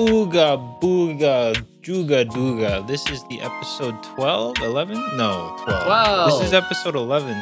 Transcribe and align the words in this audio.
Ooga 0.00 0.56
booga 0.80 1.52
juga 1.84 2.24
dooga. 2.24 2.80
This 2.88 3.04
is 3.10 3.20
the 3.28 3.36
episode 3.42 4.00
12, 4.16 4.56
11? 4.64 4.96
No, 5.20 5.52
12. 5.68 5.84
12. 5.84 6.30
This 6.40 6.48
is 6.48 6.52
episode 6.54 6.96
11. 6.96 7.36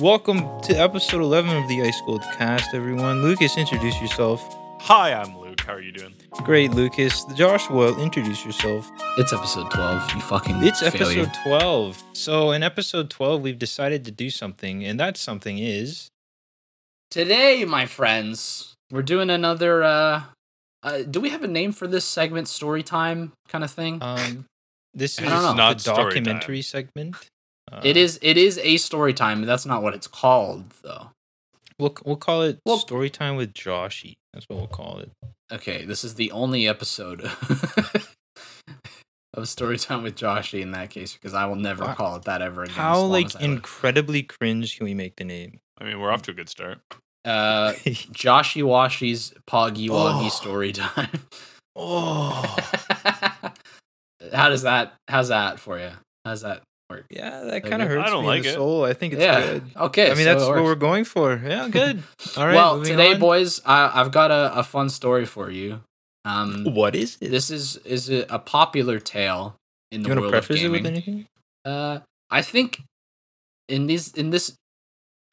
Welcome 0.00 0.44
to 0.68 0.76
episode 0.76 1.22
11 1.22 1.56
of 1.56 1.66
the 1.66 1.80
Ice 1.80 1.96
Gold 2.04 2.20
cast, 2.36 2.74
everyone. 2.74 3.22
Lucas, 3.22 3.56
introduce 3.56 3.98
yourself. 4.02 4.44
Hi, 4.82 5.14
I'm 5.14 5.32
Luke. 5.38 5.62
How 5.64 5.72
are 5.72 5.80
you 5.80 5.92
doing? 5.92 6.12
Great, 6.44 6.72
Lucas. 6.72 7.24
Joshua, 7.34 7.98
introduce 7.98 8.44
yourself. 8.44 8.92
It's 9.16 9.32
episode 9.32 9.70
12. 9.70 10.14
You 10.14 10.20
fucking 10.20 10.62
It's 10.62 10.80
failure. 10.84 11.22
episode 11.24 11.32
12. 11.42 12.04
So, 12.12 12.52
in 12.52 12.62
episode 12.62 13.08
12, 13.08 13.40
we've 13.40 13.58
decided 13.58 14.04
to 14.04 14.10
do 14.10 14.28
something, 14.28 14.84
and 14.84 15.00
that 15.00 15.16
something 15.16 15.56
is. 15.56 16.10
Today, 17.10 17.64
my 17.64 17.86
friends, 17.86 18.74
we're 18.90 19.00
doing 19.00 19.30
another 19.30 19.82
uh 19.82 20.22
uh, 20.84 21.02
do 21.02 21.20
we 21.20 21.30
have 21.30 21.42
a 21.42 21.48
name 21.48 21.72
for 21.72 21.86
this 21.88 22.04
segment? 22.04 22.46
Story 22.48 22.82
time 22.84 23.32
kind 23.48 23.64
of 23.64 23.70
thing. 23.72 23.98
Um, 24.00 24.44
this 24.92 25.18
is 25.18 25.28
don't 25.28 25.42
know. 25.42 25.48
the 25.48 25.54
Not 25.54 25.78
time. 25.80 25.96
documentary 25.96 26.62
segment. 26.62 27.16
Uh, 27.72 27.80
it 27.82 27.96
is. 27.96 28.18
It 28.22 28.36
is 28.36 28.58
a 28.58 28.76
story 28.76 29.12
time. 29.14 29.42
That's 29.42 29.66
not 29.66 29.82
what 29.82 29.94
it's 29.94 30.06
called, 30.06 30.72
though. 30.82 31.08
We'll, 31.78 31.96
we'll 32.04 32.16
call 32.16 32.42
it 32.42 32.58
Well- 32.64 32.78
Story 32.78 33.10
Time 33.10 33.34
with 33.36 33.52
Joshy. 33.52 34.14
That's 34.32 34.46
what 34.48 34.58
we'll 34.58 34.68
call 34.68 34.98
it. 35.00 35.10
Okay, 35.52 35.84
this 35.84 36.04
is 36.04 36.14
the 36.14 36.30
only 36.30 36.68
episode 36.68 37.22
of 39.34 39.48
story 39.48 39.78
time 39.78 40.02
with 40.02 40.16
Joshy 40.16 40.60
in 40.60 40.70
that 40.72 40.90
case, 40.90 41.14
because 41.14 41.34
I 41.34 41.46
will 41.46 41.56
never 41.56 41.84
Wow. 41.84 41.94
call 41.94 42.16
it 42.16 42.22
that 42.24 42.42
ever 42.42 42.62
again. 42.62 42.74
How 42.74 43.00
like 43.02 43.26
as 43.26 43.34
live. 43.34 43.42
incredibly 43.44 44.22
cringe 44.22 44.76
can 44.76 44.84
we 44.84 44.94
make 44.94 45.16
the 45.16 45.24
name? 45.24 45.58
I 45.78 45.84
mean, 45.84 45.98
we're 46.00 46.10
off 46.12 46.22
to 46.22 46.30
a 46.30 46.34
good 46.34 46.48
start. 46.48 46.78
Uh, 47.24 47.72
Joshy 48.12 48.62
Washy's 48.62 49.32
Poggy 49.46 49.88
Woggy 49.88 50.26
Oh. 50.26 50.28
story 50.28 50.72
time. 50.72 51.20
oh, 51.76 52.56
How 54.32 54.48
does 54.48 54.62
that? 54.62 54.94
How's 55.08 55.28
that 55.28 55.60
for 55.60 55.78
you? 55.78 55.90
How's 56.24 56.42
that 56.42 56.62
work? 56.90 57.04
yeah, 57.10 57.40
that 57.44 57.64
kind 57.64 57.82
of 57.82 57.88
hurts 57.88 58.08
I 58.08 58.10
don't 58.10 58.22
me 58.22 58.28
like 58.28 58.38
in 58.38 58.42
the 58.44 58.48
it. 58.50 58.54
soul. 58.54 58.84
I 58.84 58.92
think 58.94 59.14
it's 59.14 59.22
yeah. 59.22 59.40
good. 59.40 59.62
Okay. 59.76 60.06
I 60.10 60.14
mean, 60.14 60.24
so 60.24 60.34
that's 60.34 60.44
what 60.48 60.62
we're 60.64 60.74
going 60.74 61.04
for. 61.04 61.40
Yeah, 61.44 61.68
good. 61.70 62.02
All 62.36 62.46
right. 62.46 62.54
well, 62.54 62.82
today, 62.82 63.14
on. 63.14 63.20
boys, 63.20 63.60
I, 63.66 64.00
I've 64.00 64.10
got 64.12 64.30
a, 64.30 64.58
a 64.58 64.62
fun 64.62 64.88
story 64.88 65.26
for 65.26 65.50
you. 65.50 65.80
Um, 66.24 66.64
what 66.72 66.94
is 66.96 67.18
it? 67.20 67.30
this 67.30 67.50
is 67.50 67.76
is 67.84 68.08
a, 68.10 68.24
a 68.30 68.38
popular 68.38 68.98
tale 68.98 69.56
in 69.92 70.02
the 70.02 70.08
you 70.08 70.14
want 70.14 70.18
to 70.18 70.20
world 70.22 70.34
of 70.34 70.46
preface 70.46 70.62
it 70.62 70.68
with 70.70 70.82
gaming. 70.84 70.92
anything? 70.94 71.26
Uh, 71.66 71.98
I 72.30 72.40
think 72.40 72.80
in 73.68 73.86
these 73.86 74.12
in 74.14 74.30
this 74.30 74.54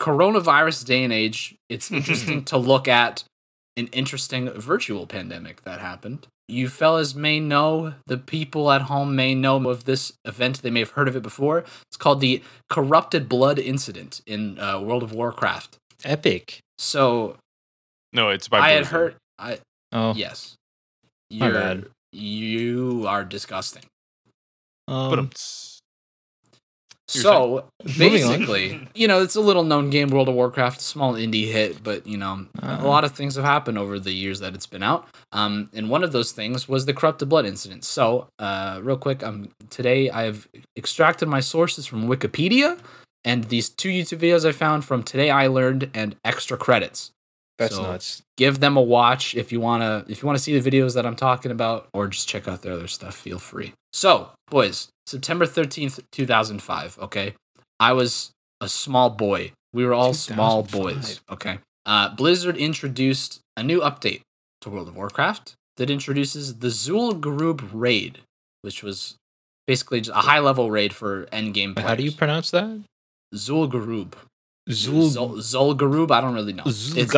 coronavirus 0.02 0.86
day 0.86 1.04
and 1.04 1.14
age, 1.14 1.56
it's 1.70 1.92
interesting 2.00 2.44
to 2.46 2.58
look 2.58 2.88
at 2.88 3.24
an 3.78 3.88
interesting 3.88 4.50
virtual 4.50 5.08
pandemic 5.08 5.62
that 5.62 5.80
happened. 5.80 6.28
You 6.48 6.68
fellas 6.68 7.16
may 7.16 7.40
know, 7.40 7.94
the 8.08 8.18
people 8.18 8.72
at 8.72 8.84
home 8.84 9.16
may 9.16 9.34
know 9.34 9.70
of 9.70 9.86
this 9.86 10.12
event. 10.26 10.62
They 10.62 10.70
may 10.70 10.80
have 10.82 10.92
heard 10.92 11.08
of 11.08 11.16
it 11.16 11.24
before. 11.24 11.60
It's 11.88 11.98
called 11.98 12.20
the 12.20 12.44
Corrupted 12.70 13.30
Blood 13.30 13.58
Incident 13.58 14.20
in 14.28 14.60
uh, 14.60 14.82
World 14.82 15.04
of 15.04 15.14
Warcraft. 15.14 15.78
Epic. 16.04 16.60
So 16.78 17.38
No, 18.12 18.30
it's 18.30 18.50
by. 18.50 18.60
I 18.60 18.72
had 18.72 18.88
heard. 18.88 19.16
I 19.40 19.60
Oh, 19.94 20.14
yes, 20.16 20.56
My 21.32 21.48
you're 21.48 21.54
bad. 21.54 21.86
you 22.14 23.06
are 23.08 23.24
disgusting. 23.26 23.84
But 24.88 24.94
um, 24.94 25.20
um, 25.20 25.30
You're 27.14 27.24
So 27.24 27.66
basically, 27.98 28.88
you 28.96 29.08
know, 29.08 29.22
it's 29.22 29.36
a 29.36 29.42
little 29.42 29.64
known 29.64 29.90
game, 29.90 30.08
World 30.10 30.30
of 30.30 30.36
Warcraft, 30.36 30.80
a 30.80 30.84
small 30.84 31.14
indie 31.14 31.52
hit, 31.52 31.84
but 31.84 32.06
you 32.08 32.18
know, 32.18 32.48
a 32.62 32.66
Uh-huh. 32.66 32.88
lot 32.88 33.04
of 33.04 33.12
things 33.12 33.36
have 33.36 33.46
happened 33.46 33.78
over 33.78 34.00
the 34.00 34.12
years 34.14 34.40
that 34.40 34.54
it's 34.54 34.66
been 34.68 34.84
out. 34.84 35.08
Um, 35.32 35.70
and 35.74 35.90
one 35.90 36.04
of 36.04 36.12
those 36.12 36.32
things 36.32 36.68
was 36.68 36.86
the 36.86 36.94
corrupted 36.94 37.30
blood 37.30 37.46
incident. 37.46 37.84
So, 37.86 38.28
uh, 38.40 38.80
real 38.84 38.98
quick, 38.98 39.24
um, 39.24 39.50
today 39.70 40.10
I've 40.10 40.48
extracted 40.78 41.28
my 41.28 41.40
sources 41.40 41.86
from 41.86 42.08
Wikipedia 42.08 42.80
and 43.24 43.46
these 43.46 43.70
two 43.70 43.90
YouTube 43.90 44.20
videos 44.20 44.46
I 44.48 44.52
found 44.52 44.84
from 44.86 45.04
Today 45.04 45.30
I 45.30 45.48
Learned 45.48 45.90
and 45.94 46.16
extra 46.26 46.58
credits. 46.58 47.12
That's 47.62 47.76
so- 47.76 47.84
nuts. 47.84 48.22
Give 48.38 48.60
them 48.60 48.76
a 48.76 48.82
watch 48.82 49.36
if 49.36 49.52
you 49.52 49.60
wanna 49.60 50.04
if 50.08 50.22
you 50.22 50.28
wanna 50.28 50.40
see 50.40 50.58
the 50.58 50.72
videos 50.72 50.96
that 50.96 51.06
I'm 51.06 51.16
talking 51.16 51.52
about, 51.52 51.88
or 51.94 52.08
just 52.08 52.28
check 52.28 52.48
out 52.48 52.62
their 52.62 52.74
other 52.74 52.88
stuff. 52.88 53.16
Feel 53.16 53.40
free. 53.40 53.74
So, 53.94 54.32
boys, 54.50 54.88
September 55.06 55.46
thirteenth, 55.46 56.00
two 56.12 56.26
thousand 56.26 56.62
five. 56.62 56.98
Okay, 57.00 57.36
I 57.80 57.94
was 57.94 58.32
a 58.60 58.68
small 58.68 59.10
boy. 59.10 59.52
We 59.74 59.86
were 59.86 59.94
all 59.94 60.14
small 60.14 60.64
boys. 60.64 61.22
Okay. 61.30 61.60
Uh, 61.86 62.10
Blizzard 62.10 62.58
introduced 62.58 63.40
a 63.58 63.64
new 63.64 63.80
update 63.80 64.22
to 64.62 64.70
World 64.70 64.88
of 64.88 64.96
Warcraft 64.96 65.54
that 65.78 65.90
introduces 65.90 66.60
the 66.60 66.68
Zul 66.68 67.20
Gurub 67.20 67.68
raid, 67.74 68.20
which 68.62 68.84
was 68.84 69.16
basically 69.66 70.02
just 70.02 70.16
a 70.16 70.22
high 70.22 70.40
level 70.40 70.70
raid 70.70 70.94
for 70.94 71.26
endgame 71.28 71.74
players. 71.74 71.90
How 71.90 71.96
do 71.96 72.04
you 72.04 72.12
pronounce 72.12 72.52
that? 72.52 72.84
Zul 73.34 73.72
Gurub? 73.72 74.14
Zul. 74.70 75.10
Zol, 75.10 75.38
Zol 75.38 75.78
Garub? 75.78 76.12
I 76.12 76.22
don't 76.22 76.34
really 76.34 76.54
know. 76.54 76.64
It's, 76.66 77.12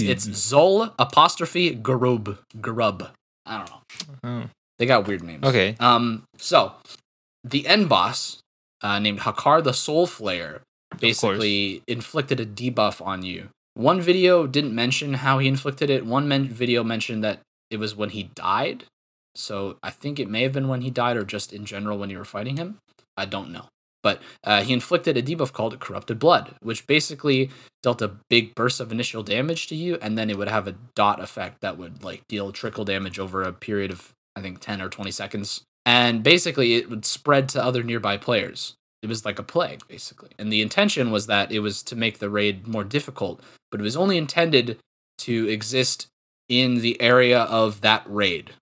it's, 0.00 0.26
it's 0.28 0.52
Zol 0.52 0.92
apostrophe 0.98 1.74
Garub. 1.76 2.38
Garub. 2.58 3.10
I 3.44 3.58
don't 3.58 3.70
know. 3.70 3.80
Oh, 4.24 4.50
They 4.78 4.86
got 4.86 5.06
weird 5.06 5.22
names. 5.22 5.44
Okay. 5.44 5.76
Um. 5.80 6.22
So, 6.38 6.74
the 7.44 7.66
end 7.66 7.88
boss, 7.88 8.38
uh, 8.82 8.98
named 8.98 9.20
Hakkar 9.20 9.62
the 9.62 9.72
Soul 9.72 10.06
Flayer, 10.06 10.60
basically 11.00 11.82
inflicted 11.88 12.40
a 12.40 12.46
debuff 12.46 13.04
on 13.04 13.22
you. 13.22 13.48
One 13.74 14.00
video 14.00 14.46
didn't 14.46 14.74
mention 14.74 15.14
how 15.14 15.38
he 15.38 15.48
inflicted 15.48 15.90
it. 15.90 16.06
One 16.06 16.28
men- 16.28 16.48
video 16.48 16.82
mentioned 16.82 17.22
that 17.24 17.40
it 17.70 17.78
was 17.78 17.94
when 17.94 18.10
he 18.10 18.24
died. 18.34 18.84
So 19.34 19.76
I 19.82 19.90
think 19.90 20.18
it 20.18 20.30
may 20.30 20.42
have 20.42 20.52
been 20.52 20.68
when 20.68 20.80
he 20.80 20.90
died, 20.90 21.16
or 21.16 21.24
just 21.24 21.52
in 21.52 21.66
general 21.66 21.98
when 21.98 22.10
you 22.10 22.18
were 22.18 22.24
fighting 22.24 22.56
him. 22.56 22.78
I 23.16 23.26
don't 23.26 23.50
know. 23.50 23.66
But 24.06 24.22
uh, 24.44 24.62
he 24.62 24.72
inflicted 24.72 25.16
a 25.16 25.22
debuff 25.22 25.52
called 25.52 25.80
Corrupted 25.80 26.20
Blood, 26.20 26.54
which 26.62 26.86
basically 26.86 27.50
dealt 27.82 28.00
a 28.00 28.12
big 28.30 28.54
burst 28.54 28.78
of 28.78 28.92
initial 28.92 29.24
damage 29.24 29.66
to 29.66 29.74
you, 29.74 29.98
and 30.00 30.16
then 30.16 30.30
it 30.30 30.38
would 30.38 30.46
have 30.46 30.68
a 30.68 30.76
dot 30.94 31.20
effect 31.20 31.60
that 31.62 31.76
would 31.76 32.04
like 32.04 32.22
deal 32.28 32.52
trickle 32.52 32.84
damage 32.84 33.18
over 33.18 33.42
a 33.42 33.52
period 33.52 33.90
of 33.90 34.12
I 34.36 34.42
think 34.42 34.60
ten 34.60 34.80
or 34.80 34.88
twenty 34.88 35.10
seconds, 35.10 35.62
and 35.84 36.22
basically 36.22 36.76
it 36.76 36.88
would 36.88 37.04
spread 37.04 37.48
to 37.48 37.64
other 37.64 37.82
nearby 37.82 38.16
players. 38.16 38.74
It 39.02 39.08
was 39.08 39.24
like 39.24 39.40
a 39.40 39.42
plague, 39.42 39.82
basically, 39.88 40.30
and 40.38 40.52
the 40.52 40.62
intention 40.62 41.10
was 41.10 41.26
that 41.26 41.50
it 41.50 41.58
was 41.58 41.82
to 41.82 41.96
make 41.96 42.20
the 42.20 42.30
raid 42.30 42.68
more 42.68 42.84
difficult, 42.84 43.40
but 43.72 43.80
it 43.80 43.82
was 43.82 43.96
only 43.96 44.18
intended 44.18 44.78
to 45.18 45.48
exist 45.48 46.06
in 46.48 46.76
the 46.76 47.02
area 47.02 47.40
of 47.40 47.80
that 47.80 48.04
raid 48.06 48.52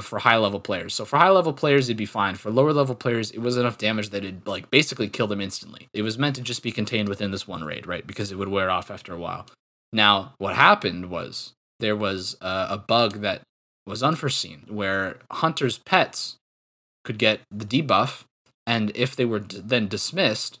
for 0.00 0.18
high 0.20 0.38
level 0.38 0.60
players. 0.60 0.94
So 0.94 1.04
for 1.04 1.18
high 1.18 1.30
level 1.30 1.52
players, 1.52 1.88
it'd 1.88 1.96
be 1.96 2.06
fine. 2.06 2.34
For 2.34 2.50
lower 2.50 2.72
level 2.72 2.94
players, 2.94 3.30
it 3.30 3.40
was 3.40 3.56
enough 3.56 3.78
damage 3.78 4.10
that 4.10 4.24
it'd 4.24 4.46
like 4.46 4.70
basically 4.70 5.08
kill 5.08 5.26
them 5.26 5.40
instantly. 5.40 5.88
It 5.92 6.02
was 6.02 6.18
meant 6.18 6.36
to 6.36 6.42
just 6.42 6.62
be 6.62 6.72
contained 6.72 7.08
within 7.08 7.30
this 7.30 7.46
one 7.46 7.64
raid, 7.64 7.86
right? 7.86 8.06
Because 8.06 8.32
it 8.32 8.38
would 8.38 8.48
wear 8.48 8.70
off 8.70 8.90
after 8.90 9.12
a 9.12 9.18
while. 9.18 9.46
Now, 9.92 10.32
what 10.38 10.56
happened 10.56 11.10
was 11.10 11.52
there 11.80 11.96
was 11.96 12.36
uh, 12.40 12.68
a 12.70 12.78
bug 12.78 13.20
that 13.20 13.42
was 13.86 14.02
unforeseen 14.02 14.62
where 14.68 15.18
hunters' 15.30 15.78
pets 15.78 16.36
could 17.04 17.18
get 17.18 17.40
the 17.50 17.66
debuff, 17.66 18.24
and 18.66 18.92
if 18.94 19.14
they 19.14 19.24
were 19.24 19.40
d- 19.40 19.60
then 19.62 19.88
dismissed 19.88 20.58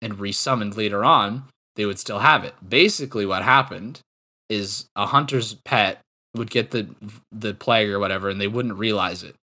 and 0.00 0.14
resummoned 0.14 0.76
later 0.76 1.04
on, 1.04 1.44
they 1.76 1.84
would 1.84 1.98
still 1.98 2.20
have 2.20 2.44
it. 2.44 2.54
Basically, 2.66 3.26
what 3.26 3.42
happened 3.42 4.00
is 4.48 4.86
a 4.94 5.06
hunter's 5.06 5.54
pet 5.64 6.00
would 6.34 6.50
get 6.50 6.70
the 6.70 6.88
the 7.30 7.54
plague 7.54 7.90
or 7.90 7.98
whatever, 7.98 8.28
and 8.28 8.40
they 8.40 8.48
wouldn't 8.48 8.78
realize 8.78 9.22
it. 9.22 9.34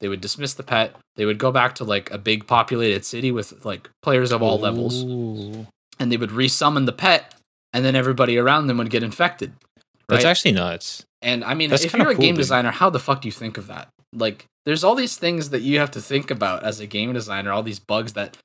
They 0.00 0.08
would 0.08 0.20
dismiss 0.20 0.54
the 0.54 0.62
pet. 0.62 0.96
They 1.16 1.24
would 1.24 1.38
go 1.38 1.50
back 1.50 1.74
to 1.76 1.84
like 1.84 2.10
a 2.10 2.18
big 2.18 2.46
populated 2.46 3.04
city 3.04 3.32
with 3.32 3.64
like 3.64 3.88
players 4.02 4.32
of 4.32 4.42
all 4.42 4.58
levels, 4.58 5.02
and 5.02 6.12
they 6.12 6.16
would 6.16 6.30
resummon 6.30 6.86
the 6.86 6.92
pet, 6.92 7.34
and 7.72 7.84
then 7.84 7.96
everybody 7.96 8.36
around 8.36 8.66
them 8.66 8.78
would 8.78 8.90
get 8.90 9.02
infected. 9.02 9.52
That's 10.08 10.24
actually 10.24 10.52
nuts. 10.52 11.04
And 11.22 11.42
I 11.42 11.54
mean, 11.54 11.70
That's 11.70 11.84
if 11.84 11.94
you're 11.94 12.10
a 12.10 12.14
cool, 12.14 12.20
game 12.20 12.34
dude. 12.34 12.42
designer, 12.42 12.70
how 12.70 12.90
the 12.90 12.98
fuck 12.98 13.22
do 13.22 13.28
you 13.28 13.32
think 13.32 13.56
of 13.56 13.66
that? 13.68 13.88
Like, 14.12 14.44
there's 14.66 14.84
all 14.84 14.94
these 14.94 15.16
things 15.16 15.50
that 15.50 15.62
you 15.62 15.78
have 15.78 15.90
to 15.92 16.00
think 16.00 16.30
about 16.30 16.62
as 16.62 16.80
a 16.80 16.86
game 16.86 17.14
designer, 17.14 17.50
all 17.50 17.62
these 17.62 17.78
bugs 17.78 18.12
that 18.12 18.36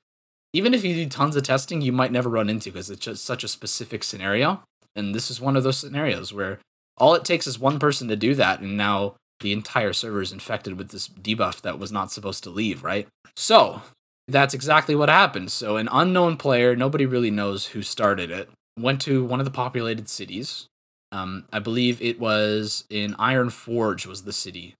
even 0.52 0.72
if 0.72 0.82
you 0.82 0.94
do 0.94 1.06
tons 1.06 1.36
of 1.36 1.42
testing, 1.42 1.82
you 1.82 1.92
might 1.92 2.10
never 2.10 2.30
run 2.30 2.48
into 2.48 2.70
because 2.70 2.90
it's 2.90 3.04
just 3.04 3.24
such 3.24 3.44
a 3.44 3.48
specific 3.48 4.02
scenario. 4.02 4.62
And 4.96 5.14
this 5.14 5.30
is 5.30 5.40
one 5.40 5.56
of 5.56 5.62
those 5.62 5.76
scenarios 5.76 6.32
where 6.32 6.58
all 7.00 7.14
it 7.14 7.24
takes 7.24 7.46
is 7.46 7.58
one 7.58 7.78
person 7.78 8.08
to 8.08 8.16
do 8.16 8.34
that, 8.36 8.60
and 8.60 8.76
now 8.76 9.14
the 9.40 9.52
entire 9.52 9.92
server 9.92 10.20
is 10.20 10.32
infected 10.32 10.76
with 10.76 10.90
this 10.90 11.08
debuff 11.08 11.62
that 11.62 11.78
was 11.78 11.90
not 11.90 12.12
supposed 12.12 12.44
to 12.44 12.50
leave, 12.50 12.84
right? 12.84 13.08
So, 13.36 13.82
that's 14.28 14.54
exactly 14.54 14.94
what 14.94 15.08
happened. 15.08 15.50
So, 15.50 15.76
an 15.76 15.88
unknown 15.90 16.36
player, 16.36 16.76
nobody 16.76 17.06
really 17.06 17.30
knows 17.30 17.66
who 17.66 17.82
started 17.82 18.30
it, 18.30 18.50
went 18.78 19.00
to 19.02 19.24
one 19.24 19.40
of 19.40 19.46
the 19.46 19.50
populated 19.50 20.08
cities. 20.08 20.66
Um, 21.12 21.46
I 21.52 21.58
believe 21.58 22.00
it 22.00 22.20
was 22.20 22.84
in 22.88 23.14
Ironforge 23.14 24.06
was 24.06 24.22
the 24.22 24.32
city, 24.32 24.74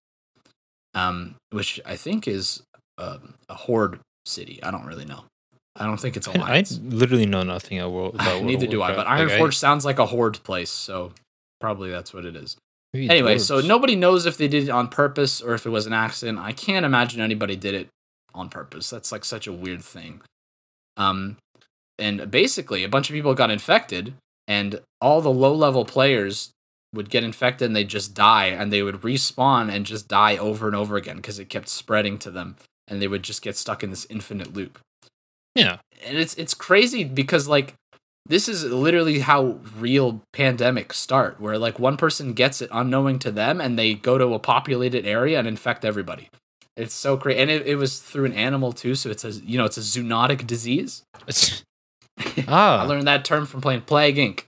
um, 0.95 1.35
which 1.51 1.81
I 1.85 1.97
think 1.97 2.29
is 2.29 2.63
um 2.99 3.35
a 3.49 3.55
horde 3.55 3.99
city. 4.27 4.63
I 4.63 4.71
don't 4.71 4.85
really 4.85 5.07
know. 5.07 5.25
I 5.75 5.87
don't 5.87 5.99
think 5.99 6.17
it's 6.17 6.29
I, 6.29 6.59
I 6.59 6.65
literally 6.83 7.27
know 7.27 7.43
nothing 7.43 7.79
about 7.79 7.93
World. 7.93 8.15
About 8.15 8.35
World 8.35 8.47
Neither 8.47 8.67
of 8.67 8.71
do 8.71 8.83
I. 8.83 8.95
But 8.95 9.07
Iron 9.07 9.29
Like, 9.29 9.39
Forge 9.39 9.57
sounds 9.57 9.85
like 9.85 9.99
a 9.99 10.07
horde 10.07 10.43
place, 10.45 10.71
so 10.71 11.13
probably 11.61 11.91
that's 11.91 12.13
what 12.13 12.25
it 12.25 12.37
is. 12.37 12.57
Maybe 12.93 13.09
Anyway, 13.09 13.39
so 13.39 13.61
nobody 13.61 13.95
knows 13.95 14.27
if 14.27 14.37
they 14.37 14.49
did 14.49 14.65
it 14.65 14.71
on 14.71 14.89
purpose 14.89 15.41
or 15.41 15.55
if 15.55 15.65
it 15.65 15.71
was 15.71 15.87
an 15.87 15.93
accident. 15.93 16.39
I 16.39 16.53
can't 16.53 16.85
imagine 16.85 17.21
anybody 17.21 17.55
did 17.55 17.75
it 17.75 17.89
on 18.35 18.49
purpose. 18.49 18.91
That's 18.91 19.13
like 19.13 19.25
such 19.25 19.47
a 19.47 19.53
weird 19.53 19.83
thing. 19.83 20.23
Um, 20.97 21.37
and 21.99 22.31
basically, 22.31 22.83
a 22.83 22.89
bunch 22.89 23.09
of 23.09 23.15
people 23.15 23.35
got 23.35 23.51
infected, 23.51 24.15
and 24.49 24.81
all 25.01 25.21
the 25.21 25.31
low 25.31 25.55
level 25.55 25.85
players 25.85 26.51
would 26.93 27.11
get 27.11 27.23
infected 27.23 27.67
and 27.67 27.77
they'd 27.77 27.89
just 27.89 28.15
die, 28.15 28.47
and 28.47 28.73
they 28.73 28.83
would 28.83 29.03
respawn 29.03 29.71
and 29.73 29.87
just 29.87 30.09
die 30.09 30.37
over 30.37 30.67
and 30.67 30.75
over 30.75 30.97
again 30.97 31.17
because 31.17 31.39
it 31.39 31.49
kept 31.49 31.69
spreading 31.69 32.19
to 32.19 32.31
them, 32.31 32.57
and 32.89 33.01
they 33.01 33.07
would 33.07 33.23
just 33.23 33.43
get 33.43 33.57
stuck 33.57 33.85
in 33.85 33.91
this 33.91 34.07
infinite 34.11 34.53
loop. 34.53 34.81
Yeah. 35.55 35.79
And 36.05 36.19
it's 36.19 36.35
it's 36.35 36.55
crazy 36.55 37.05
because 37.05 37.47
like 37.47 37.75
this 38.27 38.49
is 38.49 38.65
literally 38.65 39.21
how 39.21 39.59
real 39.77 40.23
pandemics 40.33 40.95
start, 40.95 41.41
where 41.41 41.59
like 41.59 41.79
one 41.79 41.97
person 41.97 42.33
gets 42.33 42.61
it 42.61 42.71
unknowing 42.73 43.19
to 43.21 43.31
them, 43.31 43.61
and 43.61 43.79
they 43.79 43.95
go 43.95 44.19
to 44.19 44.35
a 44.35 44.39
populated 44.39 45.07
area 45.07 45.39
and 45.39 45.49
infect 45.49 45.85
everybody. 45.85 46.29
It's 46.77 46.95
so 46.95 47.17
crazy, 47.17 47.41
and 47.41 47.51
it, 47.51 47.67
it 47.67 47.77
was 47.77 47.99
through 47.99 48.27
an 48.27 48.33
animal 48.33 48.73
too, 48.73 48.95
so 48.95 49.11
it's 49.11 49.25
a 49.25 49.33
you 49.33 49.59
know 49.59 49.65
it's 49.65 49.77
a 49.77 49.81
zoonotic 49.81 50.47
disease. 50.47 51.03
It's, 51.27 51.65
I 52.19 52.45
ah. 52.49 52.87
learned 52.89 53.07
that 53.07 53.25
term 53.25 53.47
from 53.47 53.61
playing 53.61 53.83
Plague 53.83 54.17
Inc. 54.17 54.45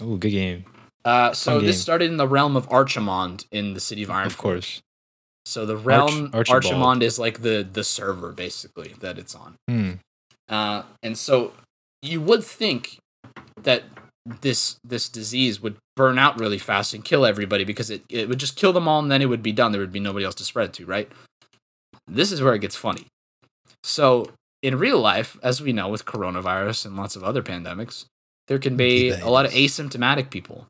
Oh, 0.00 0.16
good 0.16 0.30
game. 0.30 0.64
Uh, 1.04 1.32
so 1.32 1.52
Fun 1.52 1.64
this 1.64 1.76
game. 1.76 1.82
started 1.82 2.10
in 2.10 2.16
the 2.18 2.28
realm 2.28 2.56
of 2.56 2.68
Archimonde 2.68 3.46
in 3.50 3.74
the 3.74 3.80
city 3.80 4.02
of 4.02 4.10
Iron. 4.10 4.26
Of 4.26 4.36
course. 4.36 4.82
So 5.46 5.64
the 5.64 5.76
realm 5.76 6.30
Archibald. 6.34 6.64
Archimonde 6.64 7.02
is 7.02 7.18
like 7.18 7.40
the 7.40 7.66
the 7.70 7.82
server 7.82 8.32
basically 8.32 8.94
that 9.00 9.18
it's 9.18 9.34
on. 9.34 9.54
Hmm. 9.66 9.92
Uh, 10.48 10.82
and 11.02 11.16
so 11.16 11.52
you 12.02 12.20
would 12.20 12.44
think 12.44 12.98
that 13.62 13.84
this 14.42 14.76
this 14.84 15.08
disease 15.08 15.60
would 15.60 15.76
burn 15.96 16.18
out 16.18 16.38
really 16.38 16.58
fast 16.58 16.94
and 16.94 17.04
kill 17.04 17.24
everybody 17.24 17.64
because 17.64 17.90
it, 17.90 18.02
it 18.08 18.28
would 18.28 18.38
just 18.38 18.56
kill 18.56 18.72
them 18.72 18.86
all 18.86 19.00
and 19.00 19.10
then 19.10 19.22
it 19.22 19.26
would 19.26 19.42
be 19.42 19.52
done. 19.52 19.72
There 19.72 19.80
would 19.80 19.92
be 19.92 20.00
nobody 20.00 20.24
else 20.24 20.34
to 20.36 20.44
spread 20.44 20.66
it 20.66 20.72
to, 20.74 20.86
right? 20.86 21.10
This 22.06 22.30
is 22.30 22.42
where 22.42 22.54
it 22.54 22.60
gets 22.60 22.76
funny. 22.76 23.06
So 23.82 24.30
in 24.62 24.78
real 24.78 25.00
life, 25.00 25.38
as 25.42 25.60
we 25.60 25.72
know 25.72 25.88
with 25.88 26.04
coronavirus 26.04 26.86
and 26.86 26.96
lots 26.96 27.16
of 27.16 27.24
other 27.24 27.42
pandemics, 27.42 28.04
there 28.48 28.58
can 28.58 28.76
be 28.76 29.10
a 29.10 29.28
lot 29.28 29.44
of 29.46 29.52
asymptomatic 29.52 30.30
people, 30.30 30.66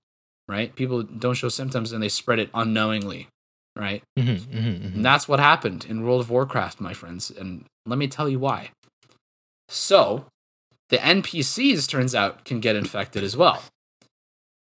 right? 0.48 0.74
People 0.74 1.02
don't 1.02 1.34
show 1.34 1.48
symptoms 1.48 1.92
and 1.92 2.02
they 2.02 2.08
spread 2.08 2.38
it 2.38 2.50
unknowingly, 2.54 3.28
right? 3.76 4.02
Mhm, 4.18 4.38
mhm, 4.38 4.80
mhm. 4.80 4.94
And 4.94 5.04
that's 5.04 5.28
what 5.28 5.40
happened 5.40 5.86
in 5.88 6.04
World 6.04 6.20
of 6.20 6.30
Warcraft, 6.30 6.80
my 6.80 6.92
friends. 6.92 7.30
And 7.30 7.64
let 7.86 7.98
me 7.98 8.08
tell 8.08 8.28
you 8.28 8.38
why. 8.38 8.70
So, 9.68 10.26
the 10.90 10.98
NPCs, 10.98 11.88
turns 11.88 12.14
out, 12.14 12.44
can 12.44 12.60
get 12.60 12.76
infected 12.76 13.22
as 13.22 13.36
well. 13.36 13.62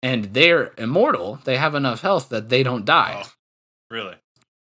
And 0.03 0.27
they're 0.27 0.73
immortal. 0.79 1.41
They 1.45 1.57
have 1.57 1.75
enough 1.75 2.03
health 2.03 2.29
that 2.29 2.49
they 2.49 2.63
don't 2.63 2.85
die. 2.85 3.23
Oh, 3.25 3.31
really? 3.91 4.17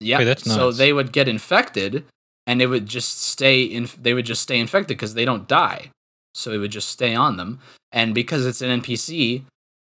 Yeah. 0.00 0.18
Wait, 0.18 0.24
that's 0.24 0.44
so 0.44 0.72
they 0.72 0.92
would 0.92 1.12
get 1.12 1.28
infected 1.28 2.04
and 2.46 2.60
it 2.60 2.66
would 2.66 2.86
just 2.86 3.22
stay 3.22 3.62
in 3.62 3.88
they 4.00 4.14
would 4.14 4.26
just 4.26 4.42
stay 4.42 4.58
infected 4.58 4.96
because 4.96 5.14
they 5.14 5.24
don't 5.24 5.46
die. 5.46 5.90
So 6.34 6.50
it 6.50 6.58
would 6.58 6.72
just 6.72 6.88
stay 6.88 7.14
on 7.14 7.36
them. 7.36 7.60
And 7.92 8.14
because 8.14 8.46
it's 8.46 8.62
an 8.62 8.80
NPC 8.80 9.42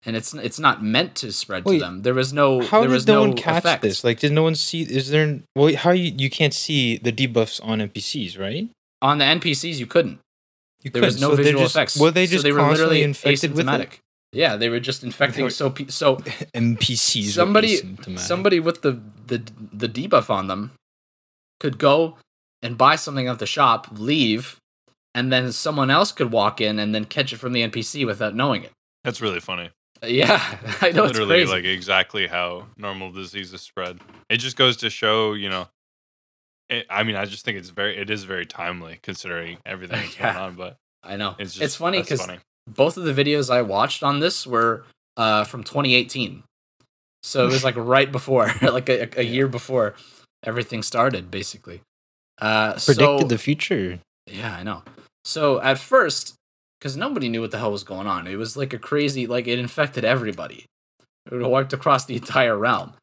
and 0.04 0.16
it's 0.16 0.34
it's 0.34 0.58
not 0.58 0.82
meant 0.82 1.14
to 1.16 1.32
spread 1.32 1.64
Wait, 1.64 1.78
to 1.78 1.84
them. 1.84 2.02
There 2.02 2.14
was 2.14 2.32
no 2.32 2.60
How 2.60 2.80
there 2.80 2.88
did 2.88 2.94
was 2.94 3.06
no 3.06 3.14
no 3.14 3.28
one 3.28 3.36
catch 3.36 3.64
effects. 3.64 3.82
this? 3.82 4.04
Like, 4.04 4.18
did 4.20 4.32
no 4.32 4.42
one 4.42 4.54
see? 4.54 4.82
Is 4.82 5.10
there? 5.10 5.40
Well, 5.56 5.74
how 5.76 5.92
you 5.92 6.12
you 6.16 6.28
can't 6.28 6.54
see 6.54 6.98
the 6.98 7.12
debuffs 7.12 7.60
on 7.64 7.78
NPCs, 7.78 8.38
right? 8.38 8.68
On 9.00 9.18
the 9.18 9.24
NPCs 9.24 9.78
you 9.78 9.86
couldn't. 9.86 10.18
You 10.82 10.90
There 10.90 11.02
was 11.02 11.14
couldn't. 11.17 11.31
no 11.31 11.37
So 11.37 11.43
visual 11.43 11.62
just- 11.64 11.76
effects. 11.76 11.96
Were 11.99 12.11
they 12.11 12.26
So 12.26 12.32
just 12.32 12.44
they 12.44 12.52
were 12.52 12.62
literally 12.69 13.02
infected 13.02 13.55
with 13.55 13.67
asymptomatic. 13.67 13.81
it? 13.94 14.00
Yeah, 14.32 14.56
they 14.56 14.69
were 14.69 14.81
just 14.81 15.05
infecting 15.05 15.44
were- 15.44 15.50
so 15.50 15.70
pe- 15.70 15.88
so 15.88 16.17
NPCs. 16.55 17.32
somebody 17.32 17.96
somebody 18.17 18.61
with 18.61 18.82
the, 18.82 19.00
the 19.26 19.43
the 19.73 19.88
debuff 19.88 20.31
on 20.31 20.46
them 20.49 20.73
could 21.61 21.79
go 21.79 22.17
and 22.62 22.76
buy 22.79 22.96
something 22.96 23.29
at 23.29 23.38
the 23.38 23.46
shop, 23.46 23.88
leave, 23.93 24.56
and 25.14 25.32
then 25.32 25.52
someone 25.52 25.90
else 25.90 26.12
could 26.12 26.32
walk 26.32 26.61
in 26.61 26.79
and 26.79 26.94
then 26.94 27.05
catch 27.05 27.32
it 27.32 27.37
from 27.38 27.52
the 27.52 27.62
NPC 27.62 28.06
without 28.06 28.34
knowing 28.34 28.62
it. 28.64 28.70
That's 29.05 29.20
really 29.20 29.40
funny. 29.40 29.70
Uh, 30.02 30.06
yeah, 30.06 30.40
I 30.81 30.90
know 30.93 31.05
it's 31.05 31.12
Literally, 31.19 31.44
crazy. 31.44 31.50
like 31.52 31.64
exactly 31.64 32.26
how 32.26 32.67
normal 32.76 33.11
diseases 33.12 33.61
spread. 33.61 33.99
It 34.31 34.38
just 34.38 34.56
goes 34.56 34.76
to 34.79 34.90
show, 34.90 35.34
you 35.34 35.49
know. 35.50 35.69
It, 36.68 36.86
I 36.88 37.02
mean, 37.02 37.16
I 37.16 37.24
just 37.24 37.44
think 37.44 37.58
it's 37.58 37.70
very, 37.70 37.96
it 37.98 38.10
is 38.10 38.24
very 38.24 38.46
timely 38.46 38.98
considering 39.02 39.58
everything 39.66 40.00
that's 40.02 40.18
Yeah. 40.18 40.32
going 40.34 40.44
on. 40.44 40.54
But 40.54 40.76
I 41.02 41.16
know. 41.16 41.34
it's 41.38 41.58
It's, 41.58 41.76
funny 41.76 42.00
because 42.00 42.26
both 42.66 42.96
of 42.96 43.04
the 43.04 43.12
videos 43.12 43.52
I 43.52 43.62
watched 43.62 44.02
on 44.02 44.20
this 44.20 44.46
were 44.46 44.84
uh, 45.16 45.44
from 45.44 45.64
2018. 45.64 46.42
So 47.24 47.44
it 47.46 47.52
was 47.52 47.62
like 47.64 47.76
right 47.76 48.10
before, 48.10 48.50
like 48.62 48.88
a, 48.88 49.08
a 49.18 49.22
year 49.22 49.46
before 49.46 49.94
everything 50.44 50.82
started, 50.82 51.30
basically. 51.30 51.80
Uh, 52.40 52.72
predicted 52.72 52.96
so, 52.96 53.26
the 53.28 53.38
future. 53.38 54.00
Yeah, 54.26 54.56
I 54.56 54.62
know. 54.62 54.82
So 55.24 55.60
at 55.60 55.78
first, 55.78 56.34
because 56.80 56.96
nobody 56.96 57.28
knew 57.28 57.40
what 57.40 57.52
the 57.52 57.58
hell 57.58 57.70
was 57.70 57.84
going 57.84 58.08
on, 58.08 58.26
it 58.26 58.36
was 58.36 58.56
like 58.56 58.72
a 58.72 58.78
crazy, 58.78 59.26
like 59.28 59.46
it 59.46 59.58
infected 59.60 60.04
everybody. 60.04 60.66
It 61.30 61.36
wiped 61.48 61.72
across 61.72 62.04
the 62.06 62.16
entire 62.16 62.56
realm. 62.58 62.94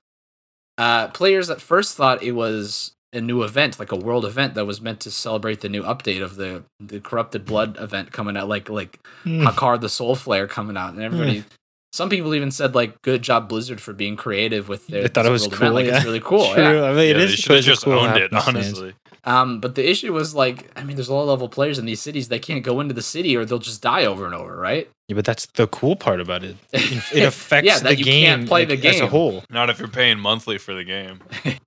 Uh, 0.77 1.07
players 1.09 1.49
at 1.49 1.61
first 1.61 1.95
thought 1.95 2.21
it 2.21 2.33
was 2.33 2.91
a 3.13 3.21
new 3.21 3.43
event, 3.43 3.79
like 3.79 3.91
a 3.91 3.95
world 3.95 4.25
event 4.25 4.53
that 4.55 4.65
was 4.65 4.81
meant 4.81 4.99
to 5.01 5.11
celebrate 5.11 5.61
the 5.61 5.69
new 5.69 5.83
update 5.83 6.21
of 6.21 6.35
the 6.35 6.63
the 6.79 6.99
corrupted 6.99 7.45
blood 7.45 7.77
event 7.79 8.11
coming 8.11 8.37
out, 8.37 8.47
like 8.47 8.69
like 8.69 8.99
Hmm. 9.23 9.45
Hakkar 9.47 9.79
the 9.81 9.89
Soul 9.89 10.15
Flayer 10.15 10.47
coming 10.47 10.77
out, 10.77 10.93
and 10.93 11.01
everybody. 11.01 11.43
Some 11.91 12.07
people 12.09 12.35
even 12.35 12.51
said 12.51 12.75
like, 12.75 13.01
"Good 13.01 13.23
job, 13.23 13.49
Blizzard, 13.49 13.81
for 13.81 13.93
being 13.93 14.15
creative 14.15 14.69
with 14.69 14.85
their." 14.87 15.01
They 15.01 15.07
thought 15.07 15.25
it 15.25 15.31
was 15.31 15.45
cool. 15.47 15.53
event. 15.53 15.73
Like 15.73 15.85
yeah. 15.87 15.95
it's 15.97 16.05
really 16.05 16.19
cool. 16.19 16.53
True. 16.53 16.61
Yeah. 16.61 16.83
I 16.83 16.91
mean, 16.93 16.99
it 16.99 17.17
yeah, 17.17 17.23
is 17.23 17.31
they 17.31 17.35
should 17.37 17.55
have 17.55 17.65
just 17.65 17.83
cool 17.83 17.93
owned 17.93 18.15
it, 18.15 18.31
honestly. 18.31 18.93
Um, 19.25 19.59
but 19.59 19.73
the 19.75 19.89
issue 19.89 20.13
was 20.13 20.33
like, 20.35 20.69
I 20.77 20.83
mean, 20.83 20.95
there's 20.95 21.09
low 21.09 21.25
level 21.25 21.49
players 21.49 21.77
in 21.79 21.85
these 21.85 21.99
cities. 21.99 22.27
They 22.29 22.39
can't 22.39 22.63
go 22.63 22.79
into 22.79 22.93
the 22.93 23.01
city 23.01 23.35
or 23.35 23.43
they'll 23.43 23.57
just 23.59 23.81
die 23.81 24.05
over 24.05 24.25
and 24.25 24.33
over, 24.35 24.55
right? 24.55 24.87
Yeah, 25.07 25.15
but 25.15 25.25
that's 25.25 25.45
the 25.47 25.67
cool 25.67 25.95
part 25.95 26.21
about 26.21 26.43
it. 26.43 26.55
It 26.71 27.23
affects 27.23 27.65
Yeah, 27.67 27.79
that 27.79 27.89
the 27.89 27.95
you 27.97 28.05
game 28.05 28.25
can't 28.25 28.47
play 28.47 28.65
the 28.65 28.77
game 28.77 28.93
as 28.93 29.01
a 29.01 29.07
whole. 29.07 29.43
Not 29.49 29.69
if 29.69 29.79
you're 29.79 29.87
paying 29.87 30.19
monthly 30.19 30.57
for 30.57 30.73
the 30.73 30.83
game. 30.83 31.19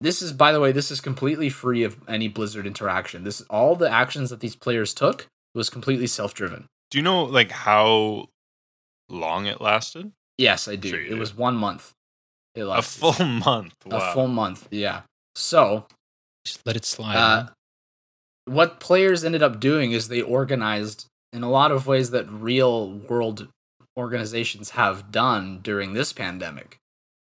This 0.00 0.20
is, 0.20 0.32
by 0.32 0.52
the 0.52 0.60
way, 0.60 0.72
this 0.72 0.90
is 0.90 1.00
completely 1.00 1.48
free 1.48 1.82
of 1.82 1.96
any 2.06 2.28
Blizzard 2.28 2.66
interaction. 2.66 3.24
This 3.24 3.40
all 3.42 3.76
the 3.76 3.90
actions 3.90 4.30
that 4.30 4.40
these 4.40 4.56
players 4.56 4.92
took 4.92 5.26
was 5.54 5.70
completely 5.70 6.06
self 6.06 6.34
driven. 6.34 6.66
Do 6.90 6.98
you 6.98 7.02
know 7.02 7.24
like 7.24 7.50
how 7.50 8.28
long 9.08 9.46
it 9.46 9.60
lasted? 9.60 10.12
Yes, 10.38 10.68
I 10.68 10.76
do. 10.76 10.90
Sure 10.90 11.00
it 11.00 11.10
do. 11.10 11.16
was 11.16 11.34
one 11.34 11.56
month. 11.56 11.92
It 12.54 12.64
lasted. 12.64 13.02
A 13.04 13.12
full 13.12 13.26
month. 13.26 13.74
Wow. 13.86 13.98
a 13.98 14.12
full 14.12 14.28
month. 14.28 14.68
Yeah. 14.70 15.02
So 15.34 15.86
Just 16.44 16.66
let 16.66 16.76
it 16.76 16.84
slide. 16.84 17.16
Uh, 17.16 17.46
what 18.46 18.80
players 18.80 19.24
ended 19.24 19.42
up 19.42 19.60
doing 19.60 19.92
is 19.92 20.08
they 20.08 20.22
organized 20.22 21.06
in 21.32 21.42
a 21.42 21.50
lot 21.50 21.72
of 21.72 21.86
ways 21.86 22.10
that 22.10 22.30
real 22.30 22.90
world 22.92 23.48
organizations 23.96 24.70
have 24.70 25.10
done 25.10 25.60
during 25.62 25.94
this 25.94 26.12
pandemic. 26.12 26.78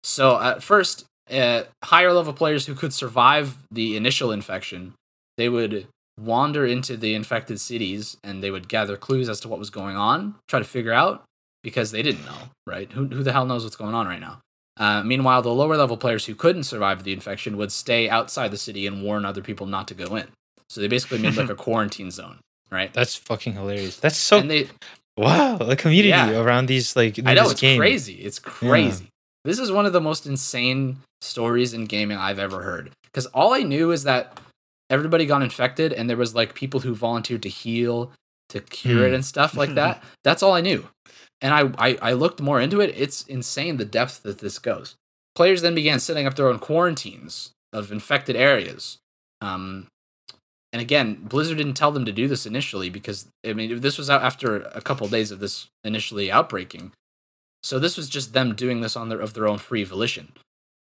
So 0.02 0.40
at 0.40 0.62
first, 0.62 1.04
uh, 1.30 1.64
higher 1.84 2.12
level 2.12 2.32
players 2.32 2.66
who 2.66 2.74
could 2.74 2.92
survive 2.94 3.56
the 3.70 3.96
initial 3.96 4.32
infection, 4.32 4.94
they 5.36 5.48
would 5.48 5.86
wander 6.20 6.66
into 6.66 6.96
the 6.96 7.14
infected 7.14 7.60
cities 7.60 8.16
and 8.24 8.42
they 8.42 8.50
would 8.50 8.68
gather 8.68 8.96
clues 8.96 9.28
as 9.28 9.38
to 9.40 9.48
what 9.48 9.58
was 9.58 9.70
going 9.70 9.96
on, 9.96 10.34
try 10.48 10.58
to 10.58 10.64
figure 10.64 10.92
out 10.92 11.24
because 11.62 11.90
they 11.92 12.02
didn't 12.02 12.24
know, 12.24 12.50
right? 12.66 12.90
Who, 12.92 13.06
who 13.06 13.22
the 13.22 13.32
hell 13.32 13.46
knows 13.46 13.62
what's 13.64 13.76
going 13.76 13.94
on 13.94 14.06
right 14.06 14.20
now? 14.20 14.40
Uh, 14.78 15.02
meanwhile, 15.02 15.42
the 15.42 15.52
lower 15.52 15.76
level 15.76 15.96
players 15.96 16.26
who 16.26 16.34
couldn't 16.34 16.62
survive 16.64 17.02
the 17.04 17.12
infection 17.12 17.56
would 17.56 17.72
stay 17.72 18.08
outside 18.08 18.50
the 18.50 18.56
city 18.58 18.86
and 18.86 19.02
warn 19.02 19.24
other 19.24 19.42
people 19.42 19.66
not 19.66 19.88
to 19.88 19.94
go 19.94 20.14
in. 20.16 20.26
So 20.70 20.80
they 20.80 20.88
basically 20.88 21.18
made 21.18 21.34
like 21.36 21.50
a 21.50 21.54
quarantine 21.66 22.10
zone, 22.10 22.38
right? 22.70 22.92
That's 22.92 23.14
fucking 23.16 23.54
hilarious. 23.54 23.98
That's 23.98 24.16
so 24.16 24.38
and 24.38 24.50
they, 24.50 24.68
wow. 25.16 25.56
The 25.56 25.74
community 25.76 26.10
Yeah. 26.10 26.40
around 26.40 26.66
these 26.66 26.94
like 26.94 27.18
I 27.24 27.34
know 27.34 27.50
it's 27.50 27.60
game. 27.60 27.78
crazy. 27.78 28.14
It's 28.14 28.38
crazy. 28.38 29.08
This 29.44 29.58
is 29.58 29.72
one 29.72 29.86
of 29.86 29.92
the 29.92 30.00
most 30.00 30.26
insane 30.26 30.98
stories 31.20 31.72
in 31.74 31.86
gaming 31.86 32.18
I've 32.18 32.38
ever 32.38 32.62
heard. 32.62 32.90
Because 33.04 33.26
all 33.26 33.54
I 33.54 33.62
knew 33.62 33.90
is 33.90 34.04
that 34.04 34.38
everybody 34.90 35.26
got 35.26 35.42
infected, 35.42 35.92
and 35.92 36.08
there 36.08 36.16
was 36.16 36.34
like 36.34 36.54
people 36.54 36.80
who 36.80 36.94
volunteered 36.94 37.42
to 37.44 37.48
heal, 37.48 38.12
to 38.50 38.60
cure 38.60 39.04
it, 39.04 39.08
Hmm. 39.08 39.14
and 39.16 39.24
stuff 39.24 39.56
like 39.56 39.74
that. 39.74 40.02
That's 40.24 40.42
all 40.42 40.52
I 40.54 40.60
knew. 40.60 40.88
And 41.40 41.54
I, 41.54 41.70
I 41.90 41.98
I 42.02 42.12
looked 42.14 42.40
more 42.40 42.60
into 42.60 42.80
it. 42.80 42.94
It's 42.96 43.22
insane 43.26 43.76
the 43.76 43.84
depth 43.84 44.22
that 44.24 44.38
this 44.38 44.58
goes. 44.58 44.96
Players 45.36 45.62
then 45.62 45.74
began 45.74 46.00
setting 46.00 46.26
up 46.26 46.34
their 46.34 46.48
own 46.48 46.58
quarantines 46.58 47.52
of 47.72 47.92
infected 47.92 48.34
areas. 48.34 48.98
Um, 49.40 49.86
and 50.72 50.82
again, 50.82 51.14
Blizzard 51.22 51.58
didn't 51.58 51.74
tell 51.74 51.92
them 51.92 52.04
to 52.06 52.12
do 52.12 52.26
this 52.26 52.44
initially 52.44 52.90
because 52.90 53.28
I 53.46 53.52
mean 53.52 53.80
this 53.80 53.98
was 53.98 54.10
out 54.10 54.22
after 54.22 54.56
a 54.56 54.80
couple 54.80 55.04
of 55.06 55.12
days 55.12 55.30
of 55.30 55.38
this 55.38 55.68
initially 55.84 56.28
outbreaking. 56.30 56.90
So 57.62 57.78
this 57.78 57.96
was 57.96 58.08
just 58.08 58.32
them 58.32 58.54
doing 58.54 58.80
this 58.80 58.96
on 58.96 59.08
their 59.08 59.20
of 59.20 59.34
their 59.34 59.46
own 59.48 59.58
free 59.58 59.84
volition. 59.84 60.32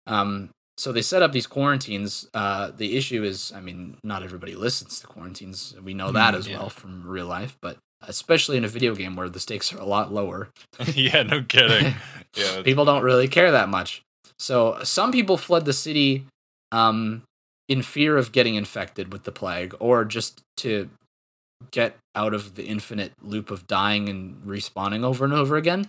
Um, 0.06 0.50
so 0.78 0.92
they 0.92 1.02
set 1.02 1.22
up 1.22 1.32
these 1.32 1.46
quarantines. 1.46 2.28
Uh, 2.34 2.70
the 2.70 2.96
issue 2.96 3.24
is, 3.24 3.50
I 3.56 3.60
mean, 3.60 3.96
not 4.04 4.22
everybody 4.22 4.54
listens 4.54 5.00
to 5.00 5.06
quarantines. 5.06 5.74
We 5.82 5.94
know 5.94 6.12
that 6.12 6.34
Mm, 6.34 6.38
as 6.38 6.48
yeah. 6.48 6.58
well 6.58 6.68
from 6.68 7.06
real 7.06 7.26
life. 7.26 7.56
But 7.62 7.78
especially 8.06 8.58
in 8.58 8.64
a 8.64 8.68
video 8.68 8.94
game 8.94 9.16
where 9.16 9.30
the 9.30 9.40
stakes 9.40 9.72
are 9.72 9.78
a 9.78 9.86
lot 9.86 10.12
lower. 10.12 10.50
yeah, 10.94 11.22
no 11.22 11.42
kidding. 11.42 11.94
Yeah, 12.36 12.60
people 12.62 12.84
don't 12.84 13.02
really 13.02 13.28
care 13.28 13.50
that 13.52 13.70
much. 13.70 14.02
So 14.38 14.78
some 14.82 15.10
people 15.10 15.38
fled 15.38 15.64
the 15.64 15.72
city 15.72 16.26
um, 16.70 17.22
in 17.66 17.80
fear 17.80 18.18
of 18.18 18.30
getting 18.32 18.56
infected 18.56 19.10
with 19.10 19.22
the 19.24 19.32
plague, 19.32 19.74
or 19.80 20.04
just 20.04 20.42
to 20.58 20.90
get 21.70 21.96
out 22.14 22.34
of 22.34 22.54
the 22.56 22.64
infinite 22.66 23.12
loop 23.22 23.50
of 23.50 23.66
dying 23.66 24.10
and 24.10 24.36
respawning 24.44 25.02
over 25.02 25.24
and 25.24 25.32
over 25.32 25.56
again. 25.56 25.88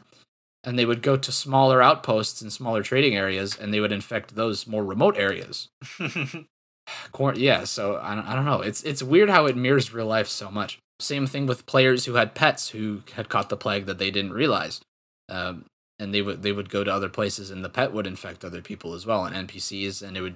And 0.68 0.78
they 0.78 0.86
would 0.86 1.02
go 1.02 1.16
to 1.16 1.32
smaller 1.32 1.82
outposts 1.82 2.42
and 2.42 2.52
smaller 2.52 2.84
trading 2.84 3.16
areas, 3.16 3.58
and 3.58 3.74
they 3.74 3.80
would 3.80 3.94
infect 3.94 4.36
those 4.36 4.68
more 4.68 4.84
remote 4.84 5.16
areas. 5.18 5.70
yeah, 7.36 7.64
so 7.64 8.00
I 8.02 8.16
don't, 8.16 8.28
I 8.28 8.36
don't 8.36 8.46
know. 8.46 8.62
It's 8.62 8.84
it's 8.84 9.02
weird 9.02 9.30
how 9.30 9.46
it 9.46 9.56
mirrors 9.56 9.94
real 9.94 10.08
life 10.08 10.28
so 10.28 10.52
much. 10.52 10.78
Same 11.00 11.26
thing 11.26 11.46
with 11.46 11.66
players 11.66 12.06
who 12.06 12.16
had 12.16 12.36
pets 12.36 12.70
who 12.70 13.04
had 13.14 13.30
caught 13.30 13.50
the 13.50 13.58
plague 13.58 13.86
that 13.86 13.98
they 13.98 14.12
didn't 14.12 14.34
realize, 14.34 14.82
um, 15.30 15.66
and 16.00 16.14
they 16.14 16.22
would 16.22 16.44
they 16.44 16.52
would 16.52 16.70
go 16.70 16.84
to 16.84 16.92
other 16.92 17.10
places, 17.10 17.50
and 17.50 17.64
the 17.64 17.70
pet 17.70 17.94
would 17.94 18.06
infect 18.06 18.44
other 18.44 18.62
people 18.62 18.94
as 18.94 19.06
well, 19.06 19.26
and 19.26 19.48
NPCs, 19.48 20.06
and 20.06 20.18
it 20.18 20.22
would 20.22 20.36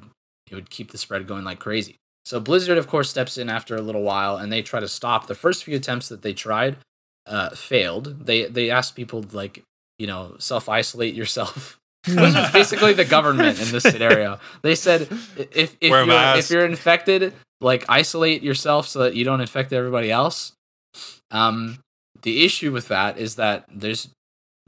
it 0.49 0.55
would 0.55 0.69
keep 0.69 0.91
the 0.91 0.97
spread 0.97 1.27
going 1.27 1.43
like 1.43 1.59
crazy. 1.59 1.97
So 2.25 2.39
Blizzard, 2.39 2.77
of 2.77 2.87
course, 2.87 3.09
steps 3.09 3.37
in 3.37 3.49
after 3.49 3.75
a 3.75 3.81
little 3.81 4.03
while, 4.03 4.37
and 4.37 4.51
they 4.51 4.61
try 4.61 4.79
to 4.79 4.87
stop. 4.87 5.27
The 5.27 5.35
first 5.35 5.63
few 5.63 5.75
attempts 5.75 6.07
that 6.09 6.21
they 6.21 6.33
tried 6.33 6.77
uh, 7.25 7.49
failed. 7.51 8.25
They 8.25 8.45
they 8.45 8.69
asked 8.69 8.95
people 8.95 9.25
like 9.31 9.63
you 10.01 10.07
know 10.07 10.35
self 10.39 10.67
isolate 10.69 11.13
yourself. 11.21 11.77
this 12.05 12.15
was 12.35 12.51
basically 12.51 12.93
the 12.93 13.05
government 13.05 13.61
in 13.61 13.67
this 13.71 13.83
scenario. 13.83 14.39
They 14.63 14.75
said 14.75 15.01
if 15.37 15.77
if 15.79 15.79
you're, 15.81 16.05
if 16.39 16.49
you're 16.49 16.65
infected, 16.65 17.33
like 17.61 17.85
isolate 17.87 18.41
yourself 18.49 18.87
so 18.87 18.99
that 19.03 19.13
you 19.15 19.23
don't 19.23 19.41
infect 19.41 19.71
everybody 19.71 20.09
else. 20.11 20.53
Um, 21.29 21.79
the 22.23 22.43
issue 22.43 22.71
with 22.71 22.87
that 22.89 23.17
is 23.17 23.35
that 23.35 23.65
there's 23.71 24.09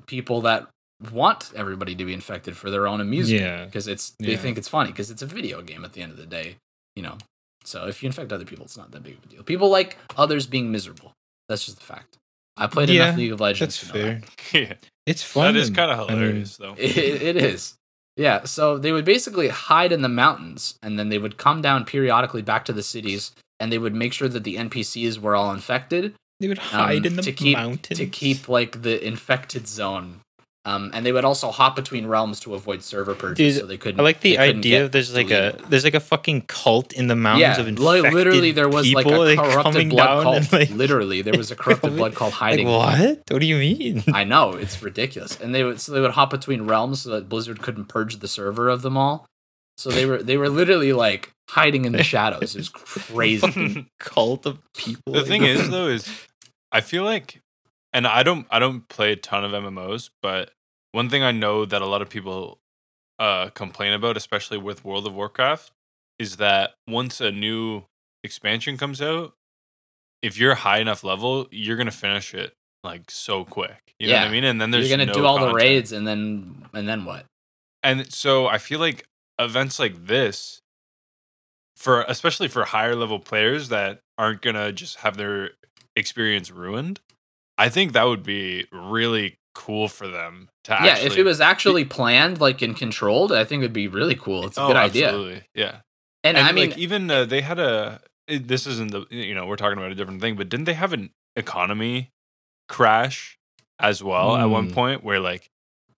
people 0.05 0.41
that 0.41 0.67
want 1.11 1.51
everybody 1.55 1.95
to 1.95 2.05
be 2.05 2.13
infected 2.13 2.55
for 2.55 2.69
their 2.69 2.87
own 2.87 3.01
amusement 3.01 3.41
Yeah. 3.41 3.65
because 3.65 3.87
it's 3.87 4.13
they 4.19 4.31
Yeah. 4.33 4.37
think 4.37 4.57
it's 4.57 4.69
funny 4.69 4.91
because 4.91 5.09
it's 5.11 5.21
a 5.21 5.25
video 5.25 5.61
game 5.61 5.83
at 5.83 5.93
the 5.93 6.01
end 6.03 6.11
of 6.11 6.17
the 6.17 6.25
day, 6.25 6.55
you 6.95 7.03
know. 7.03 7.17
So 7.65 7.87
if 7.87 8.03
you 8.03 8.07
infect 8.07 8.31
other 8.31 8.45
people, 8.45 8.65
it's 8.65 8.77
not 8.77 8.91
that 8.91 9.03
big 9.03 9.17
of 9.17 9.23
a 9.23 9.27
deal. 9.27 9.43
People 9.43 9.69
like 9.69 9.97
others 10.17 10.45
being 10.47 10.71
miserable. 10.71 11.13
That's 11.49 11.65
just 11.65 11.77
the 11.79 11.83
fact. 11.83 12.17
I 12.57 12.67
played 12.67 12.89
Yeah, 12.89 13.05
enough 13.05 13.17
League 13.17 13.31
of 13.31 13.39
Legends. 13.41 13.81
That's 13.81 13.91
to 13.91 13.97
know 13.97 14.05
that. 14.19 14.29
fair. 14.29 14.61
yeah, 14.61 14.73
It's 15.05 15.23
fun. 15.23 15.53
that 15.53 15.59
is 15.59 15.69
kind 15.69 15.91
of 15.91 15.99
I 15.99 16.13
mean, 16.13 16.21
hilarious, 16.21 16.57
though. 16.57 16.75
It, 16.77 16.97
it 16.97 17.35
is. 17.35 17.75
Yeah, 18.15 18.43
so 18.43 18.77
they 18.77 18.91
would 18.91 19.05
basically 19.05 19.47
hide 19.47 19.91
in 19.91 20.01
the 20.01 20.09
mountains 20.09 20.77
and 20.83 20.99
then 20.99 21.09
they 21.09 21.17
would 21.17 21.37
come 21.37 21.61
down 21.61 21.83
periodically 21.83 22.43
back 22.43 22.63
to 22.65 22.73
the 22.73 22.83
cities 22.83 23.31
and 23.59 23.71
they 23.71 23.79
would 23.79 23.95
make 23.95 24.13
sure 24.13 24.27
that 24.29 24.43
the 24.43 24.55
NPCs 24.55 25.17
were 25.19 25.35
all 25.35 25.51
infected 25.51 26.13
They 26.39 26.47
would 26.47 26.59
hide 26.59 26.99
um, 26.99 27.05
in 27.05 27.15
the 27.15 27.21
to 27.23 27.31
keep 27.31 27.57
mountains 27.57 27.97
to 27.97 28.05
keep 28.05 28.47
like 28.47 28.83
the 28.83 29.05
infected 29.05 29.67
zone. 29.67 30.21
Um, 30.65 30.91
and 30.93 31.05
they 31.05 31.11
would 31.11 31.25
also 31.25 31.51
hop 31.51 31.75
between 31.75 32.05
realms 32.05 32.39
to 32.41 32.55
avoid 32.55 32.83
server 32.83 33.13
purges, 33.15 33.55
Dude, 33.55 33.61
so 33.63 33.67
they 33.67 33.77
couldn't. 33.77 33.99
I 33.99 34.03
like 34.03 34.21
the 34.21 34.37
idea 34.37 34.85
of 34.85 34.93
there's 34.93 35.13
like 35.13 35.29
a 35.29 35.57
there's 35.67 35.83
like 35.83 35.93
a 35.93 35.99
fucking 35.99 36.43
cult 36.43 36.93
in 36.93 37.07
the 37.07 37.17
mountains 37.17 37.41
yeah, 37.41 37.59
of 37.59 37.79
li- 37.79 37.97
infected 37.97 38.13
literally 38.13 38.51
there 38.53 38.69
was 38.69 38.93
like 38.93 39.05
a 39.05 39.09
like, 39.09 39.37
corrupted 39.37 39.89
blood 39.89 40.23
cult. 40.23 40.53
like- 40.53 40.69
literally, 40.69 41.21
there 41.21 41.37
was 41.37 41.51
a 41.51 41.55
corrupted 41.61 41.97
blood 41.97 42.15
cult 42.15 42.31
Like 42.31 42.39
hiding. 42.39 42.67
what? 42.69 43.23
What 43.29 43.39
do 43.39 43.45
you 43.45 43.57
mean? 43.57 44.03
I 44.13 44.23
know 44.23 44.53
it's 44.53 44.81
ridiculous, 44.81 45.37
and 45.37 45.53
they 45.53 45.65
would 45.65 45.81
so 45.81 45.91
they 45.91 45.99
would 45.99 46.11
hop 46.11 46.29
between 46.29 46.61
realms 46.65 47.01
so 47.01 47.09
that 47.09 47.27
Blizzard 47.27 47.61
couldn't 47.61 47.85
purge 47.89 48.19
the 48.19 48.27
server 48.29 48.69
of 48.69 48.83
them 48.83 48.95
all. 48.95 49.25
So 49.77 49.89
they 49.89 50.05
were 50.05 50.23
they 50.23 50.37
were 50.37 50.47
literally 50.49 50.93
like 50.93 51.33
hiding 51.49 51.83
in 51.83 51.91
the 51.91 52.03
shadows. 52.03 52.55
It 52.55 52.59
was 52.59 52.69
crazy. 53.13 53.85
Cult 53.99 54.45
of 54.45 54.59
people. 54.77 55.11
the 55.11 55.25
thing 55.25 55.43
is 55.43 55.69
though 55.69 55.87
is 55.87 56.09
i 56.71 56.79
feel 56.81 57.03
like 57.03 57.39
and 57.93 58.07
i 58.07 58.23
don't 58.23 58.47
i 58.49 58.59
don't 58.59 58.87
play 58.89 59.11
a 59.11 59.15
ton 59.15 59.43
of 59.43 59.51
mmos 59.51 60.09
but 60.21 60.51
one 60.91 61.09
thing 61.09 61.23
i 61.23 61.31
know 61.31 61.65
that 61.65 61.81
a 61.81 61.85
lot 61.85 62.01
of 62.01 62.09
people 62.09 62.59
uh 63.19 63.49
complain 63.49 63.93
about 63.93 64.17
especially 64.17 64.57
with 64.57 64.83
world 64.83 65.05
of 65.07 65.13
warcraft 65.13 65.71
is 66.19 66.37
that 66.37 66.71
once 66.87 67.21
a 67.21 67.31
new 67.31 67.83
expansion 68.23 68.77
comes 68.77 69.01
out 69.01 69.33
if 70.21 70.37
you're 70.37 70.55
high 70.55 70.79
enough 70.79 71.03
level 71.03 71.47
you're 71.51 71.77
gonna 71.77 71.91
finish 71.91 72.33
it 72.33 72.53
like 72.83 73.09
so 73.09 73.43
quick 73.45 73.93
you 73.99 74.07
know 74.07 74.13
what 74.13 74.21
Yeah. 74.21 74.27
i 74.27 74.31
mean 74.31 74.43
and 74.43 74.59
then 74.59 74.71
there's 74.71 74.89
You're 74.89 74.97
gonna 74.97 75.07
no 75.07 75.13
do 75.13 75.25
all 75.25 75.39
the 75.39 75.53
raids, 75.53 75.91
and 75.91 76.05
then 76.07 76.65
and 76.73 76.87
then 76.87 77.05
what? 77.05 77.25
and 77.83 78.11
so 78.13 78.47
i 78.47 78.57
feel 78.57 78.79
like 78.79 79.05
events 79.39 79.79
like 79.79 80.05
this 80.07 80.61
for 81.75 82.03
especially 82.07 82.47
for 82.47 82.65
higher 82.65 82.95
level 82.95 83.19
players 83.19 83.69
that 83.69 83.99
aren't 84.17 84.41
gonna 84.41 84.71
just 84.71 84.97
have 84.99 85.17
their 85.17 85.51
experience 85.95 86.51
ruined 86.51 86.99
i 87.57 87.69
think 87.69 87.93
that 87.93 88.03
would 88.03 88.23
be 88.23 88.65
really 88.71 89.37
cool 89.55 89.87
for 89.87 90.07
them 90.07 90.49
to 90.63 90.71
yeah, 90.71 90.91
actually 90.93 91.05
if 91.07 91.17
it 91.17 91.23
was 91.23 91.39
actually 91.41 91.85
planned, 91.85 92.41
like 92.41 92.61
and 92.63 92.75
controlled, 92.75 93.31
I 93.31 93.43
think 93.43 93.61
it'd 93.61 93.71
be 93.73 93.87
really 93.87 94.15
cool. 94.15 94.47
It's 94.47 94.57
a 94.57 94.61
oh, 94.61 94.67
good 94.67 94.75
idea. 94.77 95.07
absolutely. 95.09 95.43
yeah 95.53 95.81
And, 96.23 96.37
and, 96.37 96.47
I 96.47 96.51
mean, 96.53 96.69
like 96.69 96.77
even 96.79 97.11
uh, 97.11 97.25
they 97.25 97.41
had 97.41 97.59
a 97.59 98.01
it- 98.27 98.47
this 98.47 98.65
isn't 98.65 98.91
the 98.91 99.05
you 99.11 99.35
know 99.35 99.45
we're 99.45 99.55
talking 99.57 99.77
about 99.77 99.91
a 99.91 99.95
different 99.95 100.21
thing 100.21 100.35
but 100.35 100.49
didn't 100.49 100.65
they 100.65 100.73
have 100.73 100.91
an 100.93 101.11
economy 101.35 102.09
crash 102.69 103.37
as 103.79 104.03
well 104.03 104.35
at 104.37 104.45
one 104.45 104.69
Mm. 104.69 104.73
point 104.73 105.03
where 105.03 105.19
like 105.19 105.49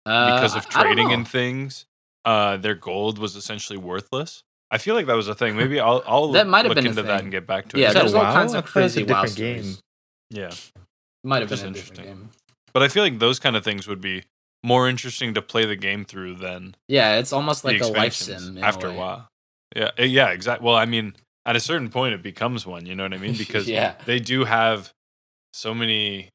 uh, 0.06 0.36
because 0.36 0.56
of 0.56 0.66
I- 0.66 0.80
I 0.80 0.84
don't 0.84 0.94
trading 0.96 1.12
and 1.14 1.28
things, 1.28 1.86
uh, 2.26 2.58
their 2.58 2.76
gold 2.76 3.18
was 3.20 3.36
essentially 3.36 3.78
worthless. 3.78 4.44
I 4.72 4.78
feel 4.80 4.96
like 4.96 5.06
that 5.06 5.16
was 5.16 5.28
a 5.28 5.36
thing. 5.36 5.56
Maybe 5.56 5.80
I'll 5.80 6.04
I'll 6.06 6.32
That 6.34 6.48
might 6.48 6.66
have 6.66 6.70
look 6.70 6.76
been 6.76 6.88
into 6.88 7.04
that 7.04 7.22
and 7.22 7.32
get 7.32 7.48
back 7.48 7.70
to 7.70 7.78
it. 7.78 7.82
Yeah, 7.82 7.94
there's 7.94 8.14
all 8.14 8.24
WoW? 8.24 8.34
kinds 8.34 8.54
of 8.54 8.66
thought 8.68 8.80
it 8.80 8.84
was 8.84 8.98
a 8.98 9.00
crazy 9.00 9.04
WoW 9.14 9.22
different 9.24 9.38
game. 9.38 9.76
yeah, 10.32 10.52
Might 11.25 11.41
have 11.41 11.50
Just 11.50 11.63
been 11.63 11.72
a 11.72 11.74
different 11.74 12.01
interesting. 12.03 12.17
game. 12.20 12.29
but 12.72 12.84
I 12.84 12.88
feel 12.88 13.01
like 13.03 13.17
those 13.20 13.39
kind 13.39 13.55
of 13.55 13.63
things 13.63 13.88
would 13.88 14.00
be 14.01 14.24
more 14.63 14.88
interesting 14.88 15.34
to 15.34 15.41
play 15.41 15.65
the 15.65 15.75
game 15.75 16.05
through 16.05 16.36
than 16.36 16.75
Yeah, 16.88 17.17
it's 17.17 17.34
almost 17.34 17.65
like 17.65 17.82
a 17.82 17.88
life 17.88 18.13
sim 18.13 18.58
after 18.62 18.88
a 18.88 18.89
a 18.91 18.94
way. 18.94 19.00
while. 19.00 19.27
Yeah, 19.75 19.91
uh, 20.00 20.03
yeah, 20.03 20.29
exactly. 20.29 20.65
Well, 20.65 20.75
I 20.75 20.86
mean, 20.86 21.15
at 21.46 21.55
a 21.55 21.60
certain 21.60 21.89
point, 21.89 22.13
it 22.13 22.22
becomes 22.22 22.65
one. 22.65 22.86
You 22.86 22.94
know 22.96 23.03
what 23.03 23.13
I 23.13 23.17
mean? 23.17 23.36
Because 23.38 23.67
Yeah. 23.67 23.96
they 24.05 24.20
do 24.20 24.46
have 24.46 24.94
so 25.53 25.74
many 25.74 26.29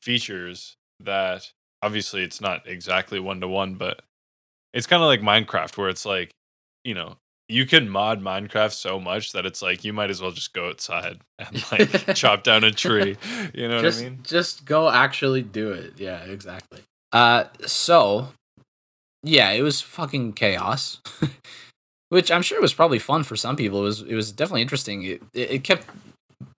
features 0.00 0.74
that 1.00 1.50
obviously 1.82 2.22
it's 2.22 2.40
not 2.40 2.66
exactly 2.66 3.20
one 3.20 3.40
to 3.40 3.48
one, 3.48 3.74
but 3.74 4.02
it's 4.74 4.86
kind 4.86 5.02
of 5.02 5.06
like 5.06 5.20
Minecraft, 5.20 5.76
where 5.76 5.88
it's 5.88 6.04
like, 6.04 6.30
you 6.84 6.94
know, 6.94 7.16
you 7.50 7.66
can 7.66 7.88
mod 7.88 8.22
Minecraft 8.22 8.72
so 8.72 9.00
much 9.00 9.32
that 9.32 9.44
it's 9.44 9.60
like 9.60 9.84
you 9.84 9.92
might 9.92 10.10
as 10.10 10.22
well 10.22 10.30
just 10.30 10.52
go 10.52 10.68
outside 10.68 11.18
and 11.38 11.72
like 11.72 12.14
chop 12.14 12.42
down 12.42 12.64
a 12.64 12.70
tree. 12.70 13.16
You 13.54 13.68
know 13.68 13.80
just, 13.80 14.00
what 14.00 14.06
I 14.06 14.10
mean? 14.10 14.20
Just 14.22 14.64
go 14.64 14.90
actually 14.90 15.42
do 15.42 15.72
it. 15.72 15.94
Yeah, 15.96 16.22
exactly. 16.24 16.80
Uh, 17.12 17.44
so 17.66 18.28
yeah, 19.22 19.50
it 19.50 19.62
was 19.62 19.80
fucking 19.80 20.34
chaos, 20.34 21.00
which 22.08 22.30
I'm 22.30 22.42
sure 22.42 22.60
was 22.60 22.74
probably 22.74 22.98
fun 22.98 23.22
for 23.22 23.36
some 23.36 23.56
people. 23.56 23.80
It 23.80 23.84
was 23.84 24.02
it 24.02 24.14
was 24.14 24.32
definitely 24.32 24.62
interesting. 24.62 25.02
It 25.02 25.22
it, 25.34 25.50
it 25.50 25.64
kept 25.64 25.86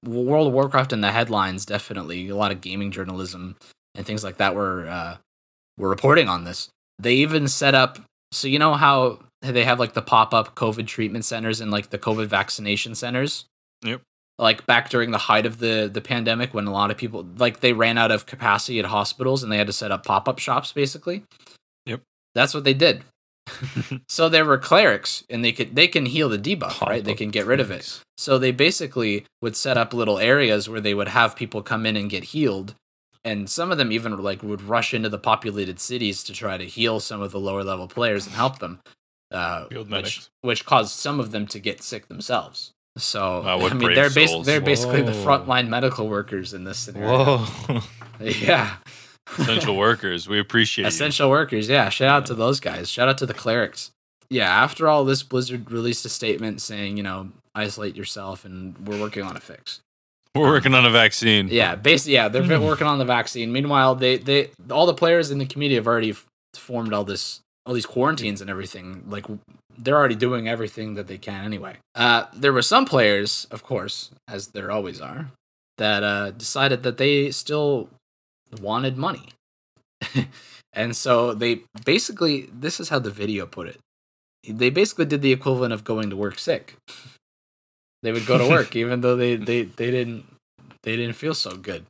World 0.04 0.48
of 0.48 0.52
Warcraft 0.52 0.92
in 0.92 1.00
the 1.00 1.12
headlines. 1.12 1.64
Definitely 1.64 2.28
a 2.28 2.36
lot 2.36 2.52
of 2.52 2.60
gaming 2.60 2.90
journalism 2.90 3.56
and 3.94 4.06
things 4.06 4.22
like 4.22 4.36
that 4.36 4.54
were 4.54 4.86
uh, 4.86 5.16
were 5.78 5.88
reporting 5.88 6.28
on 6.28 6.44
this. 6.44 6.68
They 6.98 7.14
even 7.14 7.48
set 7.48 7.74
up 7.74 7.98
so 8.30 8.48
you 8.48 8.58
know 8.58 8.74
how 8.74 9.20
they 9.42 9.64
have 9.64 9.78
like 9.80 9.92
the 9.92 10.02
pop 10.02 10.32
up 10.32 10.54
COVID 10.54 10.86
treatment 10.86 11.24
centers 11.24 11.60
and 11.60 11.70
like 11.70 11.90
the 11.90 11.98
COVID 11.98 12.26
vaccination 12.26 12.94
centers. 12.94 13.44
Yep. 13.84 14.00
like 14.38 14.64
back 14.66 14.90
during 14.90 15.10
the 15.10 15.18
height 15.18 15.44
of 15.44 15.58
the 15.58 15.90
the 15.92 16.00
pandemic 16.00 16.54
when 16.54 16.66
a 16.68 16.72
lot 16.72 16.92
of 16.92 16.96
people 16.96 17.26
like 17.36 17.58
they 17.60 17.72
ran 17.72 17.98
out 17.98 18.12
of 18.12 18.26
capacity 18.26 18.78
at 18.78 18.84
hospitals 18.84 19.42
and 19.42 19.50
they 19.50 19.58
had 19.58 19.66
to 19.66 19.72
set 19.72 19.90
up 19.90 20.06
pop-up 20.06 20.38
shops 20.38 20.72
basically. 20.72 21.24
Yep. 21.86 22.00
that's 22.34 22.54
what 22.54 22.64
they 22.64 22.74
did. 22.74 23.02
So 24.08 24.28
there 24.28 24.44
were 24.44 24.58
clerics 24.58 25.24
and 25.28 25.44
they 25.44 25.50
could 25.52 25.74
they 25.74 25.88
can 25.88 26.06
heal 26.06 26.28
the 26.28 26.38
debuff 26.38 26.80
right? 26.80 27.02
They 27.04 27.14
can 27.14 27.30
get 27.30 27.44
rid 27.46 27.58
of 27.60 27.70
it. 27.72 28.00
so 28.16 28.38
they 28.38 28.52
basically 28.52 29.24
would 29.40 29.56
set 29.56 29.76
up 29.76 29.92
little 29.92 30.18
areas 30.18 30.68
where 30.68 30.80
they 30.80 30.94
would 30.94 31.08
have 31.08 31.34
people 31.34 31.60
come 31.62 31.84
in 31.84 31.96
and 31.96 32.08
get 32.08 32.24
healed. 32.24 32.74
And 33.24 33.48
some 33.50 33.70
of 33.72 33.78
them 33.78 33.90
even 33.92 34.16
like 34.22 34.42
would 34.44 34.62
rush 34.62 34.94
into 34.94 35.08
the 35.08 35.18
populated 35.18 35.80
cities 35.80 36.22
to 36.24 36.32
try 36.32 36.56
to 36.56 36.64
heal 36.64 37.00
some 37.00 37.20
of 37.20 37.32
the 37.32 37.40
lower 37.40 37.64
level 37.64 37.88
players 37.88 38.26
and 38.26 38.34
help 38.36 38.58
them 38.60 38.80
uh, 39.32 39.66
Field 39.66 39.86
which, 39.86 39.90
medics. 39.90 40.30
which 40.42 40.64
caused 40.66 40.92
some 40.92 41.18
of 41.20 41.30
them 41.32 41.46
to 41.46 41.58
get 41.58 41.82
sick 41.82 42.08
themselves 42.08 42.72
so 42.96 43.42
Wow, 43.42 43.60
I 43.66 43.74
mean, 43.74 43.94
they're 43.94 44.10
bas- 44.10 44.44
they're 44.44 44.60
basically 44.60 45.02
the 45.02 45.12
Whoa. 45.12 45.24
frontline 45.24 45.68
medical 45.68 46.08
workers 46.08 46.52
in 46.52 46.64
this 46.64 46.78
scenario. 46.78 47.38
Whoa. 47.38 47.80
Yeah, 48.20 48.76
Essential 49.38 49.76
workers, 49.76 50.28
we 50.28 50.38
appreciate 50.38 50.86
essential 50.86 51.28
workers. 51.28 51.68
Yeah, 51.68 51.88
shout 51.88 52.08
out 52.08 52.26
to 52.26 52.34
those 52.34 52.60
guys. 52.60 52.88
Shout 52.88 53.08
out 53.08 53.18
to 53.18 53.26
the 53.26 53.34
clerics. 53.34 53.90
Yeah, 54.30 54.48
after 54.48 54.86
all 54.88 55.04
this, 55.04 55.22
Blizzard 55.24 55.70
released 55.72 56.04
a 56.04 56.08
statement 56.08 56.60
saying, 56.60 56.96
you 56.96 57.02
know, 57.02 57.30
isolate 57.54 57.96
yourself, 57.96 58.44
and 58.44 58.78
we're 58.86 59.00
working 59.00 59.24
on 59.24 59.36
a 59.36 59.40
fix. 59.40 59.80
We're 60.36 60.48
working 60.48 60.74
on 60.74 60.86
a 60.86 60.90
vaccine. 60.90 61.48
Yeah, 61.48 61.74
basically, 61.74 62.14
yeah, 62.14 62.28
they've 62.28 62.46
been 62.46 62.62
working 62.66 62.86
on 62.86 62.98
the 62.98 63.04
vaccine. 63.04 63.52
Meanwhile, 63.52 63.96
they 63.96 64.18
they 64.18 64.50
all 64.70 64.86
the 64.86 64.94
players 64.94 65.30
in 65.30 65.38
the 65.38 65.46
community 65.46 65.74
have 65.76 65.86
already 65.88 66.10
f- 66.10 66.26
formed 66.54 66.92
all 66.92 67.04
this 67.04 67.40
all 67.64 67.74
these 67.74 67.86
quarantines 67.86 68.40
and 68.40 68.50
everything. 68.50 69.04
Like 69.08 69.26
they're 69.76 69.96
already 69.96 70.14
doing 70.14 70.48
everything 70.48 70.94
that 70.94 71.06
they 71.06 71.18
can 71.18 71.44
anyway. 71.44 71.76
Uh, 71.94 72.26
there 72.34 72.52
were 72.52 72.62
some 72.62 72.84
players, 72.84 73.46
of 73.50 73.62
course, 73.62 74.10
as 74.28 74.48
there 74.48 74.70
always 74.70 75.00
are, 75.00 75.30
that 75.78 76.02
uh, 76.02 76.30
decided 76.30 76.82
that 76.82 76.98
they 76.98 77.30
still 77.30 77.88
wanted 78.60 78.96
money. 78.96 79.28
and 80.72 80.96
so 80.96 81.34
they 81.34 81.62
basically, 81.84 82.48
this 82.52 82.80
is 82.80 82.88
how 82.88 82.98
the 82.98 83.10
video 83.10 83.46
put 83.46 83.68
it. 83.68 83.78
They 84.46 84.70
basically 84.70 85.04
did 85.04 85.22
the 85.22 85.32
equivalent 85.32 85.72
of 85.72 85.84
going 85.84 86.10
to 86.10 86.16
work 86.16 86.38
sick. 86.38 86.74
They 88.02 88.10
would 88.10 88.26
go 88.26 88.38
to 88.38 88.48
work 88.48 88.74
even 88.82 89.00
though 89.00 89.16
they, 89.16 89.36
they, 89.36 89.62
they 89.62 89.90
didn't 89.90 90.26
they 90.82 90.96
didn't 90.96 91.14
feel 91.14 91.34
so 91.34 91.56
good, 91.56 91.86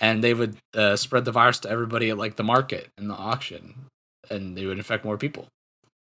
and 0.00 0.24
they 0.24 0.32
would 0.32 0.56
uh, 0.74 0.96
spread 0.96 1.24
the 1.24 1.32
virus 1.32 1.58
to 1.60 1.70
everybody 1.70 2.10
at 2.10 2.18
like 2.18 2.36
the 2.36 2.42
market 2.42 2.88
and 2.96 3.10
the 3.10 3.14
auction, 3.14 3.83
and 4.30 4.56
they 4.56 4.66
would 4.66 4.78
infect 4.78 5.04
more 5.04 5.18
people. 5.18 5.46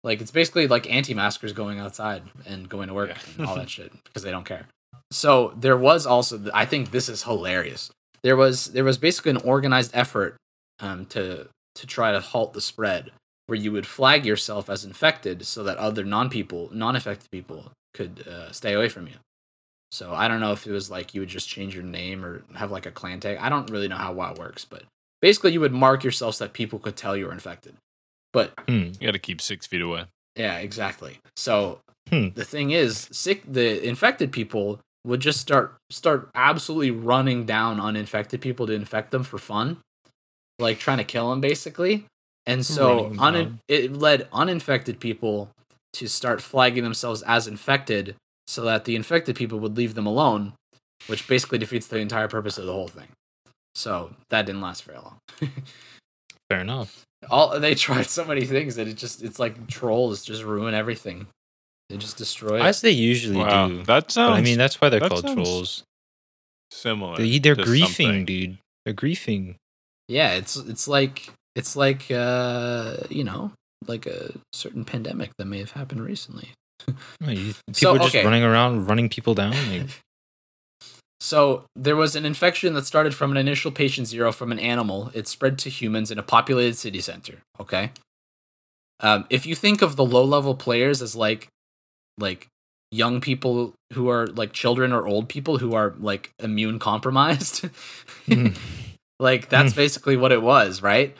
Like 0.02 0.20
it's 0.20 0.30
basically 0.30 0.66
like 0.66 0.90
anti-maskers 0.90 1.52
going 1.52 1.78
outside 1.78 2.22
and 2.46 2.68
going 2.68 2.88
to 2.88 2.94
work 2.94 3.10
yeah. 3.10 3.18
and 3.38 3.46
all 3.46 3.56
that 3.56 3.70
shit 3.76 3.92
because 4.04 4.22
they 4.22 4.30
don't 4.30 4.44
care. 4.46 4.66
So 5.10 5.52
there 5.56 5.76
was 5.76 6.06
also, 6.06 6.40
I 6.54 6.64
think 6.64 6.90
this 6.90 7.08
is 7.08 7.24
hilarious. 7.24 7.90
There 8.22 8.36
was 8.36 8.66
there 8.66 8.84
was 8.84 8.98
basically 8.98 9.32
an 9.32 9.36
organized 9.38 9.90
effort 9.94 10.36
um, 10.78 11.06
to 11.06 11.48
to 11.74 11.86
try 11.86 12.12
to 12.12 12.20
halt 12.20 12.52
the 12.52 12.60
spread, 12.60 13.10
where 13.46 13.58
you 13.58 13.72
would 13.72 13.86
flag 13.86 14.26
yourself 14.26 14.68
as 14.68 14.84
infected 14.84 15.46
so 15.46 15.64
that 15.64 15.78
other 15.78 16.04
non 16.04 16.28
people, 16.28 16.68
non 16.72 16.94
infected 16.94 17.30
people, 17.30 17.72
could 17.94 18.26
uh, 18.28 18.52
stay 18.52 18.74
away 18.74 18.88
from 18.88 19.06
you. 19.06 19.14
So 19.92 20.12
I 20.12 20.28
don't 20.28 20.40
know 20.40 20.52
if 20.52 20.66
it 20.66 20.72
was 20.72 20.90
like 20.90 21.14
you 21.14 21.20
would 21.20 21.28
just 21.28 21.48
change 21.48 21.74
your 21.74 21.84
name 21.84 22.24
or 22.24 22.44
have 22.54 22.70
like 22.70 22.86
a 22.86 22.90
clan 22.90 23.20
tag. 23.20 23.38
I 23.40 23.48
don't 23.48 23.70
really 23.70 23.88
know 23.88 23.96
how 23.96 24.12
WoW 24.12 24.34
works, 24.34 24.64
but 24.64 24.84
basically 25.20 25.52
you 25.52 25.60
would 25.60 25.72
mark 25.72 26.04
yourself 26.04 26.36
so 26.36 26.44
that 26.44 26.52
people 26.52 26.78
could 26.78 26.96
tell 26.96 27.16
you 27.16 27.26
were 27.26 27.32
infected. 27.32 27.74
But 28.32 28.52
hmm. 28.68 28.92
you 29.00 29.06
got 29.06 29.12
to 29.12 29.18
keep 29.18 29.40
six 29.40 29.66
feet 29.66 29.82
away. 29.82 30.04
Yeah, 30.36 30.58
exactly. 30.58 31.18
So 31.36 31.80
hmm. 32.08 32.28
the 32.34 32.44
thing 32.44 32.70
is, 32.70 33.08
sick 33.12 33.42
the 33.46 33.86
infected 33.86 34.32
people 34.32 34.80
would 35.04 35.20
just 35.20 35.40
start 35.40 35.76
start 35.90 36.30
absolutely 36.34 36.90
running 36.90 37.46
down 37.46 37.80
uninfected 37.80 38.40
people 38.40 38.66
to 38.66 38.72
infect 38.72 39.10
them 39.10 39.22
for 39.22 39.38
fun, 39.38 39.78
like 40.58 40.78
trying 40.78 40.98
to 40.98 41.04
kill 41.04 41.30
them 41.30 41.40
basically. 41.40 42.06
And 42.46 42.64
so 42.64 43.12
un- 43.18 43.60
it 43.68 43.92
led 43.92 44.28
uninfected 44.32 44.98
people 44.98 45.50
to 45.94 46.08
start 46.08 46.40
flagging 46.40 46.84
themselves 46.84 47.22
as 47.22 47.46
infected 47.46 48.16
so 48.46 48.62
that 48.62 48.84
the 48.84 48.96
infected 48.96 49.36
people 49.36 49.58
would 49.60 49.76
leave 49.76 49.94
them 49.94 50.06
alone, 50.06 50.54
which 51.06 51.28
basically 51.28 51.58
defeats 51.58 51.86
the 51.86 51.98
entire 51.98 52.28
purpose 52.28 52.58
of 52.58 52.66
the 52.66 52.72
whole 52.72 52.88
thing. 52.88 53.08
So 53.74 54.14
that 54.30 54.46
didn't 54.46 54.60
last 54.60 54.84
very 54.84 54.98
long. 54.98 55.18
Fair 56.50 56.60
enough. 56.60 57.04
All 57.28 57.58
they 57.58 57.74
tried 57.86 58.06
so 58.06 58.24
many 58.24 58.44
things 58.44 58.76
that 58.76 58.88
it 58.88 58.96
just 58.96 59.22
it's 59.22 59.38
like 59.38 59.66
trolls 59.66 60.24
just 60.24 60.42
ruin 60.42 60.74
everything. 60.74 61.26
They 61.88 61.96
just 61.96 62.16
destroy. 62.16 62.62
As 62.62 62.80
they 62.80 62.92
usually 62.92 63.36
wow. 63.36 63.68
do. 63.68 63.82
That 63.82 64.12
sounds. 64.12 64.30
But, 64.30 64.38
I 64.38 64.40
mean, 64.42 64.58
that's 64.58 64.80
why 64.80 64.88
they're 64.88 65.00
called 65.00 65.26
trolls. 65.26 65.82
Similar. 66.70 67.16
They, 67.16 67.40
they're 67.40 67.56
griefing, 67.56 67.86
something. 67.88 68.24
dude. 68.24 68.58
They're 68.84 68.94
griefing. 68.94 69.56
Yeah, 70.08 70.34
it's 70.34 70.56
it's 70.56 70.86
like 70.88 71.30
it's 71.56 71.76
like 71.76 72.10
uh 72.10 72.96
you 73.08 73.24
know 73.24 73.52
like 73.86 74.06
a 74.06 74.32
certain 74.52 74.84
pandemic 74.84 75.30
that 75.38 75.46
may 75.46 75.58
have 75.58 75.72
happened 75.72 76.02
recently. 76.04 76.50
people 77.20 77.54
so, 77.72 77.94
are 77.94 77.98
just 77.98 78.14
okay. 78.14 78.24
running 78.24 78.42
around, 78.42 78.86
running 78.86 79.08
people 79.08 79.34
down. 79.34 79.52
Like... 79.70 79.88
so 81.20 81.64
there 81.76 81.96
was 81.96 82.16
an 82.16 82.24
infection 82.24 82.72
that 82.74 82.86
started 82.86 83.14
from 83.14 83.30
an 83.30 83.36
initial 83.36 83.70
patient 83.70 84.06
zero 84.06 84.32
from 84.32 84.50
an 84.52 84.58
animal. 84.58 85.10
It 85.12 85.28
spread 85.28 85.58
to 85.60 85.70
humans 85.70 86.10
in 86.10 86.18
a 86.18 86.22
populated 86.22 86.76
city 86.76 87.00
center. 87.00 87.42
Okay. 87.60 87.92
Um, 89.00 89.26
if 89.30 89.46
you 89.46 89.54
think 89.54 89.82
of 89.82 89.96
the 89.96 90.04
low 90.04 90.24
level 90.24 90.54
players 90.54 91.02
as 91.02 91.14
like 91.14 91.48
like 92.18 92.48
young 92.90 93.20
people 93.20 93.74
who 93.92 94.08
are 94.08 94.26
like 94.28 94.52
children 94.52 94.92
or 94.92 95.06
old 95.06 95.28
people 95.28 95.58
who 95.58 95.74
are 95.74 95.94
like 95.98 96.32
immune 96.38 96.78
compromised. 96.78 97.68
mm. 98.26 98.56
like 99.20 99.48
that's 99.48 99.74
mm. 99.74 99.76
basically 99.76 100.16
what 100.16 100.32
it 100.32 100.42
was, 100.42 100.82
right? 100.82 101.16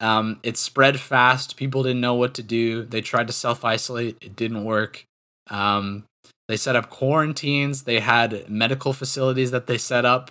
Um, 0.00 0.38
it 0.42 0.56
spread 0.56 1.00
fast. 1.00 1.56
People 1.56 1.82
didn't 1.82 2.00
know 2.00 2.14
what 2.14 2.34
to 2.34 2.42
do. 2.42 2.84
They 2.84 3.00
tried 3.00 3.26
to 3.28 3.32
self 3.32 3.64
isolate. 3.64 4.16
It 4.20 4.36
didn't 4.36 4.64
work. 4.64 5.04
Um, 5.50 6.04
they 6.48 6.56
set 6.56 6.76
up 6.76 6.88
quarantines. 6.88 7.82
They 7.82 8.00
had 8.00 8.48
medical 8.48 8.92
facilities 8.92 9.50
that 9.50 9.66
they 9.66 9.78
set 9.78 10.04
up. 10.04 10.30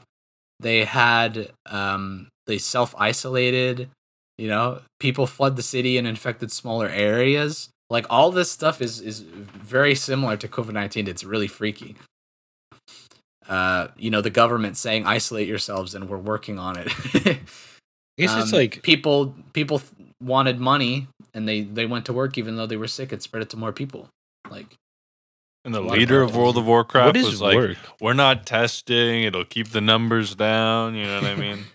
They 0.60 0.84
had 0.84 1.52
um, 1.68 2.28
they 2.48 2.58
self 2.58 2.96
isolated. 2.98 3.90
You 4.38 4.48
know, 4.48 4.82
people 5.00 5.28
fled 5.28 5.56
the 5.56 5.64
city 5.64 5.98
and 5.98 6.08
infected 6.08 6.52
smaller 6.52 6.90
areas. 6.90 7.70
Like 7.90 8.06
all 8.10 8.32
this 8.32 8.52
stuff 8.52 8.82
is 8.82 9.00
is 9.00 9.20
very 9.20 9.96
similar 9.96 10.36
to 10.38 10.48
COVID 10.48 10.74
nineteen. 10.74 11.08
It's 11.08 11.24
really 11.24 11.48
freaky. 11.48 11.96
Uh, 13.48 13.88
you 13.98 14.10
know, 14.10 14.22
the 14.22 14.30
government 14.30 14.76
saying 14.76 15.06
isolate 15.06 15.48
yourselves, 15.48 15.96
and 15.96 16.10
we're 16.10 16.18
working 16.18 16.60
on 16.60 16.78
it. 16.78 16.88
I 17.16 17.40
guess 18.18 18.32
um, 18.32 18.42
it's 18.42 18.54
like 18.54 18.82
people 18.82 19.36
people 19.54 19.82
wanted 20.22 20.60
money, 20.60 21.08
and 21.34 21.48
they 21.48 21.62
they 21.62 21.86
went 21.86 22.06
to 22.08 22.14
work 22.14 22.38
even 22.38 22.56
though 22.56 22.66
they 22.66 22.76
were 22.76 22.88
sick. 22.88 23.14
It 23.14 23.22
spread 23.22 23.44
it 23.44 23.50
to 23.52 23.58
more 23.58 23.72
people. 23.72 24.10
Like 24.50 24.76
and 25.68 25.76
the 25.76 25.82
leader 25.82 26.22
of, 26.22 26.30
of 26.30 26.36
World 26.38 26.58
of 26.58 26.66
Warcraft 26.66 27.18
was 27.18 27.42
like, 27.42 27.58
work? 27.58 27.78
"We're 28.00 28.14
not 28.14 28.46
testing; 28.46 29.24
it'll 29.24 29.44
keep 29.44 29.68
the 29.72 29.82
numbers 29.82 30.34
down." 30.34 30.96
You 30.96 31.06
know 31.06 31.22
what 31.22 31.26
I 31.26 31.36
mean? 31.36 31.66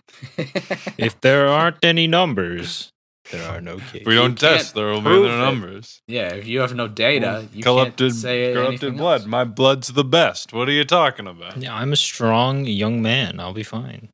if 0.97 1.21
there 1.21 1.47
aren't 1.47 1.77
any 1.83 2.07
numbers, 2.07 2.91
there 3.31 3.47
are 3.47 3.61
no 3.61 3.77
cases. 3.77 4.07
We 4.07 4.15
don't 4.15 4.35
test. 4.35 4.73
There 4.73 4.87
will 4.87 5.01
be 5.01 5.09
no 5.09 5.37
numbers. 5.37 6.01
Yeah, 6.07 6.33
if 6.33 6.47
you 6.47 6.61
have 6.61 6.73
no 6.73 6.87
data, 6.87 7.47
you 7.53 7.63
corrupted, 7.63 8.13
can't 8.13 8.13
say 8.15 8.53
corrupted 8.53 8.97
blood. 8.97 9.21
Else. 9.21 9.29
My 9.29 9.43
blood's 9.43 9.89
the 9.89 10.03
best. 10.03 10.53
What 10.53 10.67
are 10.67 10.73
you 10.73 10.85
talking 10.85 11.27
about? 11.27 11.57
Yeah, 11.57 11.75
I'm 11.75 11.93
a 11.93 11.97
strong 11.97 12.65
young 12.65 12.99
man. 12.99 13.39
I'll 13.39 13.53
be 13.53 13.61
fine. 13.61 14.09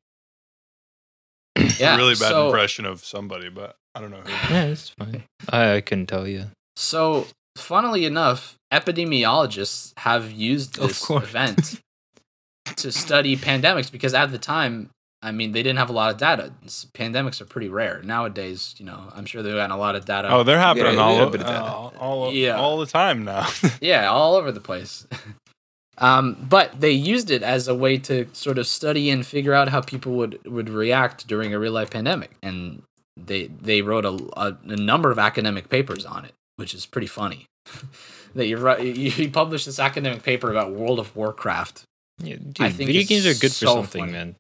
yeah, 1.80 1.96
really 1.98 2.16
bad 2.16 2.32
so, 2.32 2.48
impression 2.48 2.84
of 2.86 3.06
somebody, 3.06 3.48
but 3.48 3.78
I 3.96 4.02
don't 4.02 4.12
know. 4.12 4.18
Who. 4.18 4.54
Yeah, 4.54 4.64
it's 4.66 4.90
fine. 4.90 5.24
I, 5.50 5.76
I 5.76 5.82
couldn't 5.82 6.08
tell 6.08 6.28
you. 6.28 6.48
So, 6.76 7.28
funnily 7.60 8.06
enough, 8.06 8.58
epidemiologists 8.72 9.94
have 9.98 10.32
used 10.32 10.80
this 10.80 11.10
event 11.10 11.82
to 12.78 12.92
study 12.92 13.36
pandemics 13.36 13.92
because 13.92 14.14
at 14.14 14.32
the 14.32 14.38
time 14.38 14.90
I 15.22 15.32
mean, 15.32 15.52
they 15.52 15.64
didn't 15.64 15.80
have 15.80 15.90
a 15.90 15.94
lot 15.94 16.12
of 16.12 16.18
data. 16.18 16.54
Pandemics 16.94 17.42
are 17.42 17.46
pretty 17.46 17.68
rare 17.68 18.02
nowadays. 18.04 18.74
You 18.78 18.86
know, 18.86 19.12
I'm 19.14 19.26
sure 19.26 19.44
they've 19.44 19.54
gotten 19.54 19.72
a 19.72 19.78
lot 19.78 19.96
of 19.96 20.06
data. 20.06 20.30
Oh, 20.32 20.44
they're 20.44 20.60
happening 20.60 20.94
yeah, 20.94 21.02
all, 21.02 21.94
uh, 21.94 22.00
all, 22.00 22.34
yeah. 22.34 22.56
all 22.56 22.78
the 22.78 22.86
time 22.86 23.26
now. 23.26 23.48
yeah, 23.82 24.08
all 24.08 24.36
over 24.36 24.52
the 24.52 24.62
place. 24.62 25.06
um, 25.98 26.38
but 26.48 26.80
they 26.80 26.92
used 26.92 27.32
it 27.32 27.44
as 27.44 27.68
a 27.68 27.76
way 27.76 27.98
to 27.98 28.28
sort 28.32 28.58
of 28.58 28.66
study 28.66 29.10
and 29.10 29.26
figure 29.26 29.54
out 29.54 29.68
how 29.68 29.82
people 29.82 30.14
would 30.14 30.40
would 30.46 30.70
react 30.70 31.28
during 31.28 31.54
a 31.54 31.60
real 31.60 31.74
life 31.74 31.90
pandemic, 31.90 32.32
and 32.42 32.84
they 33.18 33.48
they 33.48 33.82
wrote 33.82 34.06
a, 34.06 34.18
a, 34.38 34.58
a 34.70 34.78
number 34.78 35.12
of 35.12 35.20
academic 35.20 35.68
papers 35.68 36.06
on 36.06 36.24
it, 36.24 36.34
which 36.60 36.74
is 36.74 36.86
pretty 36.86 37.08
funny. 37.08 37.46
that 38.36 38.48
you 38.48 38.58
you 38.94 39.30
published 39.32 39.66
this 39.66 39.80
academic 39.80 40.24
paper 40.24 40.52
about 40.52 40.72
World 40.72 41.00
of 41.00 41.16
Warcraft. 41.16 41.84
Yeah, 42.22 42.36
dude, 42.36 42.60
I 42.60 42.70
think 42.70 42.88
video 42.88 43.04
games 43.04 43.26
are 43.26 43.40
good 43.40 43.52
so 43.52 43.68
for 43.68 43.74
something, 43.74 44.02
funny. 44.02 44.12
man. 44.12 44.36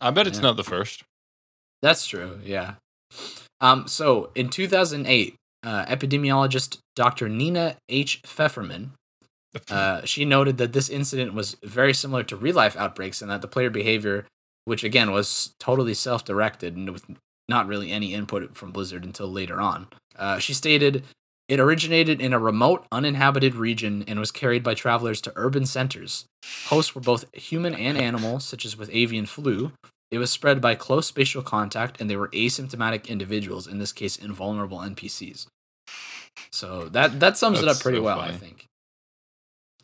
I 0.00 0.10
bet 0.10 0.26
it's 0.26 0.38
yeah. 0.38 0.42
not 0.42 0.56
the 0.56 0.64
first. 0.64 1.02
That's 1.80 2.06
true. 2.06 2.38
Yeah. 2.44 2.74
Um. 3.60 3.88
So 3.88 4.30
in 4.34 4.50
2008, 4.50 5.34
uh, 5.64 5.84
epidemiologist 5.86 6.78
Dr. 6.94 7.28
Nina 7.28 7.76
H. 7.88 8.20
Fefferman, 8.22 8.90
uh, 9.70 10.04
she 10.04 10.24
noted 10.24 10.58
that 10.58 10.72
this 10.72 10.90
incident 10.90 11.32
was 11.32 11.56
very 11.64 11.94
similar 11.94 12.22
to 12.24 12.36
real 12.36 12.54
life 12.54 12.76
outbreaks 12.76 13.22
and 13.22 13.30
that 13.30 13.40
the 13.40 13.48
player 13.48 13.70
behavior, 13.70 14.26
which 14.66 14.84
again 14.84 15.10
was 15.10 15.54
totally 15.58 15.94
self 15.94 16.24
directed 16.24 16.76
and 16.76 16.90
with 16.90 17.04
not 17.48 17.66
really 17.66 17.90
any 17.90 18.14
input 18.14 18.56
from 18.56 18.72
Blizzard 18.72 19.04
until 19.04 19.28
later 19.28 19.60
on. 19.60 19.88
Uh, 20.16 20.38
she 20.38 20.54
stated, 20.54 21.04
it 21.52 21.60
originated 21.60 22.18
in 22.22 22.32
a 22.32 22.38
remote, 22.38 22.86
uninhabited 22.90 23.54
region 23.54 24.04
and 24.08 24.18
was 24.18 24.30
carried 24.30 24.62
by 24.62 24.72
travelers 24.72 25.20
to 25.20 25.32
urban 25.36 25.66
centers. 25.66 26.24
Hosts 26.68 26.94
were 26.94 27.02
both 27.02 27.26
human 27.34 27.74
and 27.74 27.98
animal, 27.98 28.40
such 28.40 28.64
as 28.64 28.78
with 28.78 28.88
avian 28.90 29.26
flu, 29.26 29.72
it 30.10 30.18
was 30.18 30.30
spread 30.30 30.60
by 30.60 30.74
close 30.74 31.06
spatial 31.06 31.42
contact, 31.42 31.98
and 32.00 32.08
they 32.08 32.16
were 32.16 32.28
asymptomatic 32.28 33.08
individuals, 33.08 33.66
in 33.66 33.78
this 33.78 33.92
case, 33.92 34.16
invulnerable 34.16 34.78
NPCs. 34.78 35.46
So 36.50 36.88
that 36.90 37.20
that 37.20 37.38
sums 37.38 37.60
That's 37.60 37.76
it 37.76 37.76
up 37.76 37.82
pretty 37.82 37.98
so 37.98 38.04
well, 38.04 38.20
funny. 38.20 38.34
I 38.34 38.36
think. 38.36 38.66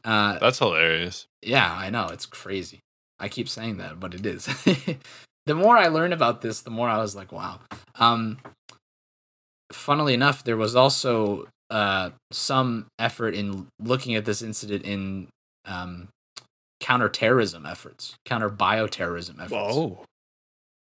Uh, 0.04 0.38
That's 0.38 0.58
hilarious. 0.58 1.26
Yeah, 1.42 1.70
I 1.70 1.88
know 1.88 2.08
it's 2.08 2.26
crazy. 2.26 2.80
I 3.18 3.28
keep 3.28 3.48
saying 3.48 3.78
that, 3.78 3.98
but 3.98 4.14
it 4.14 4.24
is. 4.24 4.46
the 5.46 5.54
more 5.54 5.76
I 5.76 5.88
learned 5.88 6.12
about 6.12 6.42
this, 6.42 6.60
the 6.60 6.70
more 6.70 6.88
I 6.88 6.98
was 6.98 7.16
like, 7.16 7.32
wow. 7.32 7.60
Um, 7.98 8.38
funnily 9.72 10.14
enough, 10.14 10.44
there 10.44 10.56
was 10.56 10.76
also 10.76 11.48
uh, 11.70 12.10
some 12.32 12.86
effort 12.98 13.34
in 13.34 13.66
looking 13.80 14.14
at 14.14 14.24
this 14.24 14.42
incident 14.42 14.84
in 14.84 15.28
um, 15.66 16.08
counterterrorism 16.80 17.66
efforts, 17.66 18.14
counter 18.24 18.48
bioterrorism 18.48 19.36
efforts. 19.36 19.52
Oh, 19.54 20.04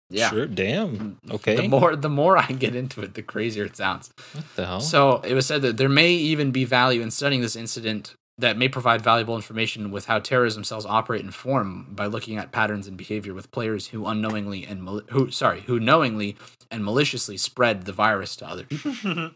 Yeah. 0.09 0.29
Sure. 0.29 0.45
Damn. 0.45 1.17
Okay. 1.31 1.55
The 1.55 1.67
more 1.75 1.95
the 1.95 2.09
more 2.09 2.37
I 2.37 2.47
get 2.47 2.75
into 2.75 3.01
it, 3.01 3.13
the 3.13 3.21
crazier 3.23 3.65
it 3.65 3.75
sounds. 3.75 4.11
What 4.33 4.45
the 4.55 4.65
hell? 4.65 4.79
So 4.81 5.17
it 5.21 5.33
was 5.33 5.45
said 5.45 5.61
that 5.63 5.77
there 5.77 5.89
may 5.89 6.11
even 6.11 6.51
be 6.51 6.65
value 6.65 7.01
in 7.01 7.11
studying 7.11 7.41
this 7.41 7.55
incident 7.55 8.13
that 8.39 8.55
may 8.55 8.69
provide 8.69 9.01
valuable 9.01 9.35
information 9.35 9.89
with 9.89 10.05
how 10.05 10.19
terrorism 10.19 10.63
cells 10.63 10.85
operate 10.85 11.23
and 11.23 11.33
form 11.33 11.87
by 11.89 12.05
looking 12.05 12.37
at 12.37 12.51
patterns 12.51 12.87
in 12.87 12.95
behavior 12.95 13.33
with 13.33 13.49
players 13.49 13.87
who 13.87 14.05
unknowingly 14.05 14.63
and 14.63 14.83
mal- 14.83 15.01
who 15.09 15.31
sorry 15.31 15.61
who 15.61 15.79
knowingly 15.79 16.35
and 16.69 16.85
maliciously 16.85 17.35
spread 17.35 17.85
the 17.85 17.93
virus 17.93 18.35
to 18.35 18.47
other 18.47 18.63
people. 18.65 18.93
But 19.03 19.33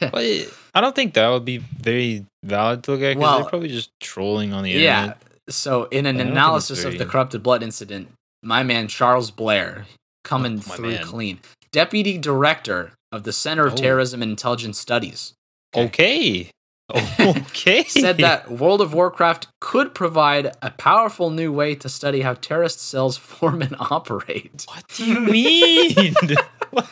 I 0.74 0.80
don't 0.80 0.94
think 0.94 1.14
that 1.14 1.28
would 1.28 1.44
be 1.44 1.58
very 1.58 2.24
valid 2.44 2.82
to 2.84 2.92
look 2.92 3.00
at 3.00 3.10
because 3.10 3.22
Well, 3.22 3.40
they're 3.40 3.48
probably 3.48 3.68
just 3.68 3.90
trolling 4.00 4.52
on 4.52 4.62
the 4.64 4.70
yeah. 4.70 4.98
internet. 5.00 5.22
So 5.48 5.84
in 5.84 6.06
an 6.06 6.16
I 6.16 6.18
don't 6.18 6.18
think 6.18 6.28
it's 6.28 6.32
analysis 6.32 6.84
of 6.84 6.98
the 6.98 7.06
corrupted 7.06 7.42
blood 7.42 7.62
incident, 7.62 8.08
my 8.42 8.62
man 8.62 8.88
Charles 8.88 9.30
Blair 9.30 9.86
coming 10.24 10.58
Oh, 10.58 10.60
through 10.60 10.90
man. 10.90 11.04
clean, 11.04 11.40
deputy 11.72 12.18
director 12.18 12.92
of 13.12 13.22
the 13.22 13.32
Center 13.32 13.66
of 13.66 13.74
Oh. 13.74 13.76
Terrorism 13.76 14.22
and 14.22 14.30
Intelligence 14.30 14.78
Studies. 14.78 15.32
Okay. 15.74 16.50
Okay. 17.18 17.82
said 17.84 18.18
that 18.18 18.48
World 18.48 18.80
of 18.80 18.94
Warcraft 18.94 19.48
could 19.60 19.92
provide 19.92 20.52
a 20.62 20.70
powerful 20.70 21.30
new 21.30 21.50
way 21.52 21.74
to 21.74 21.88
study 21.88 22.20
how 22.20 22.34
terrorist 22.34 22.78
cells 22.80 23.16
form 23.16 23.60
and 23.60 23.74
operate. 23.80 24.64
What 24.68 24.84
do 24.94 25.04
you 25.04 25.18
mean? 25.20 26.14
What? 26.70 26.88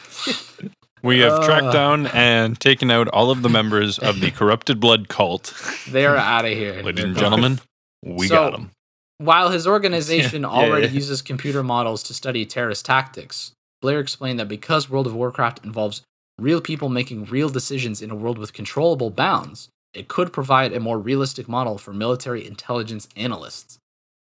We 1.04 1.20
have 1.20 1.44
tracked 1.44 1.66
Uh. 1.66 1.72
down 1.72 2.06
and 2.08 2.58
taken 2.58 2.90
out 2.90 3.08
all 3.08 3.30
of 3.30 3.42
the 3.42 3.48
members 3.48 3.98
of 3.98 4.20
the 4.20 4.30
corrupted 4.30 4.80
blood 4.80 5.08
cult. 5.08 5.52
They 5.88 6.06
are 6.06 6.16
out 6.16 6.44
of 6.44 6.50
here. 6.52 6.82
Ladies 6.88 7.04
and 7.04 7.16
gentlemen, 7.16 7.60
we 8.02 8.26
So- 8.28 8.34
got 8.34 8.52
them. 8.52 8.70
While 9.18 9.50
his 9.50 9.66
organization 9.66 10.42
Yeah, 10.48 10.48
already 10.48 10.86
yeah. 10.88 10.92
uses 10.94 11.22
computer 11.22 11.62
models 11.62 12.02
to 12.04 12.14
study 12.14 12.44
terrorist 12.46 12.84
tactics, 12.84 13.52
Blair 13.80 14.00
explained 14.00 14.40
that 14.40 14.48
because 14.48 14.90
World 14.90 15.06
of 15.06 15.14
Warcraft 15.14 15.64
involves 15.64 16.02
real 16.40 16.60
people 16.60 16.88
making 16.88 17.26
real 17.26 17.48
decisions 17.48 18.02
in 18.02 18.10
a 18.10 18.14
world 18.16 18.38
with 18.38 18.52
controllable 18.52 19.10
bounds, 19.10 19.68
it 19.92 20.08
could 20.08 20.32
provide 20.32 20.72
a 20.72 20.80
more 20.80 20.98
realistic 20.98 21.48
model 21.48 21.78
for 21.78 21.92
military 21.92 22.44
intelligence 22.44 23.08
analysts. 23.14 23.78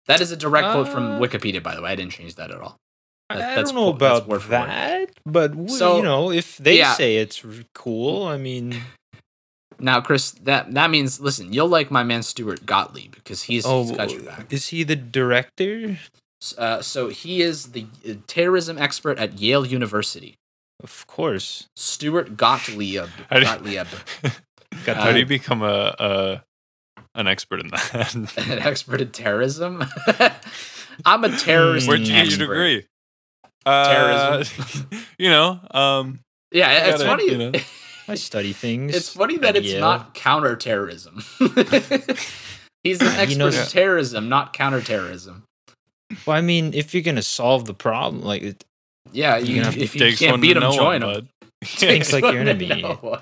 That 0.07 0.19
is 0.19 0.31
a 0.31 0.36
direct 0.36 0.67
quote 0.73 0.89
from 0.89 1.03
Uh, 1.13 1.19
Wikipedia, 1.19 1.63
by 1.63 1.75
the 1.75 1.81
way. 1.81 1.91
I 1.91 1.95
didn't 1.95 2.12
change 2.12 2.36
that 2.36 2.51
at 2.51 2.59
all. 2.59 2.75
I 3.41 3.61
don't 3.61 3.75
know 3.75 3.89
about 3.89 4.27
that, 4.49 5.09
but 5.25 5.51
w- 5.51 5.69
So, 5.69 5.97
you 5.97 6.03
know, 6.03 6.31
if 6.31 6.57
they 6.57 6.77
yeah. 6.77 6.93
say 6.93 7.17
it's 7.17 7.43
cool, 7.73 8.25
I 8.27 8.37
mean, 8.37 8.75
Now, 9.79 9.99
Chris, 10.01 10.31
that 10.43 10.73
that 10.73 10.89
means 10.89 11.19
listen, 11.19 11.51
you'll 11.51 11.67
like 11.67 11.89
my 11.91 12.03
man 12.03 12.23
Stuart 12.23 12.65
Gottlieb 12.65 13.13
because 13.15 13.43
he's, 13.43 13.65
oh, 13.65 13.83
he's 13.83 13.91
got 13.97 14.11
your 14.11 14.21
back. 14.23 14.51
is 14.53 14.69
he 14.69 14.83
the 14.83 14.95
director? 14.95 15.97
Uh, 16.57 16.81
so 16.81 17.07
he 17.09 17.41
is 17.41 17.71
the 17.71 17.85
uh, 18.07 18.13
terrorism 18.27 18.77
expert 18.77 19.17
at 19.17 19.39
Yale 19.39 19.65
University. 19.65 20.35
Of 20.83 21.07
course. 21.07 21.67
Stuart 21.75 22.35
Gottlieb. 22.37 23.07
How 23.29 23.39
do- 23.39 23.45
Gottlieb, 23.45 23.87
Got 24.85 24.97
How 24.97 25.11
do 25.11 25.19
you 25.19 25.25
Uh, 25.25 25.27
become 25.27 25.61
a, 25.61 25.95
a 25.99 26.43
an 27.15 27.27
expert 27.27 27.59
in 27.61 27.67
that? 27.69 28.15
an 28.37 28.59
expert 28.59 28.99
in 29.01 29.11
terrorism. 29.11 29.83
I'm 31.05 31.23
a 31.23 31.29
terrorist 31.37 31.87
Where'd 31.87 32.01
you 32.01 32.13
get 32.13 32.27
your 32.29 32.37
degree? 32.39 32.85
Uh, 33.65 33.93
Terrorism. 34.43 34.88
you 35.17 35.30
know, 35.30 35.60
um, 35.71 36.19
Yeah, 36.52 36.88
it's 36.89 37.04
Gotta, 37.04 37.06
funny. 37.06 37.32
you 37.32 37.38
know. 37.38 37.52
I 38.08 38.15
study 38.15 38.52
things. 38.54 38.93
It's 38.95 39.10
funny 39.13 39.38
that 39.38 39.56
it's 39.56 39.67
Yale. 39.67 39.80
not 39.80 40.13
counterterrorism. 40.13 41.23
He's 42.84 42.99
an 43.02 43.08
He 43.12 43.17
expert 43.17 43.38
knows- 43.38 43.58
in 43.58 43.65
terrorism, 43.67 44.28
not 44.30 44.52
counterterrorism. 44.54 45.43
Well, 46.28 46.36
I 46.38 46.41
mean, 46.41 46.73
if 46.73 46.93
you're 46.93 47.02
gonna 47.04 47.21
solve 47.23 47.65
the 47.65 47.73
problem, 47.73 48.21
like 48.23 48.41
it 48.43 48.63
Yeah, 49.13 49.38
You're 49.38 49.47
you, 49.58 49.63
gonna 49.63 49.78
if 49.78 49.95
you 49.95 49.99
takes 50.02 50.19
can't 50.19 50.34
one 50.34 50.41
beat 50.41 50.54
to 50.56 50.62
him, 50.62 50.71
join 50.73 50.86
one, 50.86 50.95
him. 51.02 51.02
bud. 51.02 51.28
Takes 51.65 52.12
like 52.12 52.23
your 52.23 52.39
enemy. 52.41 52.67
No. 52.82 53.19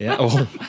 yeah. 0.00 0.16
Oh 0.18 0.48
my 0.58 0.68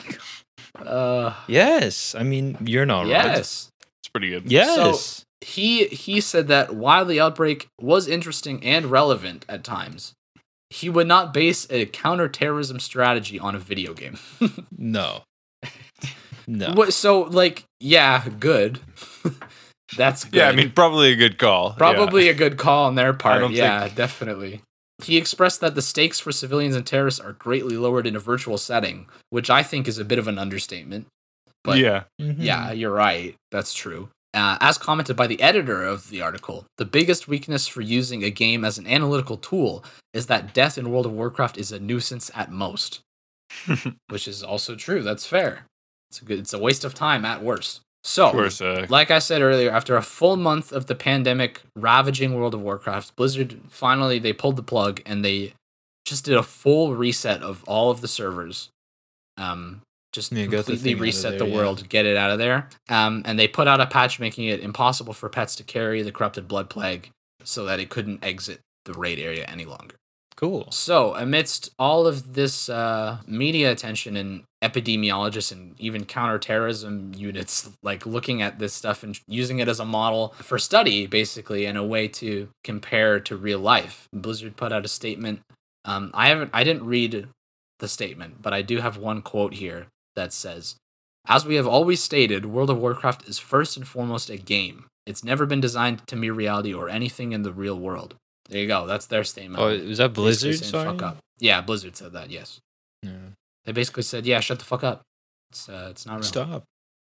god. 0.78 0.86
Uh, 0.86 1.34
Yes. 1.48 2.14
I 2.14 2.22
mean, 2.22 2.56
you're 2.64 2.86
not 2.86 3.00
right. 3.02 3.08
yes. 3.10 3.68
It's 4.00 4.08
pretty 4.14 4.30
good. 4.30 4.50
Yes. 4.50 5.24
He 5.40 5.86
he 5.86 6.20
said 6.20 6.48
that 6.48 6.74
while 6.74 7.04
the 7.04 7.20
outbreak 7.20 7.66
was 7.80 8.06
interesting 8.08 8.62
and 8.64 8.86
relevant 8.86 9.44
at 9.48 9.64
times, 9.64 10.12
he 10.68 10.88
would 10.90 11.06
not 11.06 11.32
base 11.34 11.66
a 11.70 11.86
counterterrorism 11.86 12.78
strategy 12.80 13.38
on 13.38 13.54
a 13.54 13.58
video 13.58 13.94
game. 13.94 14.18
no. 14.78 15.22
No. 16.46 16.72
What- 16.74 16.92
so 16.92 17.22
like, 17.22 17.64
yeah, 17.80 18.24
good. 18.38 18.80
That's 19.96 20.24
good. 20.24 20.34
Yeah, 20.34 20.48
I 20.48 20.52
mean, 20.52 20.70
probably 20.70 21.10
a 21.12 21.16
good 21.16 21.36
call. 21.38 21.70
Yeah. 21.70 21.76
probably 21.94 22.28
a 22.28 22.34
good 22.34 22.56
call 22.58 22.84
on 22.86 22.94
their 22.94 23.12
part. 23.12 23.40
don't 23.40 23.52
Yeah, 23.52 23.88
definitely. 23.88 24.62
He 25.02 25.16
expressed 25.16 25.60
that 25.62 25.74
the 25.74 25.82
stakes 25.82 26.20
for 26.20 26.30
civilians 26.30 26.76
and 26.76 26.86
terrorists 26.86 27.18
are 27.20 27.32
greatly 27.32 27.76
lowered 27.76 28.06
in 28.06 28.14
a 28.14 28.20
virtual 28.20 28.56
setting, 28.58 29.06
which 29.30 29.48
I 29.50 29.62
think 29.64 29.88
is 29.88 29.98
a 29.98 30.04
bit 30.04 30.18
of 30.18 30.28
an 30.28 30.38
understatement. 30.38 31.06
But 31.64 31.78
yeah. 31.78 32.04
Mhm. 32.20 32.36
Yeah, 32.38 32.70
you're 32.72 32.92
right. 32.92 33.34
That's 33.50 33.74
true. 33.74 34.10
Uh, 34.32 34.56
as 34.60 34.78
commented 34.78 35.16
by 35.16 35.26
the 35.26 35.40
editor 35.42 35.82
of 35.82 36.08
the 36.10 36.22
article, 36.22 36.64
the 36.78 36.84
biggest 36.84 37.26
weakness 37.26 37.66
for 37.66 37.80
using 37.80 38.22
a 38.22 38.30
game 38.30 38.64
as 38.64 38.78
an 38.78 38.86
analytical 38.86 39.36
tool 39.36 39.84
is 40.14 40.26
that 40.26 40.54
death 40.54 40.78
in 40.78 40.90
World 40.90 41.06
of 41.06 41.12
Warcraft 41.12 41.58
is 41.58 41.72
a 41.72 41.80
nuisance 41.80 42.30
at 42.34 42.52
most, 42.52 43.00
which 44.08 44.28
is 44.28 44.42
also 44.42 44.76
true. 44.76 45.02
That's 45.02 45.26
fair. 45.26 45.66
It's 46.10 46.22
a 46.22 46.24
good. 46.24 46.38
It's 46.38 46.52
a 46.52 46.58
waste 46.58 46.84
of 46.84 46.94
time 46.94 47.24
at 47.24 47.42
worst. 47.42 47.80
So, 48.02 48.30
course, 48.30 48.60
uh, 48.60 48.86
like 48.88 49.10
I 49.10 49.18
said 49.18 49.42
earlier, 49.42 49.70
after 49.70 49.96
a 49.96 50.02
full 50.02 50.36
month 50.36 50.72
of 50.72 50.86
the 50.86 50.94
pandemic 50.94 51.60
ravaging 51.76 52.34
World 52.34 52.54
of 52.54 52.62
Warcraft, 52.62 53.14
Blizzard 53.16 53.60
finally 53.68 54.18
they 54.18 54.32
pulled 54.32 54.56
the 54.56 54.62
plug 54.62 55.02
and 55.04 55.24
they 55.24 55.52
just 56.04 56.24
did 56.24 56.36
a 56.36 56.42
full 56.42 56.94
reset 56.94 57.42
of 57.42 57.62
all 57.64 57.90
of 57.90 58.00
the 58.00 58.08
servers. 58.08 58.70
Um, 59.36 59.82
just 60.12 60.32
Yeah, 60.32 60.46
the 60.46 60.56
completely 60.56 60.92
of 60.92 61.00
reset 61.00 61.30
there, 61.32 61.38
the 61.40 61.46
yeah. 61.46 61.56
world, 61.56 61.88
get 61.88 62.06
it 62.06 62.16
out 62.16 62.30
of 62.30 62.38
there. 62.38 62.68
Um, 62.88 63.22
and 63.24 63.38
they 63.38 63.48
put 63.48 63.68
out 63.68 63.80
a 63.80 63.86
patch 63.86 64.18
making 64.18 64.46
it 64.46 64.60
impossible 64.60 65.12
for 65.12 65.28
pets 65.28 65.54
to 65.56 65.62
carry 65.62 66.02
the 66.02 66.12
corrupted 66.12 66.48
blood 66.48 66.70
plague, 66.70 67.10
so 67.44 67.64
that 67.64 67.80
it 67.80 67.90
couldn't 67.90 68.24
exit 68.24 68.60
the 68.84 68.92
raid 68.94 69.18
area 69.18 69.44
any 69.44 69.64
longer. 69.64 69.96
Cool. 70.36 70.70
So, 70.70 71.14
amidst 71.16 71.70
all 71.78 72.06
of 72.06 72.32
this 72.32 72.70
uh, 72.70 73.18
media 73.26 73.70
attention 73.70 74.16
and 74.16 74.44
epidemiologists 74.62 75.52
and 75.52 75.78
even 75.78 76.06
counterterrorism 76.06 77.12
units 77.14 77.68
like 77.82 78.06
looking 78.06 78.40
at 78.40 78.58
this 78.58 78.72
stuff 78.72 79.02
and 79.02 79.18
using 79.28 79.58
it 79.58 79.68
as 79.68 79.80
a 79.80 79.84
model 79.84 80.34
for 80.38 80.58
study, 80.58 81.06
basically, 81.06 81.66
and 81.66 81.76
a 81.76 81.84
way 81.84 82.08
to 82.08 82.48
compare 82.64 83.20
to 83.20 83.36
real 83.36 83.58
life, 83.58 84.08
Blizzard 84.14 84.56
put 84.56 84.72
out 84.72 84.86
a 84.86 84.88
statement. 84.88 85.40
Um, 85.84 86.10
I 86.14 86.28
haven't, 86.28 86.50
I 86.54 86.64
didn't 86.64 86.86
read 86.86 87.28
the 87.80 87.88
statement, 87.88 88.40
but 88.40 88.54
I 88.54 88.62
do 88.62 88.78
have 88.78 88.96
one 88.96 89.20
quote 89.20 89.52
here 89.52 89.88
that 90.16 90.32
says, 90.32 90.76
"As 91.26 91.44
we 91.46 91.54
have 91.56 91.66
always 91.66 92.02
stated, 92.02 92.46
World 92.46 92.70
of 92.70 92.78
Warcraft 92.78 93.28
is 93.28 93.38
first 93.38 93.76
and 93.76 93.86
foremost 93.86 94.30
a 94.30 94.36
game. 94.36 94.86
It's 95.06 95.24
never 95.24 95.46
been 95.46 95.60
designed 95.60 96.06
to 96.08 96.16
mirror 96.16 96.34
reality 96.34 96.72
or 96.74 96.88
anything 96.88 97.32
in 97.32 97.42
the 97.42 97.52
real 97.52 97.78
world." 97.78 98.14
There 98.48 98.60
you 98.60 98.66
go. 98.66 98.86
That's 98.86 99.06
their 99.06 99.22
statement. 99.24 99.62
Oh, 99.62 99.68
was 99.86 99.98
that 99.98 100.12
Blizzard? 100.12 100.56
saying, 100.56 100.70
Sorry. 100.70 100.84
Fuck 100.86 101.02
up. 101.02 101.18
Yeah, 101.38 101.60
Blizzard 101.60 101.96
said 101.96 102.12
that. 102.12 102.30
Yes, 102.30 102.58
Yeah. 103.02 103.30
they 103.64 103.72
basically 103.72 104.02
said, 104.02 104.26
"Yeah, 104.26 104.40
shut 104.40 104.58
the 104.58 104.64
fuck 104.64 104.82
up. 104.82 105.02
It's 105.50 105.68
uh, 105.68 105.88
it's 105.90 106.04
not 106.06 106.14
real." 106.16 106.22
Stop. 106.24 106.64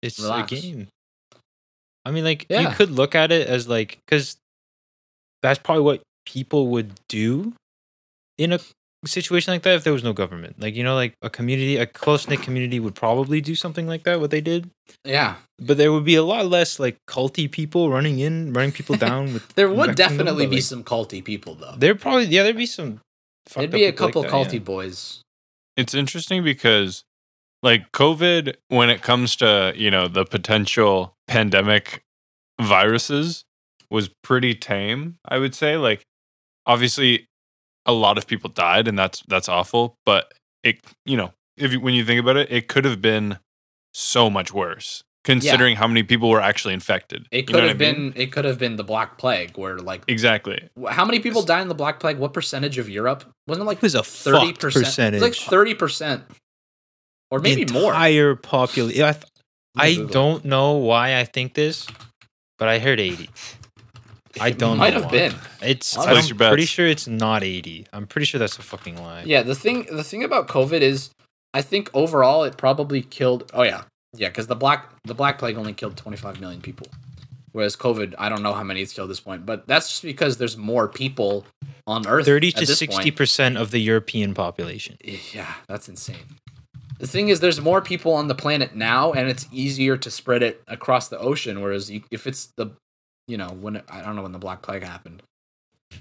It's 0.03 0.19
Relax. 0.21 0.53
a 0.53 0.55
game. 0.61 0.89
I 2.05 2.11
mean, 2.11 2.25
like 2.25 2.47
Yeah. 2.51 2.69
you 2.69 2.75
could 2.75 2.91
look 2.91 3.15
at 3.15 3.31
it 3.33 3.47
as 3.49 3.69
like 3.69 3.99
because 4.05 4.37
that's 5.43 5.59
probably 5.59 5.85
what 5.85 6.03
people 6.27 6.69
would 6.69 6.93
do 7.09 7.55
in 8.39 8.53
a 8.53 8.61
situation 9.05 9.53
like 9.53 9.63
that 9.63 9.75
if 9.77 9.85
there 9.85 9.93
was 9.93 10.05
no 10.05 10.13
government. 10.13 10.61
Like 10.61 10.75
you 10.75 10.85
know, 10.85 10.95
like 10.95 11.15
a 11.23 11.31
community, 11.31 11.77
a 11.77 11.87
close 11.87 12.29
knit 12.29 12.43
community 12.43 12.79
would 12.81 12.95
probably 12.95 13.41
do 13.41 13.55
something 13.55 13.87
like 13.87 14.05
that. 14.05 14.21
What 14.21 14.31
they 14.31 14.41
did, 14.41 14.71
Yeah, 15.05 15.37
but 15.59 15.77
there 15.77 15.93
would 15.93 16.05
be 16.05 16.15
a 16.15 16.23
lot 16.23 16.47
less 16.47 16.79
like 16.79 16.99
culty 17.09 17.51
people 17.51 17.91
running 17.91 18.19
in, 18.19 18.53
running 18.53 18.73
people 18.73 18.97
down 19.09 19.33
with. 19.33 19.55
there 19.55 19.69
would 19.69 19.91
infecting 19.91 20.19
them, 20.19 20.27
definitely 20.27 20.47
be 20.47 20.57
like, 20.57 20.65
some 20.65 20.85
culty 20.85 21.25
people 21.25 21.55
though. 21.55 21.75
There 21.77 21.95
probably 21.95 22.27
yeah, 22.27 22.43
there'd 22.43 22.57
be 22.57 22.67
some. 22.67 23.01
fucked 23.47 23.55
There'd 23.57 23.71
up 23.71 23.75
be 23.75 23.85
a 23.85 23.93
people 23.93 24.07
like 24.07 24.13
couple 24.15 24.23
that, 24.23 24.31
culty 24.31 24.53
yeah. 24.55 24.59
boys. 24.61 25.23
it's 25.77 25.95
interesting 25.95 26.45
because 26.45 27.05
like 27.63 27.91
covid 27.93 28.55
when 28.69 28.91
it 28.91 29.03
comes 29.03 29.37
to 29.37 29.73
you 29.77 29.91
know 29.91 30.07
the 30.09 30.25
potential 30.25 31.15
pandemic 31.29 32.03
viruses 32.61 33.45
was 33.91 34.11
pretty 34.23 34.55
tame 34.55 35.17
i 35.29 35.39
would 35.39 35.55
say 35.55 35.77
like 35.77 36.03
obviously 36.67 37.27
a 37.87 37.93
lot 37.93 38.19
of 38.19 38.27
people 38.27 38.49
died 38.51 38.87
and 38.89 38.99
that's 38.99 39.23
that's 39.29 39.49
awful 39.49 39.97
but 40.07 40.33
it 40.63 40.79
you 41.05 41.17
know 41.17 41.33
if 41.57 41.73
you, 41.73 41.81
when 41.81 41.95
you 41.95 42.05
think 42.05 42.21
about 42.21 42.37
it 42.37 42.51
it 42.51 42.69
could 42.69 42.85
have 42.85 43.01
been 43.03 43.39
so 43.93 44.31
much 44.31 44.53
worse 44.53 45.03
considering 45.25 45.77
how 45.77 45.87
many 45.87 46.03
people 46.03 46.29
were 46.31 46.41
actually 46.41 46.75
infected 46.75 47.27
It 47.31 47.49
You 47.49 47.53
know 47.55 47.61
could 47.61 47.69
have 47.69 47.81
I 47.81 47.93
mean? 47.93 48.11
been. 48.11 48.23
It 48.23 48.33
could 48.33 48.45
have 48.45 48.59
been 48.59 48.75
the 48.75 48.83
Black 48.83 49.19
Plague, 49.19 49.57
where 49.57 49.79
like, 49.79 50.03
exactly 50.09 50.69
how 50.89 51.05
many 51.05 51.21
people 51.21 51.43
died 51.43 51.63
in 51.63 51.69
the 51.69 51.77
Black 51.77 52.01
Plague? 52.01 52.19
What 52.19 52.33
percentage 52.33 52.77
of 52.79 52.89
Europe? 52.89 53.25
Wasn't 53.47 53.63
it 53.63 53.67
like 53.67 53.77
It 53.77 53.83
was 53.83 53.95
a 53.95 54.03
thirty 54.03 54.47
fucked 54.49 54.61
percent? 54.61 54.85
percentage. 54.85 55.23
Like 55.23 55.35
thirty 55.35 55.75
percent, 55.75 56.25
or 57.31 57.39
maybe 57.39 57.63
the 57.65 57.73
more. 57.73 57.93
Entire 57.93 58.35
population. 58.35 59.05
I, 59.05 59.13
th- 59.13 59.25
I 59.77 60.11
don't 60.11 60.45
know 60.45 60.73
why 60.73 61.19
I 61.21 61.25
think 61.25 61.55
this, 61.55 61.87
but 62.59 62.67
I 62.69 62.81
heard 62.81 62.99
eighty. 62.99 63.31
I 64.41 64.51
don't. 64.51 64.79
Might 64.79 64.95
know 64.95 65.03
have 65.03 65.13
why. 65.13 65.29
been. 65.29 65.35
It's. 65.63 65.97
I'm 65.97 66.25
your 66.25 66.37
bets. 66.37 66.51
pretty 66.51 66.65
sure 66.65 66.87
it's 66.87 67.07
not 67.07 67.43
eighty. 67.43 67.87
I'm 67.93 68.07
pretty 68.07 68.25
sure 68.27 68.39
that's 68.39 68.59
a 68.59 68.63
fucking 68.63 68.97
lie. 69.03 69.25
Yeah, 69.25 69.43
the 69.43 69.55
thing 69.55 69.87
the 69.91 70.05
thing 70.05 70.25
about 70.25 70.49
COVID 70.49 70.81
is 70.81 71.11
I 71.55 71.63
think 71.63 71.91
overall 71.95 72.45
it 72.45 72.57
probably 72.57 73.03
killed 73.03 73.51
oh 73.53 73.63
yeah. 73.63 73.85
Yeah, 74.15 74.29
because 74.29 74.47
the 74.47 74.57
black 74.57 74.91
the 75.05 75.15
black 75.15 75.39
plague 75.39 75.57
only 75.57 75.73
killed 75.73 75.97
25 75.97 76.39
million 76.39 76.61
people, 76.61 76.87
whereas 77.53 77.77
COVID, 77.77 78.15
I 78.19 78.29
don't 78.29 78.43
know 78.43 78.53
how 78.53 78.63
many 78.63 78.83
it's 78.83 78.93
killed 78.93 79.07
at 79.07 79.09
this 79.09 79.21
point, 79.21 79.47
but 79.47 79.67
that's 79.67 79.89
just 79.89 80.03
because 80.03 80.37
there's 80.37 80.59
more 80.59 80.87
people 80.87 81.47
on 81.87 82.07
Earth. 82.07 82.27
Thirty 82.27 82.53
to 82.53 82.67
sixty 82.67 83.11
percent 83.11 83.57
of 83.57 83.71
the 83.71 83.79
European 83.79 84.35
population. 84.35 84.97
Eh, 85.03 85.17
yeah, 85.33 85.55
that's 85.67 85.89
insane. 85.89 86.37
The 86.99 87.07
thing 87.07 87.31
is, 87.31 87.41
there's 87.41 87.61
more 87.61 87.81
people 87.81 88.13
on 88.13 88.29
the 88.29 88.35
planet 88.35 88.77
now, 88.77 89.13
and 89.13 89.29
it's 89.29 89.49
easier 89.51 89.97
to 89.97 90.11
spread 90.11 90.43
it 90.43 90.63
across 90.69 91.09
the 91.09 91.19
ocean. 91.19 91.61
Whereas 91.61 91.91
you, 91.91 92.03
if 92.11 92.27
it's 92.27 92.53
the, 92.57 92.69
you 93.29 93.37
know, 93.37 93.49
when 93.49 93.83
I 93.89 94.03
don't 94.03 94.17
know 94.17 94.23
when 94.23 94.33
the 94.33 94.39
Black 94.39 94.63
Plague 94.63 94.83
happened, 94.83 95.23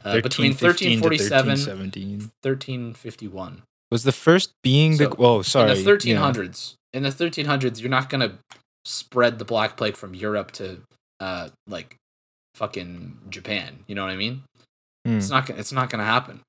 uh, 0.03 0.21
between 0.21 0.51
1347, 0.51 1.47
1317. 1.49 2.31
1351. 2.41 3.63
Was 3.91 4.03
the 4.03 4.11
first 4.11 4.53
being 4.63 4.97
the 4.97 5.13
oh 5.17 5.41
sorry 5.41 5.71
in 5.71 5.83
the 5.83 5.91
1300s. 5.91 6.75
In 6.93 7.03
the 7.03 7.09
1300s, 7.09 7.79
you're 7.79 7.89
not 7.89 8.09
gonna 8.09 8.39
spread 8.85 9.39
the 9.39 9.45
Black 9.45 9.77
Plague 9.77 9.95
from 9.95 10.13
Europe 10.13 10.51
to, 10.51 10.81
uh, 11.19 11.49
like, 11.67 11.97
fucking 12.55 13.17
Japan. 13.29 13.83
You 13.87 13.95
know 13.95 14.03
what 14.03 14.11
I 14.11 14.15
mean? 14.15 14.43
Hmm. 15.05 15.17
It's 15.17 15.29
not. 15.29 15.45
gonna 15.45 15.59
It's 15.59 15.71
not 15.71 15.89
gonna 15.89 16.05
happen 16.05 16.41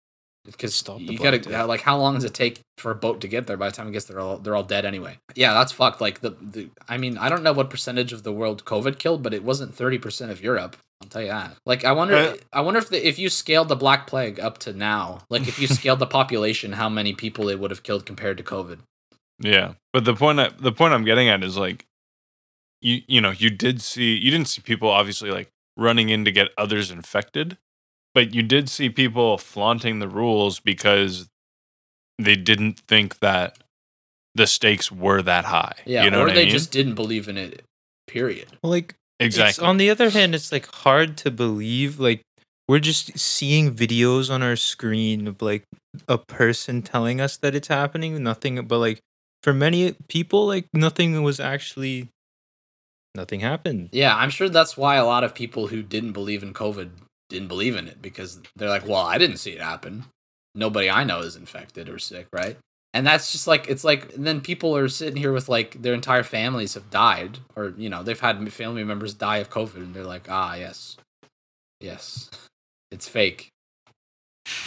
because 0.45 0.75
Stop 0.75 0.99
the 0.99 1.05
you 1.05 1.19
Black 1.19 1.23
gotta 1.23 1.39
Death. 1.39 1.69
like. 1.69 1.83
How 1.83 1.97
long 1.97 2.15
does 2.15 2.25
it 2.25 2.35
take 2.35 2.61
for 2.79 2.91
a 2.91 2.95
boat 2.95 3.21
to 3.21 3.29
get 3.29 3.47
there? 3.47 3.57
By 3.57 3.69
the 3.69 3.77
time 3.77 3.89
it 3.89 3.93
gets 3.93 4.07
there, 4.07 4.17
they're 4.17 4.25
all, 4.25 4.39
they're 4.39 4.57
all 4.57 4.63
dead 4.65 4.85
anyway. 4.85 5.19
Yeah, 5.35 5.55
that's 5.55 5.73
fucked. 5.73 6.01
Like 6.01 6.21
the, 6.21 6.31
the. 6.41 6.71
I 6.89 6.97
mean, 6.97 7.17
I 7.19 7.29
don't 7.29 7.43
know 7.43 7.53
what 7.53 7.71
percentage 7.71 8.13
of 8.13 8.23
the 8.23 8.33
world 8.33 8.65
COVID 8.65 8.99
killed, 8.99 9.23
but 9.23 9.35
it 9.35 9.45
wasn't 9.45 9.75
thirty 9.75 9.99
percent 9.99 10.31
of 10.31 10.43
Europe. 10.43 10.77
I'll 11.01 11.09
tell 11.09 11.23
you 11.23 11.29
that. 11.29 11.57
Like, 11.67 11.85
I 11.85 11.93
wonder. 11.93 12.15
Uh, 12.15 12.37
I 12.53 12.61
wonder 12.61 12.79
if 12.79 12.89
the, 12.89 13.07
if 13.07 13.19
you 13.19 13.29
scaled 13.29 13.69
the 13.69 13.77
Black 13.77 14.07
Plague 14.07 14.39
up 14.41 14.59
to 14.59 14.73
now, 14.73 15.23
like 15.31 15.49
if 15.49 15.59
you 15.59 15.67
scaled 15.69 15.99
the 15.99 16.07
population, 16.07 16.73
how 16.73 16.89
many 16.89 17.13
people 17.13 17.49
it 17.49 17.59
would 17.59 17.71
have 17.71 17.83
killed 17.83 18.07
compared 18.07 18.37
to 18.39 18.45
COVID? 18.45 18.79
Yeah, 19.41 19.75
but 19.93 20.05
the 20.05 20.15
point 20.15 20.39
I, 20.41 20.51
the 20.59 20.73
point 20.73 20.95
I'm 20.95 21.05
getting 21.05 21.29
at 21.29 21.43
is 21.43 21.57
like, 21.57 21.87
you 22.81 23.03
you 23.07 23.21
know 23.21 23.31
you 23.31 23.51
did 23.51 23.81
see 23.81 24.17
you 24.17 24.31
didn't 24.31 24.49
see 24.49 24.61
people 24.61 24.89
obviously 24.89 25.31
like 25.31 25.49
running 25.77 26.09
in 26.09 26.25
to 26.25 26.33
get 26.33 26.49
others 26.59 26.91
infected, 26.91 27.59
but 28.15 28.35
you 28.35 28.43
did 28.43 28.69
see 28.69 28.89
people 28.91 29.39
flaunting 29.39 29.99
the 29.99 30.09
rules 30.09 30.61
because 30.61 31.29
they 32.19 32.37
didn't 32.37 32.79
think 32.89 33.19
that 33.21 33.59
the 34.35 34.47
stakes 34.47 34.91
were 34.93 35.23
that 35.23 35.45
high. 35.47 35.75
Yeah, 35.85 36.05
you 36.05 36.11
know 36.11 36.23
or 36.23 36.27
what 36.27 36.35
they 36.35 36.43
I 36.43 36.45
mean? 36.45 36.53
just 36.53 36.73
didn't 36.73 36.95
believe 36.95 37.29
in 37.29 37.37
it. 37.37 37.63
Period. 38.07 38.47
Well, 38.63 38.71
like 38.71 38.95
it's- 39.19 39.35
exactly. 39.35 39.65
on 39.67 39.77
the 39.77 39.91
other 39.91 40.11
hand, 40.11 40.35
it's 40.35 40.51
like 40.53 40.67
hard 40.75 41.17
to 41.19 41.31
believe. 41.31 41.99
Like 42.01 42.23
we're 42.69 42.79
just 42.79 43.19
seeing 43.19 43.75
videos 43.75 44.31
on 44.31 44.43
our 44.43 44.57
screen 44.57 45.27
of 45.29 45.43
like 45.43 45.65
a 46.09 46.19
person 46.19 46.83
telling 46.83 47.21
us 47.21 47.37
that 47.39 47.55
it's 47.55 47.69
happening. 47.69 48.23
Nothing, 48.23 48.65
but 48.67 48.79
like 48.79 49.01
for 49.43 49.53
many 49.53 49.95
people, 50.09 50.47
like 50.47 50.67
nothing 50.73 51.23
was 51.23 51.41
actually. 51.41 52.09
Nothing 53.15 53.41
happened. 53.41 53.91
Yeah, 53.93 54.17
I'm 54.17 54.31
sure 54.31 54.49
that's 54.49 54.75
why 54.79 54.97
a 54.97 55.05
lot 55.05 55.23
of 55.23 55.35
people 55.35 55.67
who 55.67 55.83
didn't 55.83 56.13
believe 56.13 56.43
in 56.43 56.55
COVID 56.55 56.91
didn't 57.33 57.49
believe 57.49 57.77
in 57.77 57.89
it 57.89 58.01
because 58.01 58.41
they're 58.57 58.69
like, 58.69 58.87
well, 58.87 59.01
I 59.01 59.19
didn't 59.19 59.39
see 59.39 59.53
it 59.53 59.61
happen. 59.61 60.05
Nobody 60.55 60.91
I 60.91 61.05
know 61.05 61.21
is 61.21 61.37
infected 61.37 61.89
or 61.89 61.99
sick, 61.99 62.27
right? 62.33 62.57
And 62.95 63.07
that's 63.07 63.33
just 63.33 63.47
like, 63.47 63.69
it's 63.69 63.85
like, 63.85 64.15
and 64.15 64.27
then 64.27 64.43
people 64.43 64.77
are 64.77 64.89
sitting 64.89 65.17
here 65.17 65.33
with 65.33 65.49
like 65.49 65.81
their 65.81 65.95
entire 65.95 66.23
families 66.23 66.75
have 66.75 66.91
died 66.91 67.39
or, 67.57 67.73
you 67.79 67.89
know, 67.89 68.03
they've 68.03 68.21
had 68.21 68.53
family 68.53 68.85
members 68.85 69.15
die 69.15 69.39
of 69.39 69.49
COVID 69.49 69.77
and 69.77 69.95
they're 69.95 70.05
like, 70.05 70.27
ah, 70.29 70.55
yes, 70.55 70.99
yes, 71.81 72.31
it's 72.91 73.09
fake. 73.09 73.49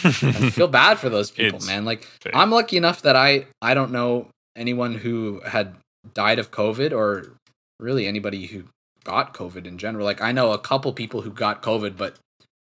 I 0.02 0.10
feel 0.50 0.68
bad 0.68 0.98
for 0.98 1.08
those 1.08 1.30
people, 1.30 1.58
It's 1.58 1.66
man. 1.66 1.84
Like, 1.84 2.02
fake. 2.20 2.34
I'm 2.34 2.50
lucky 2.50 2.76
enough 2.76 3.02
that 3.02 3.14
I 3.14 3.46
I 3.62 3.74
don't 3.74 3.92
know 3.92 4.28
anyone 4.56 4.94
who 4.94 5.40
had 5.46 5.76
died 6.14 6.38
of 6.38 6.50
COVID 6.50 6.92
or 6.92 7.32
really 7.78 8.06
anybody 8.06 8.46
who 8.46 8.64
got 9.04 9.34
COVID 9.34 9.66
in 9.66 9.78
general. 9.78 10.04
Like 10.04 10.20
I 10.20 10.32
know 10.32 10.52
a 10.52 10.58
couple 10.58 10.92
people 10.92 11.22
who 11.22 11.30
got 11.30 11.62
COVID, 11.62 11.96
but 11.96 12.16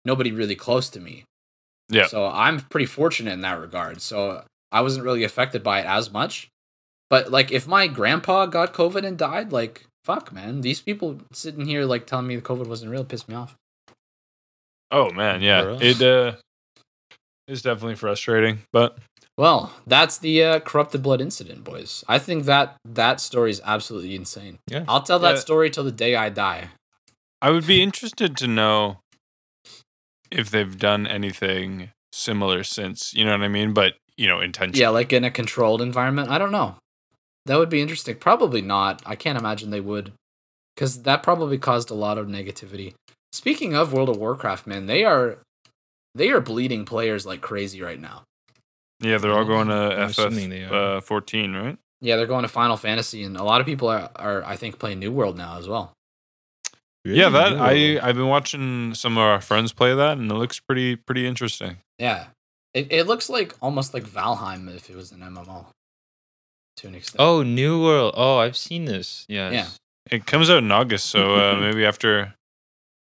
nobody 0.09 0.33
really 0.33 0.57
close 0.57 0.89
to 0.95 1.01
me. 1.01 1.15
Yeah. 1.91 2.07
So 2.07 2.27
I'm 2.27 2.57
pretty 2.73 2.87
fortunate 2.87 3.33
in 3.33 3.43
that 3.43 3.61
regard. 3.61 4.01
So 4.03 4.43
I 4.73 4.81
wasn't 4.81 5.05
really 5.05 5.25
affected 5.25 5.63
by 5.63 5.77
it 5.81 5.87
as 5.87 6.11
much. 6.13 6.49
But 7.11 7.31
like 7.31 7.53
if 7.59 7.67
my 7.67 7.87
grandpa 7.87 8.47
got 8.47 8.75
COVID 8.75 9.05
and 9.07 9.17
died, 9.17 9.53
like 9.53 9.85
fuck 10.05 10.33
man, 10.33 10.63
these 10.63 10.81
people 10.81 11.21
sitting 11.33 11.67
here 11.67 11.85
like 11.85 12.05
telling 12.07 12.27
me 12.27 12.37
the 12.37 12.43
COVID 12.51 12.67
wasn't 12.67 12.91
real 12.91 13.05
pissed 13.05 13.29
me 13.29 13.35
off. 13.35 13.55
oh 14.91 15.11
man, 15.13 15.43
yeah, 15.43 15.77
it 15.81 16.01
uh, 16.03 16.33
is 17.47 17.63
definitely 17.63 17.95
frustrating, 17.97 18.59
but 18.73 18.99
Well, 19.37 19.73
that's 19.87 20.19
the 20.19 20.35
uh, 20.45 20.61
corrupted 20.61 21.03
blood 21.03 21.21
incident, 21.21 21.63
boys. 21.65 22.05
I 22.09 22.19
think 22.19 22.45
that 22.45 22.77
that 22.85 23.21
story 23.21 23.51
is 23.51 23.61
absolutely 23.65 24.15
insane. 24.15 24.59
Yeah. 24.67 24.85
I'll 24.89 25.03
tell 25.03 25.21
that 25.21 25.37
Yeah. 25.37 25.47
story 25.49 25.71
till 25.71 25.85
the 25.85 25.93
day 26.05 26.17
I 26.17 26.29
die. 26.29 26.71
I 27.41 27.51
would 27.51 27.67
be 27.67 27.83
interested 27.83 28.37
to 28.39 28.47
know 28.49 28.99
if 30.31 30.51
they've 30.51 30.79
done 30.79 31.07
anything 31.07 31.91
similar 32.13 32.65
since. 32.65 33.15
You 33.15 33.25
know 33.25 33.33
what 33.33 33.43
I 33.43 33.49
mean? 33.49 33.73
But 33.73 33.95
you 34.17 34.27
know, 34.27 34.41
intentionally. 34.41 34.81
Yeah, 34.83 34.91
like 34.91 35.13
in 35.13 35.25
a 35.25 35.31
controlled 35.31 35.81
environment. 35.81 36.31
I 36.31 36.39
don't 36.39 36.53
know. 36.53 36.77
That 37.47 37.59
would 37.59 37.71
be 37.71 37.81
interesting. 37.81 38.17
Probably 38.17 38.61
not. 38.61 39.03
I 39.07 39.17
can't 39.17 39.39
imagine 39.39 39.71
they 39.71 39.81
would, 39.81 40.13
because 40.75 41.03
that 41.05 41.23
probably 41.23 41.57
caused 41.57 41.91
a 41.91 41.95
lot 41.95 42.19
of 42.19 42.27
negativity. 42.27 42.95
Speaking 43.33 43.75
of 43.75 43.93
World 43.93 44.09
of 44.09 44.17
Warcraft, 44.17 44.67
man, 44.67 44.87
they 44.87 45.05
are 45.05 45.39
they 46.15 46.31
are 46.31 46.41
bleeding 46.41 46.85
players 46.85 47.25
like 47.25 47.41
crazy 47.41 47.81
right 47.81 48.01
now. 48.01 48.23
Yeah, 49.01 49.19
they're 49.19 49.33
all 49.33 49.45
going 49.45 49.69
to 49.69 50.09
FF 50.09 50.19
assuming 50.19 50.51
they 50.51 50.65
are. 50.65 50.97
uh, 50.97 51.01
14, 51.01 51.55
right? 51.55 51.79
Yeah, 52.01 52.17
they're 52.17 52.27
going 52.27 52.43
to 52.43 52.49
Final 52.49 52.77
Fantasy, 52.77 53.23
and 53.23 53.37
a 53.37 53.45
lot 53.45 53.61
of 53.61 53.67
people 53.67 53.89
are, 53.89 54.11
are 54.17 54.45
I 54.45 54.57
think 54.57 54.79
playing 54.79 54.99
New 54.99 55.13
World 55.13 55.37
now 55.37 55.59
as 55.59 55.69
well. 55.69 55.93
Yeah, 57.15 57.29
that 57.31 57.57
I 57.59 57.99
I've 58.03 58.17
been 58.17 58.29
watching 58.29 58.95
some 58.95 59.17
of 59.19 59.23
our 59.25 59.41
friends 59.41 59.73
play 59.73 59.95
that, 59.95 60.19
and 60.19 60.31
it 60.31 60.35
looks 60.35 60.59
pretty 60.61 60.97
pretty 60.97 61.27
interesting. 61.27 61.79
Yeah, 61.99 62.27
it 62.75 62.89
it 62.91 63.07
looks 63.07 63.29
like 63.29 63.55
almost 63.61 63.95
like 63.95 64.05
Valheim 64.05 64.75
if 64.75 64.89
it 64.91 64.97
was 64.97 65.13
an 65.13 65.21
MMO. 65.21 65.67
To 66.79 66.87
an 66.87 66.95
extent. 66.95 67.21
Oh, 67.21 67.43
New 67.43 67.83
World. 67.83 68.15
Oh, 68.17 68.39
I've 68.39 68.57
seen 68.57 68.85
this. 68.85 69.25
Yes. 69.29 69.53
Yeah. 69.53 69.69
It 70.17 70.27
comes 70.27 70.49
out 70.49 70.59
in 70.59 70.71
August, 70.71 71.07
so 71.07 71.35
uh, 71.35 71.57
maybe 71.61 71.85
after, 71.85 72.35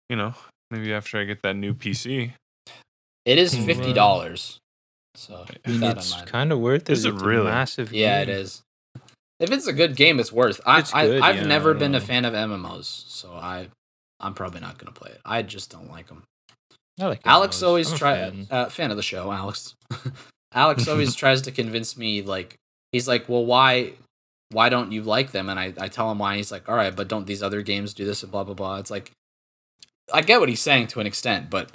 you 0.10 0.16
know, 0.16 0.34
maybe 0.72 0.94
after 0.94 1.20
I 1.20 1.26
get 1.26 1.42
that 1.42 1.58
new 1.58 1.74
PC. 1.74 2.32
it 3.26 3.38
is 3.38 3.54
fifty 3.54 3.92
dollars. 3.92 4.60
So 5.16 5.44
keep 5.48 5.68
mean, 5.68 5.80
that 5.82 5.92
in 5.92 5.98
it's 5.98 6.12
mind. 6.16 6.28
kind 6.28 6.52
of 6.54 6.60
worth 6.60 6.90
it. 6.90 6.94
Is 6.94 7.04
it 7.04 7.14
It's 7.14 7.22
a 7.22 7.26
really? 7.26 7.44
massive? 7.52 7.92
Yeah, 7.92 8.22
it 8.22 8.28
game. 8.28 8.36
is. 8.38 8.62
If 9.42 9.52
it's 9.52 9.68
a 9.68 9.74
good 9.74 9.96
game, 9.98 10.20
it's 10.22 10.32
worth. 10.32 10.62
I, 10.66 10.80
it's 10.80 10.94
good, 10.94 11.22
I 11.22 11.28
have 11.28 11.36
yeah, 11.42 11.48
never 11.48 11.76
I 11.76 11.78
been 11.80 11.96
a 11.96 12.00
fan 12.02 12.24
of 12.26 12.34
MMOs, 12.34 12.86
so 13.10 13.34
I 13.34 13.68
I'm 14.20 14.34
probably 14.34 14.60
not 14.60 14.78
gonna 14.78 14.92
play 14.92 15.12
it. 15.12 15.22
I 15.26 15.42
just 15.42 15.72
don't 15.72 15.90
like 15.90 16.08
them. 16.08 16.24
I 17.00 17.06
like 17.06 17.22
Alex 17.26 17.64
always 17.64 17.92
try 17.94 18.16
fan. 18.16 18.48
uh, 18.52 18.66
fan 18.66 18.92
of 18.92 18.98
the 18.98 19.04
show. 19.04 19.32
Alex, 19.32 19.76
Alex 20.54 20.88
always 20.90 21.16
tries 21.16 21.42
to 21.44 21.52
convince 21.52 21.98
me. 21.98 22.22
Like 22.22 22.58
he's 22.92 23.08
like, 23.08 23.30
well, 23.30 23.46
why 23.46 23.94
why 24.52 24.70
don't 24.70 24.92
you 24.92 25.04
like 25.04 25.32
them? 25.32 25.50
And 25.50 25.60
I 25.60 25.74
I 25.78 25.88
tell 25.88 26.12
him 26.12 26.20
why. 26.20 26.36
He's 26.36 26.52
like, 26.52 26.68
all 26.68 26.76
right, 26.76 26.96
but 26.96 27.08
don't 27.08 27.26
these 27.28 27.44
other 27.44 27.62
games 27.62 27.94
do 27.94 28.06
this 28.06 28.24
and 28.24 28.32
blah 28.32 28.44
blah 28.44 28.56
blah. 28.56 28.78
It's 28.78 28.92
like 28.92 29.12
I 30.14 30.22
get 30.22 30.40
what 30.40 30.50
he's 30.50 30.62
saying 30.62 30.88
to 30.88 31.00
an 31.00 31.08
extent, 31.08 31.50
but 31.50 31.72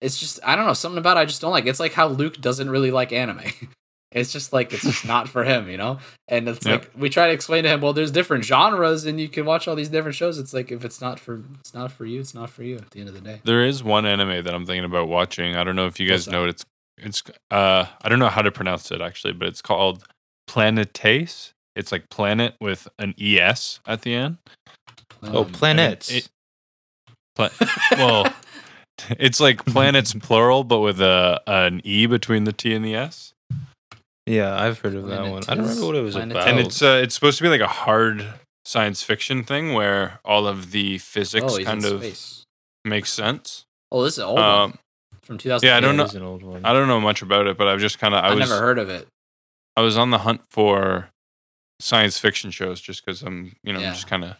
it's 0.00 0.18
just 0.18 0.40
I 0.44 0.56
don't 0.56 0.66
know 0.66 0.72
something 0.72 0.98
about 0.98 1.16
it 1.16 1.20
I 1.20 1.24
just 1.24 1.40
don't 1.40 1.52
like. 1.52 1.66
It's 1.66 1.80
like 1.80 1.92
how 1.92 2.08
Luke 2.08 2.40
doesn't 2.40 2.70
really 2.70 2.90
like 2.90 3.12
anime. 3.12 3.40
It's 4.12 4.32
just 4.32 4.52
like 4.52 4.72
it's 4.72 4.84
just 4.84 5.04
not 5.06 5.28
for 5.28 5.44
him, 5.44 5.68
you 5.68 5.76
know. 5.76 5.98
And 6.28 6.48
it's 6.48 6.64
Yep. 6.64 6.80
like 6.80 6.90
we 6.96 7.10
try 7.10 7.26
to 7.26 7.32
explain 7.32 7.64
to 7.64 7.68
him, 7.68 7.80
well, 7.80 7.92
there's 7.92 8.10
different 8.12 8.44
genres, 8.44 9.04
and 9.04 9.20
you 9.20 9.28
can 9.28 9.44
watch 9.44 9.66
all 9.66 9.74
these 9.74 9.88
different 9.88 10.14
shows. 10.14 10.38
It's 10.38 10.54
like 10.54 10.70
if 10.70 10.84
it's 10.84 11.00
not 11.00 11.18
for 11.20 11.42
it's 11.60 11.74
not 11.74 11.90
for 11.92 12.06
you, 12.06 12.20
it's 12.20 12.34
not 12.34 12.48
for 12.50 12.62
you. 12.62 12.76
At 12.76 12.90
the 12.92 13.00
end 13.00 13.08
of 13.08 13.14
the 13.14 13.20
day, 13.20 13.40
There 13.44 13.64
is 13.64 13.82
one 13.82 14.06
anime 14.06 14.44
that 14.44 14.54
I'm 14.54 14.64
thinking 14.64 14.84
about 14.84 15.08
watching. 15.08 15.56
I 15.56 15.64
don't 15.64 15.76
know 15.76 15.86
if 15.86 15.98
you 16.00 16.10
What's 16.10 16.26
guys 16.26 16.32
know 16.32 16.44
it. 16.44 16.50
It's 16.50 16.64
it's 16.98 17.22
uh 17.50 17.86
I 18.00 18.08
don't 18.08 18.18
know 18.20 18.28
how 18.28 18.42
to 18.42 18.50
pronounce 18.52 18.90
it 18.92 19.00
actually, 19.00 19.32
but 19.34 19.48
it's 19.48 19.60
called 19.60 20.04
Planetes. 20.48 21.50
It's 21.74 21.92
like 21.92 22.08
planet 22.08 22.54
with 22.60 22.88
an 22.98 23.14
es 23.20 23.80
at 23.86 24.02
the 24.02 24.14
end. 24.14 24.38
Oh, 25.22 25.44
Um, 25.44 25.52
planets. 25.52 26.10
it- 26.10 26.28
Pla- 27.34 27.50
well, 27.92 28.32
it's 29.18 29.40
like 29.40 29.62
planets 29.66 30.14
plural, 30.14 30.64
but 30.64 30.80
with 30.80 31.02
a 31.02 31.38
an 31.46 31.82
e 31.84 32.06
between 32.06 32.44
the 32.44 32.52
t 32.52 32.72
and 32.74 32.82
the 32.84 32.94
s. 32.94 33.34
yeah, 34.26 34.60
I've 34.60 34.78
heard 34.80 34.94
of 34.94 35.06
that 35.08 35.22
one. 35.28 35.42
I 35.48 35.54
don't 35.54 35.64
remember 35.64 35.86
what 35.86 35.96
it 35.96 36.02
was 36.02 36.14
Planet- 36.14 36.36
about. 36.36 36.48
And 36.48 36.58
it's 36.58 36.82
uh, 36.82 37.00
it's 37.02 37.14
supposed 37.14 37.38
to 37.38 37.44
be 37.44 37.48
like 37.48 37.60
a 37.60 37.66
hard 37.68 38.26
science 38.64 39.02
fiction 39.02 39.44
thing 39.44 39.72
where 39.74 40.18
all 40.24 40.46
of 40.46 40.72
the 40.72 40.98
physics 40.98 41.44
oh, 41.48 41.56
he's 41.56 41.66
kind 41.66 41.84
in 41.84 41.92
of 41.94 42.00
space. 42.00 42.44
makes 42.84 43.12
sense. 43.12 43.64
Oh, 43.92 44.02
this 44.02 44.14
is 44.14 44.18
an 44.18 44.24
old 44.24 44.38
one 44.38 44.44
Um, 44.44 44.78
from 45.22 45.38
2000. 45.38 45.66
yeah, 45.66 45.76
I 45.76 45.80
don't 45.80 45.96
know- 45.96 46.04
is 46.04 46.14
an 46.14 46.22
old 46.22 46.42
one. 46.42 46.64
I 46.64 46.72
don't 46.72 46.88
know 46.88 47.00
much 47.00 47.22
about 47.22 47.46
it, 47.46 47.56
but 47.56 47.68
I've 47.68 47.78
just 47.80 47.98
kind 48.00 48.14
of 48.14 48.24
I 48.24 48.28
I 48.28 48.34
was 48.34 48.48
never 48.48 48.60
heard 48.60 48.78
of 48.80 48.88
it. 48.90 49.06
I 49.76 49.82
was 49.82 49.96
on 49.96 50.10
the 50.10 50.18
hunt 50.18 50.40
for 50.50 51.08
science 51.80 52.18
fiction 52.18 52.50
shows 52.50 52.80
just 52.80 53.04
because 53.04 53.22
I'm 53.22 53.54
you 53.62 53.72
know 53.72 53.78
Yeah. 53.80 53.92
just 53.92 54.08
kind 54.08 54.24
of 54.24 54.36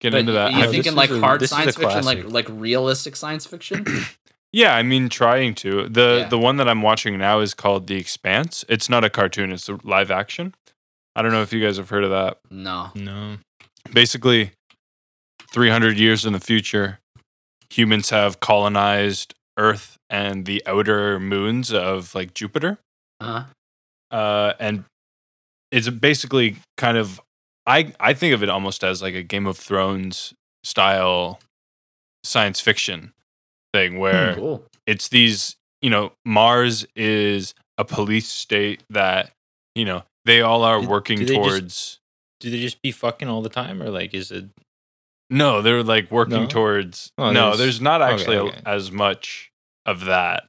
getting 0.00 0.16
But 0.16 0.20
into 0.20 0.32
that. 0.32 0.46
Are 0.46 0.50
you 0.50 0.56
I- 0.58 0.60
this 0.62 0.70
thinking 0.72 0.92
is 0.92 0.96
like 0.96 1.10
a- 1.10 1.20
hard 1.20 1.40
this 1.40 1.50
is 1.50 1.52
a 1.52 1.56
science 1.60 1.76
fiction, 1.76 2.04
like 2.04 2.18
classic. 2.22 2.32
like 2.32 2.46
realistic 2.50 3.14
science 3.16 3.46
fiction? 3.46 3.84
yeah, 4.52 4.74
I 4.76 4.82
mean 4.82 5.08
trying 5.08 5.54
to 5.56 5.88
the 5.88 6.20
Yeah. 6.22 6.28
the 6.28 6.38
one 6.38 6.56
that 6.58 6.68
I'm 6.68 6.82
watching 6.82 7.18
now 7.18 7.40
is 7.40 7.54
called 7.54 7.86
The 7.86 7.96
Expanse. 7.96 8.64
It's 8.68 8.88
not 8.88 9.04
a 9.04 9.10
cartoon; 9.10 9.52
it's 9.52 9.68
a 9.68 9.78
live 9.82 10.10
action. 10.10 10.54
I 11.16 11.22
don't 11.22 11.32
know 11.32 11.42
if 11.42 11.52
you 11.52 11.60
guys 11.62 11.76
have 11.76 11.90
heard 11.90 12.04
of 12.04 12.10
that. 12.10 12.38
No. 12.50 12.90
No. 12.94 13.36
Basically, 13.92 14.52
300 15.52 15.98
years 15.98 16.24
in 16.24 16.32
the 16.32 16.40
future, 16.40 17.00
humans 17.70 18.10
have 18.10 18.40
colonized 18.40 19.34
Earth 19.58 19.98
and 20.08 20.46
the 20.46 20.62
outer 20.66 21.20
moons 21.20 21.72
of 21.72 22.14
like 22.14 22.32
Jupiter. 22.32 22.78
Uh-huh. 23.20 23.44
Uh, 24.10 24.54
and 24.58 24.84
it's 25.70 25.88
basically 25.90 26.56
kind 26.76 26.96
of 26.96 27.20
I 27.66 27.92
I 28.00 28.14
think 28.14 28.34
of 28.34 28.42
it 28.42 28.48
almost 28.48 28.82
as 28.84 29.02
like 29.02 29.14
a 29.14 29.22
Game 29.22 29.46
of 29.46 29.58
Thrones 29.58 30.32
style 30.64 31.40
science 32.24 32.60
fiction 32.60 33.12
thing 33.72 33.98
where 33.98 34.34
Cool. 34.34 34.64
it's 34.86 35.08
these 35.08 35.56
you 35.80 35.90
know 35.90 36.12
Mars 36.24 36.86
is 36.94 37.54
a 37.78 37.84
police 37.84 38.28
state 38.28 38.82
that 38.90 39.30
you 39.74 39.84
know 39.84 40.02
they 40.24 40.40
all 40.42 40.62
are 40.62 40.80
Do- 40.80 40.88
working 40.88 41.18
do 41.18 41.26
they 41.26 41.34
just- 41.36 41.48
towards 41.48 41.98
Do 42.40 42.50
they 42.50 42.60
just 42.60 42.82
be 42.82 42.90
fucking 42.92 43.28
all 43.28 43.40
the 43.42 43.48
time, 43.48 43.82
or 43.82 43.88
like 43.90 44.14
is 44.14 44.30
it? 44.30 44.46
no 45.30 45.62
they're 45.62 45.82
like 45.82 46.10
working 46.10 46.42
No? 46.42 46.46
towards 46.46 47.10
Oh, 47.16 47.30
no 47.32 47.42
there's- 47.44 47.58
there's 47.58 47.80
not 47.80 48.02
okay, 48.02 48.12
actually 48.12 48.36
a- 48.36 48.42
okay. 48.44 48.60
as 48.66 48.92
much 48.92 49.50
of 49.86 50.04
that 50.04 50.44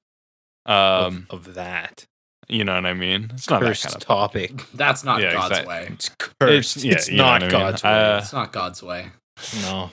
of- 0.66 1.14
um 1.14 1.28
of, 1.30 1.54
that 1.56 2.06
you 2.50 2.64
know 2.66 2.76
what 2.76 2.86
I 2.86 2.94
mean 2.94 3.32
it's 3.34 3.50
not 3.50 3.62
that 3.62 3.80
kind 3.80 3.96
of 3.96 4.02
topic. 4.02 4.52
That's 4.74 5.04
not 5.04 5.22
Yeah, 5.22 5.32
God's 5.34 5.52
exact- 5.52 5.68
way. 5.68 5.88
It's 5.92 6.10
cursed. 6.40 6.78
yeah, 6.84 6.94
It's, 6.94 7.10
not 7.10 7.42
what 7.42 7.44
I 7.44 7.46
mean. 7.46 7.52
God's 7.52 7.84
way. 7.84 7.90
Uh, 7.90 8.18
It's 8.18 8.34
not 8.34 8.52
God's 8.52 8.84
way. 8.84 9.12
no. 9.62 9.92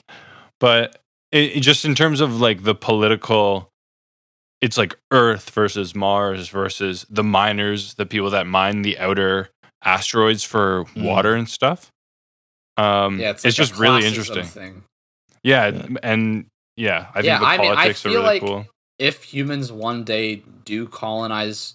but 0.59 1.01
it, 1.33 1.57
it 1.57 1.61
just 1.61 1.85
in 1.85 1.95
terms 1.95 2.21
of 2.21 2.40
like 2.40 2.62
the 2.64 2.75
political 2.75 3.69
it's 4.61 4.77
like 4.77 4.99
earth 5.11 5.51
versus 5.51 5.95
mars 5.95 6.49
versus 6.49 7.07
the 7.09 7.23
miners 7.25 7.95
the 7.95 8.07
people 8.07 8.31
that 8.31 8.47
mine 8.47 8.83
the 8.83 8.99
outer 8.99 9.49
asteroids 9.83 10.45
for 10.45 10.85
Mm. 10.97 11.05
water 11.05 11.35
and 11.35 11.49
stuff 11.49 11.90
um 12.77 13.19
Yeah, 13.21 13.31
it's, 13.31 13.45
it's, 13.45 13.59
like 13.59 13.66
a 13.66 13.69
just 13.69 13.81
really 13.81 14.07
interesting 14.07 14.45
Thing. 14.45 14.83
yeah, 15.43 15.69
Yeah. 15.69 15.87
and 16.03 16.47
yeah 16.77 17.07
i 17.14 17.23
think 17.23 17.40
the 17.40 17.47
I 17.47 17.57
mean, 17.59 17.71
I 17.71 17.75
politics 17.75 18.05
are 18.05 18.09
feel 18.11 18.21
really 18.23 18.27
like- 18.35 18.43
cool 18.43 18.66
If 18.99 19.23
humans 19.25 19.73
one 19.73 20.05
day 20.05 20.43
do 20.66 20.87
colonize, 20.87 21.75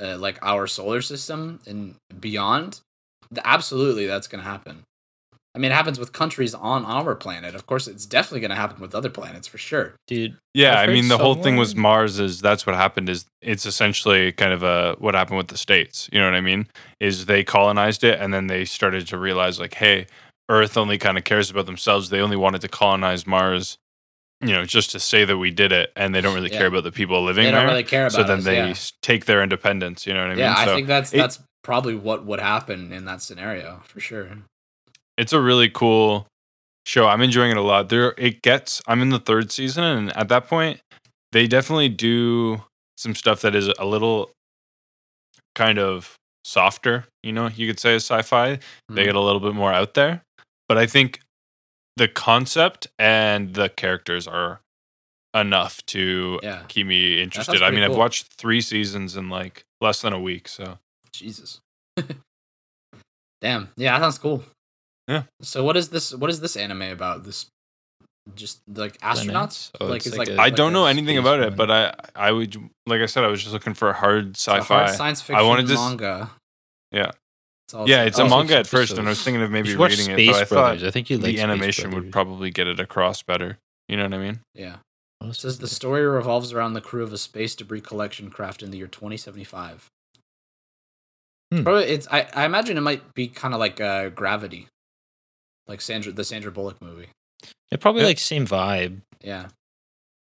uh, 0.00 0.16
like 0.16 0.38
our 0.42 0.68
solar 0.68 1.02
system 1.02 1.58
and 1.66 1.96
beyond, 2.20 2.80
absolutely 3.44 4.06
that's 4.06 4.28
going 4.28 4.42
to 4.44 4.48
happen. 4.48 4.84
I 5.54 5.58
mean, 5.58 5.70
it 5.70 5.74
happens 5.74 5.98
with 5.98 6.12
countries 6.12 6.54
on 6.54 6.84
our 6.86 7.14
planet. 7.14 7.54
Of 7.54 7.66
course, 7.66 7.86
it's 7.86 8.06
definitely 8.06 8.40
going 8.40 8.50
to 8.52 8.56
happen 8.56 8.80
with 8.80 8.94
other 8.94 9.10
planets 9.10 9.46
for 9.46 9.58
sure. 9.58 9.94
Dude, 10.06 10.38
yeah 10.54 10.80
I've 10.80 10.88
mean 10.88 11.04
heard 11.04 11.10
the 11.10 11.18
whole 11.18 11.34
thing 11.34 11.56
with 11.56 11.68
somewhere- 11.70 11.82
mars 11.82 12.18
is 12.18 12.40
that's 12.40 12.66
what 12.66 12.74
happened 12.76 13.08
is 13.10 13.26
it's 13.42 13.66
essentially 13.66 14.32
kind 14.32 14.52
of 14.52 14.62
a 14.62 14.96
what 14.98 15.14
happened 15.14 15.36
with 15.38 15.48
the 15.48 15.56
states 15.58 16.08
you 16.12 16.18
know 16.18 16.26
what 16.26 16.34
i 16.34 16.40
mean 16.40 16.66
is 17.00 17.24
they 17.26 17.42
colonized 17.42 18.04
it 18.04 18.20
and 18.20 18.32
then 18.34 18.46
they 18.48 18.64
started 18.64 19.06
to 19.08 19.16
realize 19.18 19.58
like 19.58 19.74
hey 19.74 20.06
earth 20.50 20.76
only 20.76 20.98
kind 20.98 21.16
of 21.18 21.24
cares 21.24 21.50
about 21.50 21.64
themselves 21.66 22.10
they 22.10 22.20
only 22.20 22.36
wanted 22.36 22.60
to 22.60 22.68
colonize 22.68 23.26
mars 23.26 23.78
you 24.42 24.52
know 24.52 24.64
just 24.64 24.90
to 24.90 25.00
say 25.00 25.24
that 25.24 25.38
we 25.38 25.50
did 25.50 25.72
it 25.72 25.90
and 25.96 26.14
they 26.14 26.20
don't 26.20 26.34
really 26.34 26.50
Yeah. 26.52 26.58
care 26.58 26.66
about 26.68 26.84
the 26.84 26.92
people 26.92 27.22
living 27.24 27.44
They 27.44 27.50
there 27.50 27.60
don't 27.60 27.70
really 27.70 27.82
care 27.84 28.02
about 28.06 28.12
so 28.12 28.22
then 28.24 28.38
us, 28.38 28.44
they 28.44 28.56
yeah. 28.56 28.74
take 29.00 29.24
their 29.24 29.42
independence 29.42 30.06
you 30.06 30.12
know 30.14 30.20
what 30.20 30.26
i 30.32 30.34
mean 30.34 30.38
yeah, 30.40 30.54
I 30.56 30.66
think 30.66 30.86
that's 30.86 31.12
it- 31.14 31.16
that's 31.18 31.38
probably 31.62 31.94
what 31.94 32.26
would 32.26 32.40
happen 32.40 32.92
in 32.92 33.04
that 33.06 33.22
scenario 33.22 33.80
for 33.86 34.00
sure. 34.00 34.28
It's 35.18 35.32
a 35.32 35.40
really 35.40 35.68
cool 35.68 36.26
show. 36.86 37.06
I'm 37.06 37.22
enjoying 37.22 37.50
it 37.52 37.56
a 37.56 37.62
lot. 37.62 37.88
There 37.88 38.14
it 38.18 38.42
gets 38.42 38.80
I'm 38.86 39.02
in 39.02 39.10
the 39.10 39.18
third 39.18 39.52
season 39.52 39.84
and 39.84 40.16
at 40.16 40.28
that 40.28 40.46
point 40.46 40.80
they 41.32 41.46
definitely 41.46 41.88
do 41.88 42.62
some 42.98 43.14
stuff 43.14 43.40
that 43.42 43.54
is 43.54 43.68
a 43.78 43.84
little 43.86 44.30
kind 45.54 45.78
of 45.78 46.14
softer, 46.44 47.04
you 47.22 47.32
know, 47.32 47.48
you 47.48 47.66
could 47.66 47.78
say 47.80 47.94
as 47.94 48.04
sci-fi. 48.04 48.58
They 48.88 49.02
Mhm. 49.02 49.04
get 49.06 49.14
a 49.14 49.20
little 49.20 49.40
bit 49.40 49.54
more 49.54 49.72
out 49.72 49.94
there. 49.94 50.22
But 50.68 50.78
I 50.78 50.86
think 50.86 51.20
the 51.96 52.08
concept 52.08 52.86
and 52.98 53.54
the 53.54 53.68
characters 53.68 54.26
are 54.26 54.60
enough 55.34 55.84
to 55.86 56.40
Yeah, 56.42 56.64
keep 56.68 56.86
me 56.86 57.22
interested. 57.22 57.62
I 57.62 57.70
mean, 57.70 57.82
I've 57.84 57.96
watched 57.96 58.26
3 58.38 58.60
seasons 58.60 59.16
in 59.16 59.28
like 59.30 59.64
less 59.80 60.00
than 60.02 60.12
a 60.12 60.20
week, 60.20 60.48
so 60.48 60.78
Jesus. 61.12 61.60
Damn. 63.40 63.70
Yeah, 63.76 63.98
that 63.98 64.04
sounds 64.04 64.18
cool. 64.18 64.44
Yeah. 65.08 65.24
So 65.42 65.64
what 65.64 65.76
is 65.76 65.88
this? 65.90 66.14
What 66.14 66.30
is 66.30 66.40
this 66.40 66.56
anime 66.56 66.82
about? 66.82 67.24
This 67.24 67.46
just 68.36 68.60
like 68.68 68.98
astronauts? 68.98 69.70
Oh, 69.80 69.86
like 69.86 69.96
it's 69.98 70.06
it's 70.06 70.16
like 70.16 70.28
like, 70.28 70.36
a- 70.38 70.40
I 70.40 70.44
like 70.44 70.54
don't 70.56 70.72
know 70.72 70.86
anything 70.86 71.16
space 71.16 71.20
about 71.20 71.40
it, 71.40 71.56
but 71.56 71.70
I 71.70 71.94
I 72.14 72.30
would 72.32 72.56
like 72.86 73.00
I 73.00 73.06
said 73.06 73.24
I 73.24 73.28
was 73.28 73.40
just 73.42 73.52
looking 73.52 73.74
for 73.74 73.88
a 73.90 73.92
hard 73.94 74.30
it's 74.30 74.46
a 74.46 74.52
sci-fi. 74.52 74.84
hard 74.84 74.96
science 74.96 75.20
fiction 75.20 75.36
I 75.36 75.42
wanted 75.42 75.66
to 75.66 75.72
s- 75.72 75.78
manga. 75.78 76.30
Yeah. 76.92 77.10
It's 77.66 77.74
all 77.74 77.88
Yeah, 77.88 78.04
it's 78.04 78.18
a 78.18 78.22
Oh, 78.22 78.28
so 78.28 78.36
manga 78.36 78.56
at 78.58 78.66
first, 78.66 78.96
and 78.96 79.06
I 79.08 79.10
was 79.10 79.22
thinking 79.22 79.42
of 79.42 79.50
maybe 79.50 79.68
you 79.68 79.72
should 79.72 79.80
watch 79.80 79.90
reading 79.92 80.04
Space 80.14 80.28
it, 80.28 80.32
but 80.32 80.34
I 80.34 80.44
Brothers. 80.44 80.80
thought 80.82 80.86
I 80.86 80.90
think 80.92 81.10
you 81.10 81.16
like 81.16 81.24
the 81.26 81.32
Space 81.38 81.42
animation 81.44 81.90
would 81.92 82.12
probably 82.12 82.50
get 82.50 82.66
it 82.68 82.78
across 82.78 83.22
better. 83.22 83.58
You 83.88 83.96
know 83.96 84.04
what 84.04 84.14
I 84.14 84.18
mean? 84.18 84.40
Yeah. 84.54 84.76
It 85.24 85.34
says 85.36 85.58
the 85.58 85.68
story 85.68 86.02
revolves 86.06 86.52
around 86.52 86.74
the 86.74 86.80
crew 86.80 87.02
of 87.04 87.12
a 87.12 87.18
space 87.18 87.54
debris 87.54 87.80
collection 87.80 88.28
craft 88.30 88.62
in 88.62 88.70
the 88.72 88.78
year 88.78 88.88
2075. 88.88 89.88
Hmm. 91.52 91.62
Probably 91.64 91.84
it's 91.84 92.08
I, 92.10 92.28
I 92.34 92.44
imagine 92.44 92.76
it 92.76 92.80
might 92.82 93.14
be 93.14 93.28
kind 93.28 93.52
of 93.54 93.60
like 93.60 93.80
uh, 93.80 94.08
Gravity. 94.10 94.68
Like 95.66 95.80
Sandra 95.80 96.12
the 96.12 96.24
Sandra 96.24 96.50
Bullock 96.52 96.80
movie. 96.82 97.08
It 97.70 97.80
probably 97.80 98.02
Yeah. 98.02 98.08
like 98.08 98.18
same 98.18 98.46
vibe. 98.46 99.00
Yeah. 99.22 99.48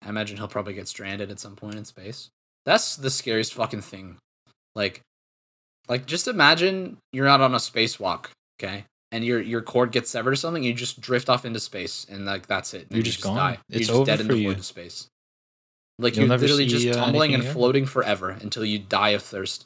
I 0.04 0.08
imagine 0.08 0.36
he'll 0.36 0.48
probably 0.48 0.74
get 0.74 0.88
stranded 0.88 1.30
at 1.30 1.40
some 1.40 1.56
point 1.56 1.74
in 1.76 1.84
space. 1.84 2.30
That's 2.64 2.96
the 2.96 3.10
scariest 3.10 3.54
fucking 3.54 3.82
thing. 3.82 4.16
Like 4.74 5.00
like 5.88 6.06
just 6.06 6.28
imagine 6.28 6.98
you're 7.12 7.28
out 7.28 7.40
on 7.40 7.54
a 7.54 7.58
spacewalk, 7.58 8.26
okay? 8.60 8.84
And 9.10 9.24
your 9.24 9.40
your 9.40 9.62
cord 9.62 9.90
gets 9.92 10.10
severed 10.10 10.32
or 10.32 10.36
something, 10.36 10.62
you 10.62 10.74
just 10.74 11.00
drift 11.00 11.28
off 11.28 11.44
into 11.44 11.60
space 11.60 12.06
and 12.10 12.24
like 12.26 12.46
that's 12.46 12.74
it. 12.74 12.82
And 12.82 12.90
You're 12.92 12.98
you 12.98 13.02
just 13.04 13.22
gone. 13.22 13.36
die. 13.36 13.58
It's 13.70 13.88
you're 13.88 13.98
just 13.98 14.06
dead 14.06 14.20
over 14.20 14.22
in 14.22 14.28
the 14.28 14.36
you. 14.38 14.48
void 14.50 14.58
of 14.58 14.66
space. 14.66 15.06
Like 15.98 16.14
You'll 16.16 16.28
you're 16.28 16.36
literally 16.38 16.68
see, 16.68 16.78
just 16.78 16.98
uh, 16.98 17.04
tumbling 17.04 17.34
and 17.34 17.42
floating 17.44 17.86
forever 17.86 18.30
until 18.30 18.64
you 18.64 18.78
die 18.78 19.10
of 19.10 19.22
thirst. 19.22 19.64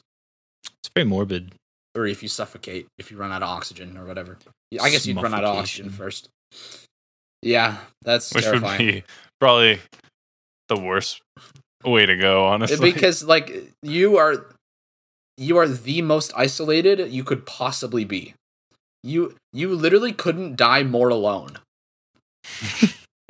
It's 0.79 0.89
very 0.95 1.05
morbid. 1.05 1.53
Or 1.95 2.07
if 2.07 2.23
you 2.23 2.29
suffocate, 2.29 2.87
if 2.97 3.11
you 3.11 3.17
run 3.17 3.31
out 3.31 3.43
of 3.43 3.49
oxygen 3.49 3.97
or 3.97 4.05
whatever. 4.05 4.37
I 4.81 4.89
guess 4.89 5.05
you'd 5.05 5.21
run 5.21 5.33
out 5.33 5.43
of 5.43 5.55
oxygen 5.57 5.89
first. 5.91 6.29
Yeah, 7.41 7.77
that's 8.01 8.33
Which 8.33 8.45
terrifying. 8.45 8.85
would 8.85 8.93
be 8.93 9.03
probably 9.39 9.79
the 10.69 10.79
worst 10.79 11.21
way 11.83 12.05
to 12.05 12.15
go, 12.15 12.45
honestly. 12.45 12.91
because 12.91 13.23
like 13.23 13.69
you 13.83 14.17
are 14.17 14.45
you 15.37 15.57
are 15.57 15.67
the 15.67 16.01
most 16.01 16.31
isolated 16.35 17.11
you 17.11 17.23
could 17.23 17.45
possibly 17.45 18.05
be 18.05 18.33
you 19.03 19.35
you 19.51 19.75
literally 19.75 20.13
couldn't 20.13 20.55
die 20.55 20.83
more 20.83 21.09
alone 21.09 21.57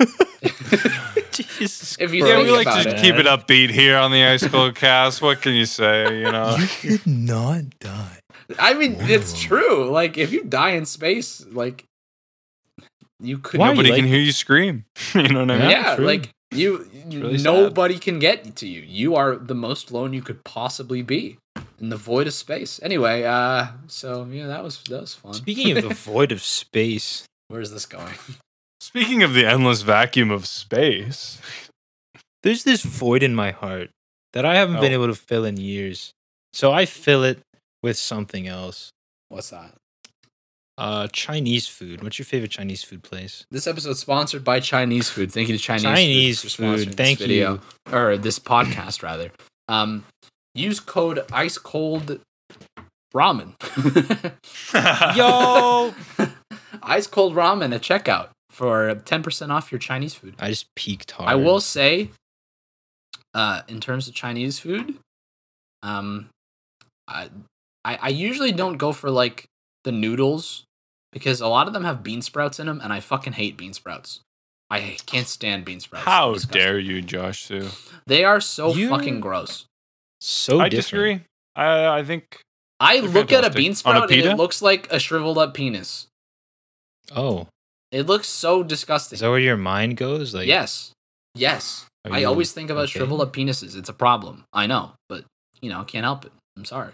Jesus 1.58 1.96
If 2.00 2.12
you 2.14 2.26
yeah, 2.26 2.42
we 2.42 2.50
like 2.50 2.66
about 2.66 2.82
to 2.84 2.96
it. 2.96 3.00
keep 3.02 3.14
it 3.16 3.26
upbeat 3.26 3.70
here 3.70 3.96
on 3.96 4.10
the 4.10 4.22
Ice 4.24 4.46
Cold 4.46 4.74
Cast. 4.74 5.22
What 5.22 5.40
can 5.42 5.54
you 5.54 5.66
say? 5.66 6.18
You 6.18 6.30
know, 6.32 6.56
You 6.56 6.98
could 6.98 7.06
not 7.06 7.62
die. 7.80 8.18
i 8.58 8.74
mean 8.74 8.94
it's 9.00 9.32
true 9.40 9.88
like 9.90 10.18
if 10.18 10.30
you 10.32 10.44
die 10.44 10.70
in 10.76 10.84
space 10.84 11.44
like 11.52 11.84
you 13.20 13.38
could 13.38 13.58
Why? 13.60 13.68
nobody 13.70 13.90
like- 13.90 14.00
can 14.00 14.08
hear 14.08 14.20
you 14.20 14.32
scream. 14.32 14.84
you 15.14 15.28
know 15.28 15.40
what 15.40 15.50
I 15.50 15.58
mean? 15.58 15.70
yeah, 15.70 15.90
Yeah, 15.90 15.96
true. 15.96 16.04
like 16.06 16.28
you 16.52 16.86
really 17.08 17.38
sad. 17.38 17.44
nobody 17.44 17.98
can 17.98 18.18
get 18.18 18.54
to 18.56 18.66
you 18.68 18.80
you 18.82 19.16
are 19.16 19.34
the 19.36 19.54
most 19.54 19.90
alone 19.90 20.12
you 20.12 20.22
could 20.22 20.44
possibly 20.44 21.02
be 21.02 21.38
in 21.80 21.88
the 21.88 21.96
void 21.96 22.26
of 22.28 22.34
space 22.34 22.78
anyway 22.82 23.24
uh 23.24 23.66
so 23.88 24.24
yeah 24.30 24.46
that 24.46 24.62
was 24.62 24.80
that 24.90 25.00
was 25.00 25.14
fun 25.14 25.32
Speaking 25.34 25.76
of 25.76 25.82
the 25.88 25.94
void 26.12 26.30
of 26.30 26.40
space, 26.42 27.24
where's 27.48 27.70
this 27.72 27.86
going 27.86 28.14
Speaking 28.96 29.22
of 29.24 29.34
the 29.34 29.44
endless 29.44 29.82
vacuum 29.82 30.30
of 30.30 30.46
space, 30.46 31.40
there's 32.44 32.62
this 32.62 32.82
void 32.84 33.22
in 33.24 33.34
my 33.34 33.50
heart 33.50 33.90
that 34.34 34.44
I 34.44 34.54
haven't 34.54 34.76
been 34.80 34.92
Oh. 34.92 34.94
able 35.02 35.06
to 35.08 35.14
fill 35.16 35.44
in 35.44 35.56
years. 35.56 36.12
So 36.52 36.70
I 36.72 36.86
fill 36.86 37.24
it 37.24 37.40
with 37.82 37.98
something 37.98 38.46
else. 38.46 38.90
what's 39.30 39.50
that 39.50 39.74
Uh, 40.78 41.08
Chinese 41.08 41.66
food. 41.66 42.02
What's 42.04 42.18
your 42.20 42.26
favorite 42.26 42.50
Chinese 42.52 42.84
food 42.84 43.02
place? 43.02 43.44
This 43.50 43.66
episode 43.66 43.96
sponsored 43.96 44.44
by 44.44 44.60
Chinese 44.60 45.08
food. 45.08 45.32
Thank 45.32 45.48
you 45.48 45.56
to 45.56 45.62
Chinese, 45.62 45.82
Chinese 45.82 46.40
food, 46.42 46.50
for 46.52 46.84
food. 46.84 46.94
Thank 46.96 47.18
this 47.18 47.26
video 47.26 47.60
or 47.92 48.16
this 48.16 48.38
podcast 48.38 49.02
rather. 49.02 49.30
Um, 49.68 50.04
use 50.54 50.78
code 50.78 51.24
ice 51.32 51.58
cold 51.58 52.20
ramen. 53.14 53.54
Yo! 55.16 55.94
ice 56.82 57.06
cold 57.08 57.34
ramen 57.34 57.74
at 57.74 57.82
checkout 57.82 58.28
for 58.54 58.94
ten 59.04 59.22
percent 59.22 59.50
off 59.52 59.70
your 59.72 59.78
Chinese 59.78 60.14
food. 60.14 60.34
I 60.38 60.48
just 60.48 60.72
peaked 60.74 61.10
hard. 61.12 61.28
I 61.28 61.34
will 61.34 61.60
say, 61.60 62.10
uh, 63.34 63.62
in 63.68 63.80
terms 63.80 64.08
of 64.08 64.14
Chinese 64.14 64.58
food, 64.58 64.96
um, 65.82 66.28
I, 67.08 67.28
I 67.84 67.98
I 68.02 68.08
usually 68.08 68.52
don't 68.52 68.76
go 68.76 68.92
for 68.92 69.10
like 69.10 69.44
the 69.84 69.92
noodles 69.92 70.64
because 71.12 71.40
a 71.40 71.48
lot 71.48 71.66
of 71.66 71.72
them 71.72 71.84
have 71.84 72.02
bean 72.02 72.22
sprouts 72.22 72.58
in 72.60 72.66
them, 72.66 72.80
and 72.82 72.92
I 72.92 73.00
fucking 73.00 73.34
hate 73.34 73.56
bean 73.56 73.72
sprouts. 73.72 74.20
I 74.70 74.96
can't 75.06 75.26
stand 75.26 75.64
bean 75.64 75.80
sprouts. 75.80 76.06
how 76.06 76.34
dare 76.34 76.78
you, 76.78 77.02
Josh? 77.02 77.44
Sue? 77.44 77.68
They 78.06 78.24
are 78.24 78.40
so 78.40 78.72
You- 78.74 78.88
fucking 78.88 79.20
gross. 79.20 79.66
So 80.20 80.58
I 80.58 80.68
different. 80.70 80.70
disagree. 80.72 81.20
I 81.54 81.98
I 81.98 82.04
think 82.04 82.40
I 82.80 83.00
They're 83.00 83.10
look 83.10 83.30
at 83.32 83.44
a 83.44 83.50
bean 83.50 83.70
On 83.70 83.72
a 83.72 83.76
sprout 83.76 84.10
and 84.10 84.20
it 84.22 84.36
looks 84.36 84.62
like 84.62 84.90
a 84.90 84.98
shriveled 84.98 85.36
up 85.38 85.52
penis. 85.54 86.06
Oh, 87.14 87.46
It 87.94 88.06
looks 88.10 88.26
so 88.28 88.62
disgusting. 88.66 89.16
is 89.16 89.20
that 89.20 89.30
where 89.30 89.38
your 89.38 89.56
mind 89.56 89.96
goes? 89.96 90.34
Like, 90.34 90.48
yes. 90.48 90.90
Yes. 91.36 91.86
I 92.04 92.20
you- 92.20 92.26
always 92.26 92.50
think 92.52 92.68
about 92.70 92.90
okay. 92.90 92.98
shriveled 92.98 93.20
up 93.22 93.32
penises. 93.32 93.76
It's 93.78 93.88
a 93.88 93.94
problem. 93.94 94.44
I 94.52 94.66
know, 94.66 94.92
but 95.08 95.24
you 95.62 95.70
know, 95.70 95.84
can't 95.84 96.04
help 96.04 96.24
it. 96.26 96.32
I'm 96.56 96.64
sorry. 96.64 96.92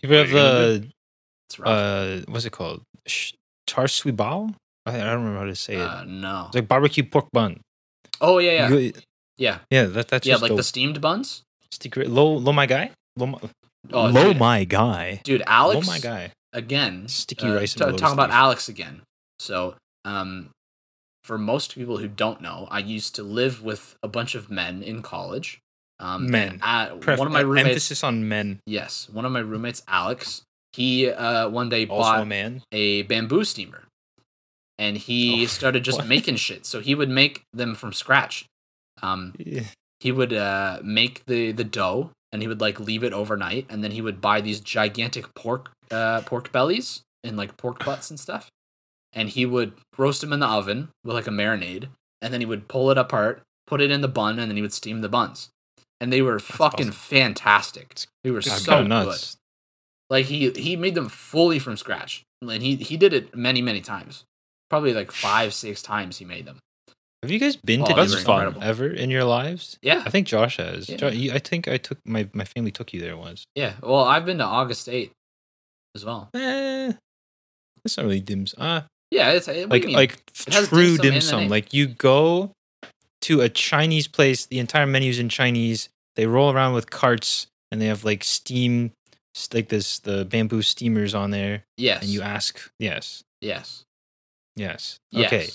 You 0.00 0.08
ever 0.08 0.16
have 0.22 0.32
What 0.32 0.42
are 0.42 0.72
you 0.72 0.78
the 0.78 0.88
It's 1.48 1.58
rough. 1.58 1.68
uh, 1.68 2.30
what's 2.30 2.44
it 2.46 2.52
called? 2.52 2.82
Sh- 3.06 3.32
char 3.66 3.86
siu 3.88 4.12
bao? 4.12 4.54
I, 4.86 4.94
I 4.96 5.04
don't 5.04 5.22
remember 5.22 5.38
how 5.40 5.44
to 5.46 5.54
say 5.54 5.74
it. 5.74 5.82
Uh, 5.82 6.04
no. 6.06 6.44
It's 6.46 6.54
like 6.56 6.68
barbecue 6.68 7.04
pork 7.04 7.26
bun. 7.32 7.60
Oh 8.20 8.38
yeah, 8.38 8.52
yeah, 8.52 8.68
You 8.70 8.92
yeah. 9.38 9.58
yeah. 9.70 9.84
That 9.86 10.08
that's 10.08 10.26
yeah, 10.26 10.34
just 10.34 10.42
like 10.42 10.50
dope. 10.50 10.62
the 10.62 10.62
steamed 10.72 11.00
buns. 11.00 11.42
Sticky, 11.70 12.04
low, 12.04 12.34
low, 12.38 12.52
my 12.52 12.66
guy. 12.66 12.90
Low, 13.16 13.26
my, 13.26 13.38
Oh, 13.92 14.06
low, 14.06 14.30
dude, 14.32 14.38
my 14.38 14.62
guy. 14.64 15.20
dude, 15.24 15.42
Alex. 15.46 15.74
Low, 15.86 15.92
my 15.92 15.98
guy. 15.98 16.30
again. 16.52 17.08
Sticky 17.08 17.46
uh, 17.48 17.54
rice 17.56 17.74
and 17.74 17.80
ta- 17.82 17.96
talking 17.98 18.14
about. 18.14 18.30
Alex 18.30 18.68
again. 18.68 19.02
So, 19.42 19.74
um, 20.04 20.50
for 21.24 21.36
most 21.38 21.74
people 21.74 21.98
who 21.98 22.08
don't 22.08 22.40
know, 22.40 22.68
I 22.70 22.78
used 22.78 23.14
to 23.16 23.22
live 23.22 23.62
with 23.62 23.96
a 24.02 24.08
bunch 24.08 24.34
of 24.34 24.50
men 24.50 24.82
in 24.82 25.02
college. 25.02 25.58
Um, 26.00 26.30
Men. 26.30 26.58
uh, 26.62 26.96
Pref- 26.96 27.18
one 27.18 27.26
of 27.28 27.32
my 27.32 27.40
roommates. 27.40 27.68
emphasis 27.68 28.02
on 28.04 28.28
men. 28.28 28.60
Yes, 28.66 29.08
one 29.12 29.24
of 29.24 29.32
my 29.32 29.40
roommates, 29.40 29.82
Alex. 29.86 30.42
He 30.72 31.08
uh, 31.10 31.48
one 31.48 31.68
day 31.68 31.86
Also 31.86 32.10
bought 32.10 32.22
a 32.22 32.24
man. 32.24 32.62
a 32.72 33.02
bamboo 33.02 33.44
steamer, 33.44 33.84
and 34.78 34.96
he 34.96 35.42
Oh, 35.44 35.46
started 35.58 35.84
just 35.84 35.98
what? 35.98 36.08
making 36.08 36.36
shit. 36.36 36.64
So 36.66 36.80
he 36.80 36.94
would 36.94 37.08
make 37.10 37.42
them 37.52 37.74
from 37.74 37.92
scratch. 37.92 38.46
Um, 39.02 39.34
Yeah. 39.38 39.64
he 40.00 40.10
would 40.12 40.32
uh, 40.32 40.80
make 40.82 41.24
the 41.26 41.52
the 41.52 41.64
dough 41.64 42.10
and 42.32 42.42
he 42.42 42.48
would 42.48 42.60
like 42.60 42.80
leave 42.80 43.04
it 43.04 43.12
overnight 43.12 43.66
and 43.70 43.82
then 43.84 43.90
he 43.92 44.00
would 44.00 44.20
buy 44.20 44.40
these 44.40 44.60
gigantic 44.60 45.32
pork 45.34 45.70
uh, 45.90 46.22
pork 46.22 46.50
bellies 46.52 47.02
and 47.22 47.36
like 47.36 47.56
pork 47.56 47.84
butts 47.84 48.10
and 48.10 48.18
stuff 48.18 48.48
and 49.12 49.28
he 49.30 49.44
would 49.46 49.72
roast 49.98 50.20
them 50.20 50.32
in 50.32 50.40
the 50.40 50.46
oven 50.46 50.88
with 51.04 51.14
like 51.14 51.26
a 51.26 51.30
marinade 51.30 51.88
and 52.20 52.32
then 52.32 52.40
he 52.40 52.46
would 52.46 52.68
pull 52.68 52.90
it 52.90 52.98
apart 52.98 53.42
put 53.66 53.80
it 53.80 53.90
in 53.90 54.00
the 54.00 54.08
bun 54.08 54.38
and 54.38 54.50
then 54.50 54.56
he 54.56 54.62
would 54.62 54.72
steam 54.72 55.00
the 55.00 55.08
buns 55.08 55.48
and 56.00 56.12
they 56.12 56.22
were 56.22 56.38
fucking 56.38 56.88
awesome. 56.88 56.92
fantastic 56.92 57.96
they 58.24 58.30
were 58.30 58.42
so 58.42 58.80
good 58.80 58.88
nuts. 58.88 59.36
like 60.10 60.26
he 60.26 60.50
he 60.52 60.76
made 60.76 60.94
them 60.94 61.08
fully 61.08 61.58
from 61.58 61.76
scratch 61.76 62.22
and 62.40 62.62
he 62.62 62.76
he 62.76 62.96
did 62.96 63.12
it 63.12 63.34
many 63.36 63.62
many 63.62 63.80
times 63.80 64.24
probably 64.70 64.92
like 64.94 65.10
five 65.12 65.52
six 65.54 65.82
times 65.82 66.18
he 66.18 66.24
made 66.24 66.44
them 66.46 66.58
Have 67.22 67.30
you 67.30 67.38
guys 67.38 67.56
been 67.56 67.82
Oh, 67.82 67.84
to 67.86 67.92
Japan 68.06 68.18
incredible. 68.18 68.62
ever 68.62 68.86
in 68.88 69.10
your 69.10 69.24
lives? 69.24 69.78
yeah 69.82 70.02
I 70.04 70.10
think 70.10 70.26
Josh 70.26 70.56
has. 70.56 70.88
Yeah. 70.88 70.96
Jo- 70.96 71.08
you- 71.08 71.32
I 71.32 71.38
think 71.38 71.68
I 71.68 71.76
took 71.76 71.98
my 72.04 72.28
my 72.32 72.44
family 72.44 72.70
took 72.72 72.92
you 72.92 73.00
there 73.00 73.16
once. 73.16 73.44
yeah 73.54 73.74
well 73.82 74.04
i've 74.04 74.24
been 74.26 74.38
to 74.38 74.44
august 74.44 74.88
8 74.88 75.12
as 75.94 76.04
well 76.04 76.30
Eh, 76.34 76.92
it's 77.84 77.96
not 77.96 78.04
really 78.06 78.20
dims. 78.20 78.54
Ah, 78.58 78.86
yeah 79.12 79.30
it's 79.36 79.46
uh, 79.48 79.52
what 79.68 79.70
like 79.70 79.84
like 79.88 80.12
It 80.46 80.68
true 80.68 80.96
dim 80.96 80.96
sum 80.96 81.02
dim 81.12 81.20
sum. 81.20 81.48
Like 81.48 81.72
you 81.72 81.86
go 81.86 82.50
to 83.22 83.40
a 83.40 83.48
Chinese 83.48 84.08
place, 84.08 84.46
the 84.46 84.58
entire 84.58 84.86
menu's 84.86 85.18
in 85.18 85.28
Chinese. 85.28 85.88
They 86.16 86.26
roll 86.26 86.50
around 86.52 86.74
with 86.74 86.90
carts 86.90 87.46
and 87.70 87.80
they 87.80 87.86
have 87.86 88.04
like 88.04 88.24
steam, 88.24 88.92
like 89.54 89.68
this 89.68 89.98
the 90.00 90.24
bamboo 90.24 90.62
steamers 90.62 91.14
on 91.14 91.30
there, 91.30 91.64
yes 91.76 92.02
and 92.02 92.10
you 92.10 92.22
ask, 92.22 92.58
yes, 92.78 93.22
yes 93.40 93.84
yes, 94.56 94.98
yes 95.10 95.26
okay. 95.26 95.48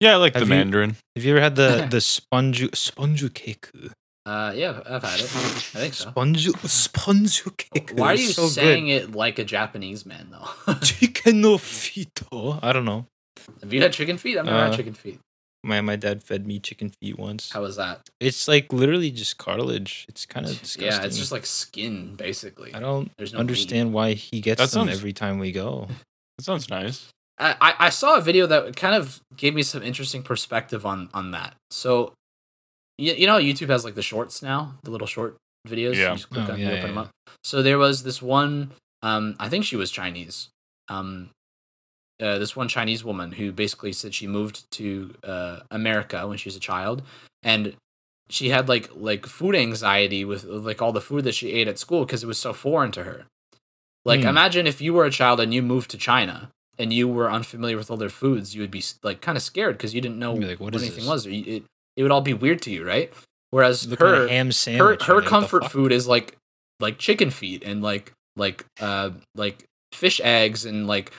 Yeah, 0.00 0.14
I 0.14 0.16
like 0.16 0.34
Have 0.34 0.40
the 0.40 0.46
you- 0.46 0.58
Mandarin. 0.58 0.96
Have 1.14 1.24
you 1.24 1.32
ever 1.32 1.40
had 1.42 1.56
the 1.56 1.86
the 1.90 2.00
sponge 2.00 2.74
sponge 2.74 3.22
cake? 3.34 3.68
Uh 4.26 4.52
yeah 4.54 4.80
i've 4.86 5.02
had 5.02 5.18
it 5.20 5.24
i 5.24 5.78
think 5.80 5.94
so 5.94 6.10
Sponge 6.10 6.48
sponge 6.64 7.42
cake. 7.56 7.92
why 7.94 8.08
are 8.12 8.14
you 8.16 8.28
so 8.28 8.46
saying 8.46 8.86
good. 8.86 9.02
it 9.02 9.12
like 9.12 9.38
a 9.38 9.44
japanese 9.44 10.04
man 10.04 10.28
though 10.30 10.74
Chicken 10.82 11.40
no 11.40 11.56
fito. 11.56 12.58
I 12.62 12.72
don't 12.72 12.84
know. 12.84 13.06
have 13.62 13.72
you 13.72 13.80
had 13.80 13.92
chicken 13.92 14.18
feet 14.18 14.36
i've 14.38 14.44
never 14.44 14.58
Uh, 14.58 14.66
had 14.68 14.76
chicken 14.76 14.94
feet 14.94 15.18
My 15.64 15.80
my 15.80 15.96
dad 15.96 16.22
fed 16.22 16.46
me 16.46 16.58
chicken 16.60 16.90
feet 17.00 17.18
once. 17.18 17.50
how 17.52 17.62
was 17.62 17.76
that 17.76 18.00
It's 18.20 18.46
like 18.48 18.72
literally 18.72 19.10
just 19.10 19.38
cartilage. 19.38 20.04
It's 20.08 20.26
kind 20.26 20.44
of 20.46 20.52
disgusting. 20.60 20.84
yeah 20.86 21.06
it's 21.06 21.16
just 21.18 21.32
like 21.32 21.46
skin 21.46 22.14
basically 22.16 22.74
I 22.74 22.80
don't 22.80 23.10
there's 23.16 23.32
no 23.32 23.38
meat. 23.38 23.40
understand 23.48 23.92
why 23.94 24.12
he 24.14 24.40
gets 24.40 24.60
That 24.60 24.70
them 24.70 24.86
sounds- 24.88 24.98
every 24.98 25.12
time 25.14 25.38
we 25.38 25.50
go. 25.52 25.88
That 26.38 26.44
sounds 26.44 26.70
nice. 26.70 27.08
I, 27.38 27.54
I 27.60 27.74
I 27.86 27.90
saw 27.90 28.16
a 28.16 28.20
video 28.22 28.46
that 28.46 28.74
kind 28.76 28.94
of 28.94 29.20
gave 29.36 29.54
me 29.54 29.62
some 29.62 29.82
interesting 29.82 30.22
perspective 30.22 30.86
on 30.86 31.08
on 31.12 31.32
that. 31.32 31.52
So, 31.70 32.12
you, 33.00 33.14
you 33.14 33.26
know, 33.26 33.32
how 33.34 33.40
YouTube 33.40 33.68
has 33.70 33.84
like 33.84 33.94
the 33.94 34.02
shorts 34.02 34.42
now, 34.42 34.74
the 34.84 34.90
little 34.90 35.06
short 35.06 35.36
videos. 35.68 35.96
Yeah. 35.96 36.10
You 36.10 36.16
just 36.16 36.30
click 36.30 36.48
Oh, 36.48 36.52
on, 36.52 36.58
yeah, 36.58 36.64
you 36.66 36.70
yeah, 36.72 36.78
open 36.78 36.90
them 36.90 36.98
up. 36.98 37.10
So 37.42 37.62
there 37.62 37.78
was 37.78 38.02
this 38.02 38.20
one. 38.22 38.72
Um, 39.02 39.34
I 39.38 39.48
think 39.48 39.64
she 39.64 39.76
was 39.76 39.90
Chinese. 39.90 40.48
Um, 40.88 41.30
uh, 42.22 42.38
this 42.38 42.54
one 42.54 42.68
Chinese 42.68 43.02
woman 43.02 43.32
who 43.32 43.50
basically 43.50 43.92
said 43.92 44.14
she 44.14 44.26
moved 44.26 44.70
to 44.72 45.14
uh, 45.24 45.60
America 45.70 46.26
when 46.28 46.36
she 46.36 46.48
was 46.48 46.56
a 46.56 46.60
child, 46.60 47.02
and 47.42 47.74
she 48.28 48.50
had 48.50 48.68
like 48.68 48.90
like 48.94 49.26
food 49.26 49.54
anxiety 49.56 50.24
with 50.24 50.44
like 50.44 50.82
all 50.82 50.92
the 50.92 51.00
food 51.00 51.24
that 51.24 51.34
she 51.34 51.52
ate 51.52 51.66
at 51.68 51.78
school 51.78 52.04
because 52.04 52.22
it 52.22 52.26
was 52.26 52.38
so 52.38 52.52
foreign 52.52 52.92
to 52.92 53.04
her. 53.04 53.24
Like 54.04 54.20
Hmm. 54.22 54.28
imagine 54.28 54.66
if 54.66 54.80
you 54.80 54.92
were 54.94 55.04
a 55.06 55.10
child 55.10 55.40
and 55.40 55.52
you 55.54 55.62
moved 55.62 55.90
to 55.92 55.98
China 55.98 56.50
and 56.78 56.92
you 56.92 57.08
were 57.08 57.30
unfamiliar 57.30 57.76
with 57.76 57.90
all 57.90 57.96
their 57.96 58.08
foods, 58.10 58.54
you 58.54 58.60
would 58.62 58.70
be 58.70 58.82
like 59.02 59.20
kind 59.22 59.36
of 59.36 59.42
scared 59.42 59.76
because 59.78 59.94
you 59.94 60.00
didn't 60.00 60.18
know 60.18 60.34
be 60.36 60.44
like, 60.44 60.60
what, 60.60 60.72
"What 60.72 60.74
is 60.76 60.82
anything 60.82 61.04
this?" 61.04 61.10
was. 61.10 61.26
It 61.26 61.64
it 61.96 62.02
would 62.02 62.12
all 62.12 62.20
be 62.20 62.34
weird 62.34 62.62
to 62.62 62.70
you, 62.70 62.86
right? 62.86 63.12
Whereas 63.50 63.84
her 63.98 64.28
ham 64.28 64.46
her 64.46 64.52
sandwich. 64.52 65.02
her 65.04 65.14
I'm 65.14 65.16
like, 65.16 65.24
what 65.24 65.24
the 65.24 65.30
comfort 65.30 65.70
food 65.70 65.92
is 65.92 66.06
like 66.06 66.36
like 66.78 66.98
chicken 66.98 67.30
feet 67.30 67.62
and 67.64 67.82
like 67.82 68.12
like 68.36 68.64
uh 68.80 69.10
like 69.34 69.64
fish 69.92 70.20
eggs 70.22 70.64
and 70.64 70.86
like 70.86 71.12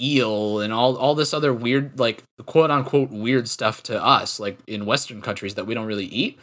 eel 0.00 0.60
and 0.60 0.72
all 0.72 0.96
all 0.96 1.14
this 1.14 1.32
other 1.32 1.54
weird 1.54 1.98
like 1.98 2.22
quote 2.44 2.70
unquote 2.70 3.10
weird 3.10 3.48
stuff 3.48 3.82
to 3.84 4.04
us 4.04 4.38
like 4.38 4.58
in 4.66 4.84
western 4.84 5.22
countries 5.22 5.54
that 5.54 5.66
we 5.66 5.72
don't 5.72 5.86
really 5.86 6.04
eat 6.06 6.38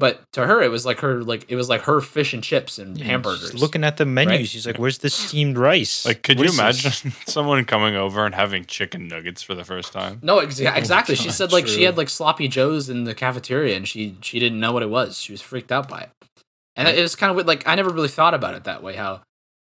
but 0.00 0.22
to 0.32 0.46
her 0.46 0.60
it 0.62 0.70
was 0.70 0.84
like 0.84 1.00
her 1.00 1.22
like 1.22 1.44
it 1.48 1.56
was 1.56 1.68
like 1.68 1.82
her 1.82 2.00
fish 2.00 2.32
and 2.34 2.42
chips 2.42 2.78
and 2.78 2.98
Yeah, 2.98 3.04
hamburgers 3.06 3.50
she's 3.52 3.60
looking 3.62 3.84
at 3.84 3.96
the 3.96 4.04
menu, 4.04 4.38
right? 4.38 4.46
she's 4.46 4.66
like, 4.66 4.78
"Where's 4.78 4.98
the 4.98 5.10
steamed 5.10 5.56
rice?" 5.56 6.04
Like, 6.04 6.22
could 6.22 6.38
What 6.38 6.44
you 6.44 6.50
is 6.50 6.56
this?" 6.82 7.04
imagine 7.04 7.12
someone 7.26 7.64
coming 7.64 7.94
over 7.96 8.26
and 8.26 8.34
having 8.34 8.64
chicken 8.64 9.06
nuggets 9.08 9.42
for 9.42 9.54
the 9.54 9.64
first 9.64 9.92
time? 9.92 10.18
no 10.22 10.38
exa- 10.38 10.72
oh 10.72 10.76
exactly 10.76 11.14
she 11.14 11.26
God, 11.28 11.34
said 11.34 11.52
like 11.52 11.66
she 11.66 11.84
had 11.84 11.96
like 11.96 12.08
sloppy 12.08 12.48
joes 12.48 12.88
in 12.90 13.04
the 13.04 13.14
cafeteria 13.14 13.76
and 13.76 13.86
she 13.86 14.16
she 14.20 14.38
didn't 14.38 14.58
know 14.60 14.72
what 14.72 14.82
it 14.82 14.90
was 14.90 15.18
she 15.18 15.32
was 15.32 15.40
freaked 15.40 15.70
out 15.72 15.88
by 15.88 16.00
it 16.00 16.10
and 16.76 16.88
it 16.88 17.00
was 17.00 17.14
kind 17.14 17.30
of 17.30 17.36
weird, 17.36 17.46
like 17.46 17.66
i 17.68 17.74
never 17.76 17.90
really 17.90 18.08
thought 18.08 18.34
about 18.34 18.54
it 18.54 18.64
that 18.64 18.82
way 18.82 18.96
how 18.96 19.20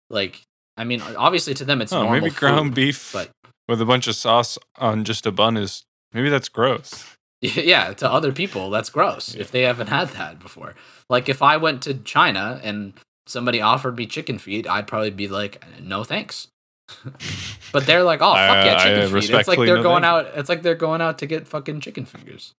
like 0.09 0.41
i 0.78 0.84
mean 0.84 1.01
obviously 1.17 1.53
to 1.53 1.63
them 1.65 1.82
it's 1.82 1.93
Oh, 1.93 2.01
normal 2.01 2.19
maybe 2.21 2.32
ground 2.34 2.69
food, 2.69 2.76
beef 2.76 3.11
but 3.13 3.30
with 3.67 3.80
a 3.82 3.86
bunch 3.86 4.07
of 4.07 4.15
sauce 4.15 4.57
on 4.78 5.03
just 5.03 5.26
a 5.26 5.32
bun 5.32 5.55
is 5.57 5.84
maybe 6.13 6.30
that's 6.30 6.49
gross. 6.49 7.05
yeah 7.55 7.93
to 7.93 8.11
other 8.11 8.31
people 8.31 8.69
that's 8.69 8.89
gross 8.89 9.35
if 9.35 9.51
they 9.51 9.61
haven't 9.61 9.87
had 9.87 10.09
that 10.09 10.39
before. 10.39 10.75
Like 11.09 11.29
if 11.29 11.41
i 11.41 11.57
went 11.57 11.81
to 11.83 11.93
china 11.95 12.59
and 12.63 12.93
somebody 13.27 13.61
offered 13.61 13.97
me 13.97 14.05
chicken 14.05 14.37
feet 14.37 14.67
i'd 14.67 14.87
probably 14.87 15.11
be 15.11 15.27
like 15.27 15.63
no 15.81 16.03
thanks. 16.03 16.47
But 17.71 17.85
they're 17.85 18.03
like 18.03 18.21
oh 18.21 18.33
fuck 18.33 18.37
I- 18.37 18.65
yeah 18.65 18.75
I 18.75 18.83
chicken 18.83 19.21
feet 19.21 19.29
it's 19.31 19.47
like 19.47 19.57
they're 19.57 19.77
no 19.77 19.83
going 19.83 20.03
thank 20.03 20.27
out 20.27 20.37
it's 20.37 20.49
like 20.49 20.61
they're 20.61 20.75
going 20.75 21.01
out 21.01 21.17
to 21.19 21.25
get 21.25 21.47
fucking 21.47 21.81
chicken 21.81 22.05
fingers. 22.05 22.53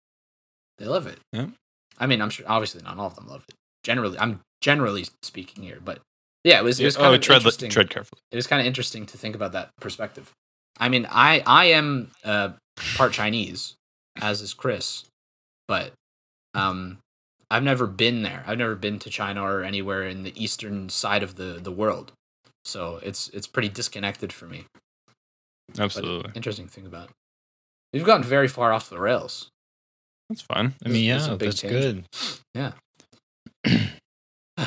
They 0.78 0.86
love 0.86 1.06
it. 1.06 1.18
Yeah. 1.32 1.46
i 1.98 2.06
mean 2.06 2.20
i'm 2.20 2.30
sure 2.30 2.46
obviously 2.48 2.82
not 2.82 2.98
all 2.98 3.06
of 3.06 3.14
them 3.16 3.28
love 3.28 3.44
it. 3.48 3.54
Generally 3.84 4.18
i'm 4.18 4.40
generally 4.60 5.04
speaking 5.22 5.62
here 5.62 5.78
but 5.84 6.00
yeah 6.44 6.58
it 6.58 6.64
was 6.64 6.80
it 6.80 6.84
was 6.84 6.96
kind 6.96 7.08
oh, 7.08 7.14
of 7.14 7.20
tread, 7.20 7.38
interesting. 7.38 7.70
tread 7.70 7.90
carefully. 7.90 8.20
it 8.32 8.36
was 8.36 8.46
kind 8.46 8.60
of 8.60 8.66
interesting 8.66 9.06
to 9.06 9.16
think 9.16 9.34
about 9.34 9.52
that 9.52 9.70
perspective. 9.80 10.32
I 10.78 10.88
mean, 10.88 11.06
I 11.10 11.42
I 11.46 11.66
am 11.66 12.10
uh, 12.24 12.50
part 12.96 13.12
Chinese, 13.12 13.74
as 14.20 14.40
is 14.42 14.54
Chris, 14.54 15.04
but 15.68 15.92
um, 16.54 16.98
I've 17.50 17.62
never 17.62 17.86
been 17.86 18.22
there. 18.22 18.44
I've 18.46 18.58
never 18.58 18.74
been 18.74 18.98
to 19.00 19.10
China 19.10 19.42
or 19.42 19.62
anywhere 19.62 20.04
in 20.04 20.22
the 20.22 20.32
eastern 20.42 20.88
side 20.88 21.22
of 21.22 21.36
the 21.36 21.58
the 21.62 21.72
world, 21.72 22.12
so 22.64 23.00
it's 23.02 23.28
it's 23.30 23.46
pretty 23.46 23.68
disconnected 23.68 24.32
for 24.32 24.46
me. 24.46 24.64
But 25.68 25.80
Absolutely. 25.80 26.32
interesting 26.34 26.68
thing 26.68 26.86
about 26.86 27.08
it. 27.08 27.14
We've 27.92 28.04
gotten 28.04 28.24
very 28.24 28.48
far 28.48 28.72
off 28.72 28.88
the 28.90 28.98
rails. 29.00 29.48
That's 30.28 30.42
fine. 30.42 30.74
I 30.84 30.88
mean, 30.88 31.08
This- 31.08 31.26
this 31.26 31.54
is 31.54 31.62
yeah, 31.62 31.70
that's 31.70 31.82
good. 31.84 32.04
Yeah. 32.54 32.72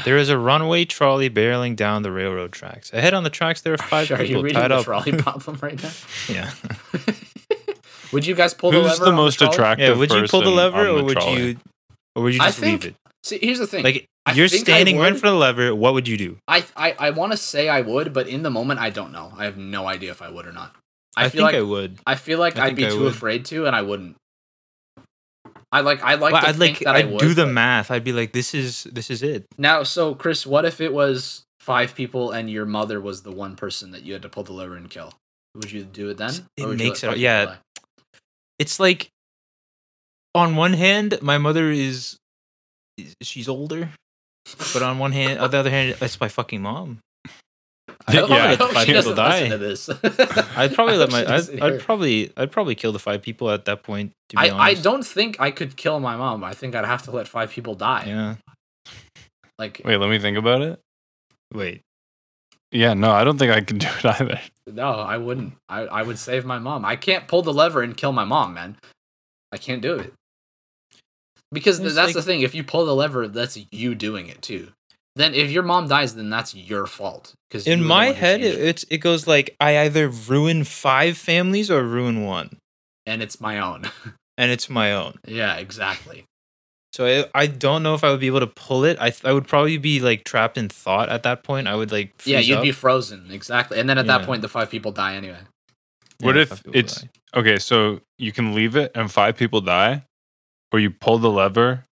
There 0.06 0.18
is 0.18 0.30
a 0.30 0.38
runaway 0.38 0.86
trolley 0.86 1.30
barreling 1.32 1.76
down 1.76 2.04
the 2.04 2.12
railroad 2.12 2.52
tracks. 2.52 2.94
Ahead 2.94 3.14
on 3.16 3.24
the 3.24 3.30
tracks, 3.32 3.62
there 3.62 3.74
are 3.74 3.78
five 3.90 4.08
people. 4.08 4.22
Are 4.22 4.26
you 4.26 4.42
reading 4.42 4.62
tied 4.62 4.70
the 4.72 4.76
up. 4.76 4.86
trolley 4.86 5.12
problem 5.18 5.58
right 5.62 5.82
now? 5.82 5.90
Yeah, 6.28 6.52
would 8.12 8.26
you 8.26 8.36
guys 8.36 8.54
pull 8.54 8.72
the 8.72 8.78
lever? 8.80 8.90
Who's 8.90 9.00
the 9.00 9.12
most 9.12 9.38
trolley? 9.40 9.54
attractive? 9.54 9.90
yeah. 9.90 9.96
Would 10.00 10.12
you 10.12 10.28
pull 10.28 10.42
the 10.42 10.50
lever, 10.50 10.78
on 10.80 10.88
or 10.88 10.98
the 10.98 11.04
would 11.04 11.18
trolley? 11.18 11.42
you, 11.50 11.58
or 12.16 12.24
would 12.24 12.34
you 12.36 12.42
I 12.42 12.46
just 12.48 12.60
think- 12.60 12.84
leave 12.84 12.92
it? 12.92 12.96
See, 13.24 13.38
here's 13.42 13.60
the 13.60 13.68
thing. 13.68 13.84
Like 13.84 14.06
I 14.26 14.32
you're 14.32 14.48
standing 14.48 14.98
right 14.98 15.12
in 15.12 15.18
front 15.20 15.34
of 15.36 15.40
the 15.40 15.46
lever. 15.46 15.76
What 15.76 15.94
would 15.94 16.08
you 16.08 16.16
do? 16.18 16.38
I 16.48 16.64
I, 16.78 16.96
I 16.98 17.10
want 17.10 17.34
to 17.34 17.38
say 17.38 17.68
I 17.68 17.82
would, 17.82 18.14
but 18.14 18.28
in 18.28 18.44
the 18.44 18.50
moment 18.50 18.80
I 18.80 18.90
don't 18.92 19.12
know. 19.12 19.34
I 19.38 19.44
have 19.44 19.58
no 19.58 19.88
idea 19.88 20.12
if 20.12 20.22
I 20.22 20.30
would 20.30 20.46
or 20.48 20.54
not. 20.54 20.74
I, 21.18 21.26
I, 21.26 21.30
feel 21.30 21.42
think 21.42 21.54
like 21.54 21.56
I 21.56 21.62
would. 21.62 22.00
I, 22.08 22.16
feel 22.16 22.40
like 22.40 22.58
I 22.58 22.68
I'd 22.68 22.76
be 22.78 22.86
I 22.86 22.90
too 22.92 23.00
would. 23.02 23.12
afraid 23.14 23.44
to, 23.46 23.66
and 23.66 23.76
I 23.76 23.82
wouldn't. 23.82 24.16
I 25.72 25.82
like 25.82 26.02
I 26.02 26.16
like 26.16 26.34
Well, 26.34 26.42
to 26.42 26.48
I'd 26.50 26.56
think 26.56 26.78
like 26.78 26.84
that 26.86 26.96
I 26.96 27.00
I'd 27.00 27.12
would. 27.12 27.20
do 27.20 27.34
the 27.34 27.46
but- 27.46 27.52
math. 27.54 27.92
I'd 27.92 28.04
be 28.06 28.14
like, 28.14 28.32
this 28.32 28.54
is 28.56 28.84
this 28.86 29.10
is 29.10 29.22
it. 29.22 29.46
now, 29.58 29.84
so 29.84 30.16
Chris, 30.16 30.46
what 30.46 30.64
if 30.66 30.80
it 30.82 30.94
was 30.94 31.44
five 31.60 31.94
people 31.94 32.32
and 32.32 32.50
your 32.50 32.66
mother 32.66 33.00
was 33.02 33.22
the 33.24 33.32
one 33.32 33.56
person 33.56 33.92
that 33.92 34.04
you 34.04 34.14
had 34.14 34.22
to 34.24 34.30
pull 34.30 34.44
the 34.44 34.54
lever 34.54 34.76
and 34.76 34.90
kill. 34.90 35.14
Would 35.56 35.72
you 35.72 35.84
do 35.84 36.10
it 36.10 36.18
then? 36.18 36.32
It 36.58 36.64
Or 36.64 36.70
would 36.70 36.80
you 36.80 36.86
makes 36.88 37.04
let 37.04 37.10
it- 37.10 37.12
five 37.14 37.20
yeah. 37.20 37.40
people 37.42 37.54
die? 37.56 37.60
It's 38.60 38.80
like 38.80 39.10
on 40.36 40.56
one 40.56 40.74
hand, 40.74 41.18
my 41.22 41.38
mother 41.38 41.72
is 41.72 42.18
is- 42.98 43.16
she's 43.24 43.48
older, 43.48 43.90
but 44.74 44.82
on 44.84 45.00
one 45.00 45.12
hand, 45.14 45.40
on 45.40 45.50
the 45.52 45.58
other 45.58 45.70
hand, 45.70 45.96
it's 46.02 46.20
my 46.20 46.28
fucking 46.28 46.62
mom. 46.62 47.00
I 48.08 48.14
hope, 48.16 48.30
Yeah, 48.30 48.36
I 48.46 48.56
hope 48.56 48.72
five 48.74 48.86
she 48.88 48.94
people 48.94 49.14
die. 49.16 49.50
to 49.50 49.58
this. 49.58 49.90
I'd 50.58 50.74
probably 50.74 50.98
let 50.98 51.12
my 51.12 51.26
I'd, 51.26 51.62
I'd 51.62 51.80
probably 51.80 52.32
I'd 52.38 52.52
probably 52.52 52.76
kill 52.76 52.92
the 52.92 53.00
five 53.00 53.22
people 53.22 53.50
at 53.50 53.66
that 53.66 53.84
point. 53.84 54.12
To 54.30 54.38
be 54.38 54.50
I, 54.50 54.58
I 54.70 54.74
don't 54.76 55.06
think 55.06 55.40
I 55.40 55.52
could 55.52 55.76
kill 55.76 56.00
my 56.00 56.16
mom. 56.16 56.44
I 56.44 56.54
think 56.54 56.76
I'd 56.76 56.86
have 56.86 57.04
to 57.04 57.12
let 57.12 57.28
five 57.28 57.52
people 57.52 57.76
die. 57.76 58.06
Yeah. 58.08 58.36
Like 59.58 59.82
Wait, 59.84 59.98
let 59.98 60.10
me 60.10 60.20
think 60.20 60.38
about 60.38 60.62
it. 60.62 60.80
Wait. 61.54 61.82
Yeah, 62.72 62.94
no, 62.94 63.12
I 63.12 63.24
don't 63.24 63.38
think 63.38 63.52
I 63.52 63.62
can 63.62 63.78
do 63.80 63.88
it 63.88 64.06
either. 64.06 64.40
no, 64.68 64.92
I 64.92 65.18
wouldn't. 65.18 65.54
I, 65.68 65.82
I 65.82 66.02
would 66.04 66.20
save 66.20 66.46
my 66.46 66.60
mom. 66.60 66.86
I 66.86 66.96
can't 66.96 67.28
pull 67.28 67.42
the 67.42 67.54
lever 67.54 67.82
and 67.82 67.98
kill 67.98 68.12
my 68.12 68.26
mom, 68.26 68.54
man. 68.54 68.78
I 69.52 69.58
can't 69.58 69.82
do 69.82 69.96
it. 69.96 70.14
Because 71.52 71.80
It's 71.80 71.96
that's 71.96 72.10
like- 72.10 72.16
the 72.16 72.22
thing. 72.22 72.42
If 72.42 72.54
you 72.54 72.64
pull 72.64 72.86
the 72.86 72.96
lever, 72.96 73.28
that's 73.28 73.58
you 73.72 73.96
doing 73.96 74.28
it 74.28 74.42
too. 74.42 74.70
Then 75.16 75.34
if 75.34 75.50
your 75.50 75.64
mom 75.64 75.88
dies, 75.88 76.16
then 76.16 76.30
that's 76.30 76.54
your 76.54 76.86
fault. 76.86 77.34
Because 77.50 77.66
In 77.68 77.84
my 77.84 78.12
head, 78.12 78.42
it, 78.42 78.58
it's 78.60 78.86
it 78.90 79.00
goes 79.00 79.26
like 79.28 79.56
I 79.60 79.80
either 79.80 80.08
ruin 80.08 80.64
five 80.64 81.18
families 81.18 81.70
or 81.72 81.84
ruin 81.84 82.24
one, 82.24 82.58
and 83.08 83.22
it's 83.24 83.42
my 83.42 83.60
own. 83.60 83.90
and 84.38 84.52
it's 84.52 84.70
my 84.70 84.94
own. 84.94 85.16
yeah, 85.28 85.56
exactly. 85.58 86.26
So 86.94 87.06
I, 87.06 87.44
I 87.44 87.46
don't 87.48 87.84
know 87.84 87.94
if 87.94 88.04
I 88.04 88.10
would 88.10 88.20
be 88.20 88.28
able 88.28 88.40
to 88.40 88.48
pull 88.48 88.84
it. 88.84 88.98
I 89.00 89.10
th- 89.12 89.24
I 89.26 89.32
would 89.34 89.48
probably 89.48 89.78
be 89.78 90.00
like 90.00 90.24
trapped 90.24 90.58
in 90.58 90.70
thought 90.70 91.10
at 91.10 91.24
that 91.24 91.44
point. 91.44 91.68
I 91.68 91.76
would 91.76 91.92
like 91.92 92.14
yeah, 92.26 92.40
you'd 92.40 92.58
up. 92.58 92.64
be 92.64 92.72
frozen. 92.72 93.28
Exactly. 93.32 93.80
And 93.80 93.88
then 93.88 93.98
at 94.00 94.08
that 94.08 94.26
point, 94.26 94.42
the 94.42 94.50
five 94.50 94.70
people 94.72 94.92
die 94.92 95.16
anyway. 95.16 95.38
What 96.20 96.36
Yeah, 96.36 96.42
if 96.44 96.66
it's- 96.74 97.02
die. 97.02 97.10
Okay, 97.36 97.60
so 97.60 98.02
you 98.18 98.32
can 98.32 98.56
leave 98.56 98.76
it 98.76 98.92
and 98.96 99.12
five 99.12 99.38
people 99.38 99.62
die, 99.62 100.04
or 100.72 100.80
you 100.80 100.90
pull 100.90 101.20
the 101.20 101.30
lever 101.30 101.86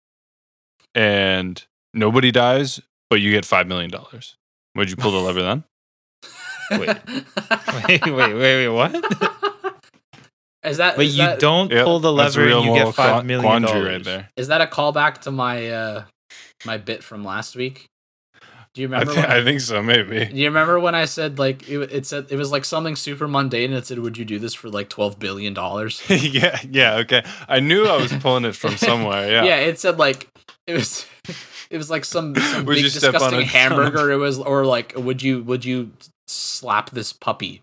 and 0.94 1.62
nobody 1.94 2.32
dies, 2.32 2.80
but 3.10 3.20
you 3.20 3.32
get 3.32 3.44
five 3.44 3.68
million 3.68 3.92
dollars. 3.92 4.38
Would 4.76 4.90
you 4.90 4.96
pull 4.96 5.12
the 5.12 5.20
lever 5.20 5.42
then? 5.42 5.64
Wait. 6.72 6.88
wait, 7.88 8.06
wait, 8.06 8.34
wait, 8.34 8.34
wait, 8.34 8.68
what? 8.70 9.35
Is 10.66 10.78
that? 10.78 10.96
But 10.96 11.06
is 11.06 11.18
you 11.18 11.24
that- 11.24 11.40
don't 11.40 11.72
Yeah, 11.72 11.84
pull 11.84 12.00
the 12.00 12.10
a 12.10 12.12
lever 12.12 12.48
and 12.48 12.66
you 12.66 12.74
get 12.74 12.94
five 12.96 13.12
qua- 13.14 13.22
million 13.24 13.62
dollars 13.62 13.86
right 13.88 14.04
there. 14.04 14.30
Is 14.36 14.48
that 14.48 14.62
a 14.62 14.66
callback 14.68 15.20
to 15.22 15.32
my 15.32 15.68
uh 15.70 16.04
my 16.66 16.78
bit 16.78 17.04
from 17.04 17.24
last 17.24 17.56
week? 17.56 17.86
Do 18.74 18.82
you 18.82 18.88
I, 18.90 19.00
remember? 19.00 19.14
thi- 19.14 19.22
when- 19.22 19.32
I 19.32 19.44
think 19.44 19.62
so, 19.62 19.82
maybe. 19.82 20.26
Do 20.26 20.36
you 20.36 20.48
remember 20.48 20.80
when 20.80 20.96
I 20.96 21.06
said 21.06 21.40
like 21.40 21.70
it, 21.70 21.78
it 21.94 22.06
said 22.06 22.28
it 22.30 22.36
was 22.36 22.52
like 22.52 22.66
something 22.66 22.96
super 22.98 23.28
mundane? 23.28 23.72
It 23.72 23.86
said, 23.86 24.00
"Would 24.00 24.18
you 24.18 24.26
do 24.26 24.38
this 24.38 24.54
for 24.54 24.70
like 24.70 24.90
twelve 24.90 25.18
billion 25.18 25.54
dollars?" 25.54 26.02
yeah, 26.10 26.60
yeah, 26.70 26.96
okay. 26.98 27.24
I 27.48 27.62
knew 27.62 27.86
I 27.86 27.96
was 27.98 28.12
pulling 28.14 28.44
it 28.46 28.56
from 28.56 28.76
somewhere. 28.78 29.30
Yeah, 29.32 29.44
yeah. 29.50 29.56
It 29.58 29.80
said 29.80 29.98
like 29.98 30.28
it 30.68 30.74
was 30.74 31.06
it 31.70 31.78
was 31.78 31.90
like 31.90 32.04
some, 32.04 32.36
some 32.36 32.66
big 32.66 32.80
you 32.84 32.90
step 32.90 33.14
on 33.16 33.32
disgusting 33.32 33.42
hamburger. 33.48 34.12
It 34.12 34.18
was 34.18 34.40
or 34.40 34.66
like 34.66 34.94
would 34.98 35.22
you 35.24 35.42
would 35.44 35.64
you 35.64 35.92
slap 36.28 36.90
this 36.90 37.14
puppy 37.14 37.62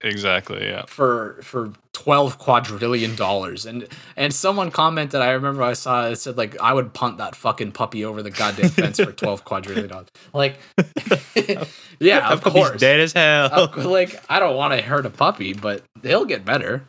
exactly. 0.00 0.64
Yeah. 0.66 0.84
for 0.86 1.40
for 1.42 1.72
twelve 1.92 2.38
quadrillion 2.38 3.14
dollars? 3.16 3.66
And 3.66 3.86
and 4.16 4.32
someone 4.32 4.70
commented. 4.70 5.20
I 5.20 5.30
remember 5.30 5.62
I 5.62 5.72
saw 5.72 6.06
it 6.06 6.16
said 6.16 6.36
like 6.36 6.58
I 6.60 6.72
would 6.72 6.92
punt 6.94 7.18
that 7.18 7.34
fucking 7.36 7.72
puppy 7.72 8.04
over 8.04 8.22
the 8.22 8.30
goddamn 8.30 8.70
fence 8.70 8.98
for 8.98 9.12
twelve 9.12 9.44
quadrillion 9.44 9.88
dollars. 9.88 10.08
Like, 10.32 10.58
yeah, 11.36 12.20
That 12.20 12.32
of 12.32 12.42
course. 12.42 12.80
dead 12.80 13.00
as 13.00 13.12
hell. 13.12 13.46
Of 13.52 13.72
cou- 13.72 13.82
like 13.88 14.22
I 14.30 14.38
don't 14.38 14.56
want 14.56 14.74
to 14.74 14.82
hurt 14.82 15.06
a 15.06 15.10
puppy, 15.10 15.52
but 15.54 15.82
he'll 16.02 16.24
get 16.24 16.44
better. 16.44 16.84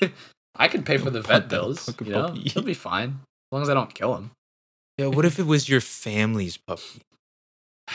I 0.56 0.68
can 0.68 0.82
pay 0.82 0.98
for 0.98 1.10
the 1.10 1.22
vet 1.22 1.48
bills. 1.48 1.92
You 2.04 2.12
know, 2.12 2.28
puppy. 2.28 2.48
he'll 2.50 2.62
be 2.62 2.74
fine 2.74 3.08
as 3.20 3.52
long 3.52 3.62
as 3.62 3.70
I 3.70 3.74
don't 3.74 3.94
kill 3.94 4.16
him. 4.16 4.30
Yeah, 4.98 5.06
what 5.06 5.24
if 5.24 5.38
it 5.38 5.46
was 5.46 5.68
your 5.68 5.80
family's 5.80 6.56
puppy? 6.58 7.00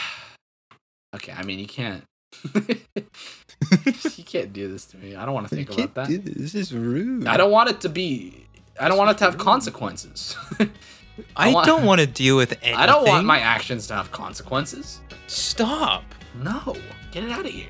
Okay, 1.15 1.31
I 1.31 1.43
mean 1.43 1.59
you 1.59 1.65
can't. 1.67 2.03
You 2.43 4.23
can't 4.25 4.53
do 4.53 4.67
this 4.71 4.85
to 4.87 4.97
me. 4.97 5.15
I 5.15 5.25
don't 5.25 5.33
want 5.33 5.47
to 5.49 5.55
think 5.55 5.71
about 5.71 5.93
that. 6.07 6.07
This 6.25 6.55
is 6.55 6.73
rude. 6.73 7.27
I 7.27 7.37
don't 7.37 7.51
want 7.51 7.69
it 7.69 7.81
to 7.81 7.89
be. 7.89 8.45
I 8.79 8.87
don't 8.87 8.97
want 8.97 9.11
it 9.11 9.17
to 9.19 9.25
have 9.25 9.37
consequences. 9.37 10.35
I, 11.37 11.53
want- 11.53 11.65
don't 11.65 11.85
want 11.85 12.01
to 12.01 12.07
deal 12.07 12.35
with 12.35 12.51
anything. 12.61 12.75
I 12.79 12.85
don't 12.85 13.07
want 13.07 13.25
my 13.25 13.39
actions 13.39 13.87
to 13.87 13.95
have 13.95 14.11
consequences. 14.11 14.99
stop. 15.27 16.03
No, 16.43 16.75
get 17.11 17.23
it 17.23 17.31
out 17.31 17.45
of 17.45 17.51
here. 17.51 17.69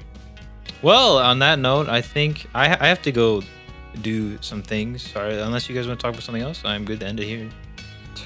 Well, 0.81 1.19
on 1.19 1.39
that 1.39 1.59
note, 1.59 1.87
I 1.87 2.01
think 2.01 2.47
I 2.55 2.65
I 2.65 2.87
have 2.87 3.01
to 3.03 3.11
go 3.11 3.43
do 4.01 4.41
some 4.41 4.63
things. 4.63 5.03
Sorry, 5.11 5.39
unless 5.39 5.69
you 5.69 5.75
guys 5.75 5.87
want 5.87 5.99
to 5.99 6.03
talk 6.03 6.13
about 6.13 6.23
something 6.23 6.41
else, 6.43 6.63
I'm 6.65 6.83
good 6.85 6.99
to 7.01 7.05
end 7.05 7.19
it 7.19 7.25
here. 7.27 7.49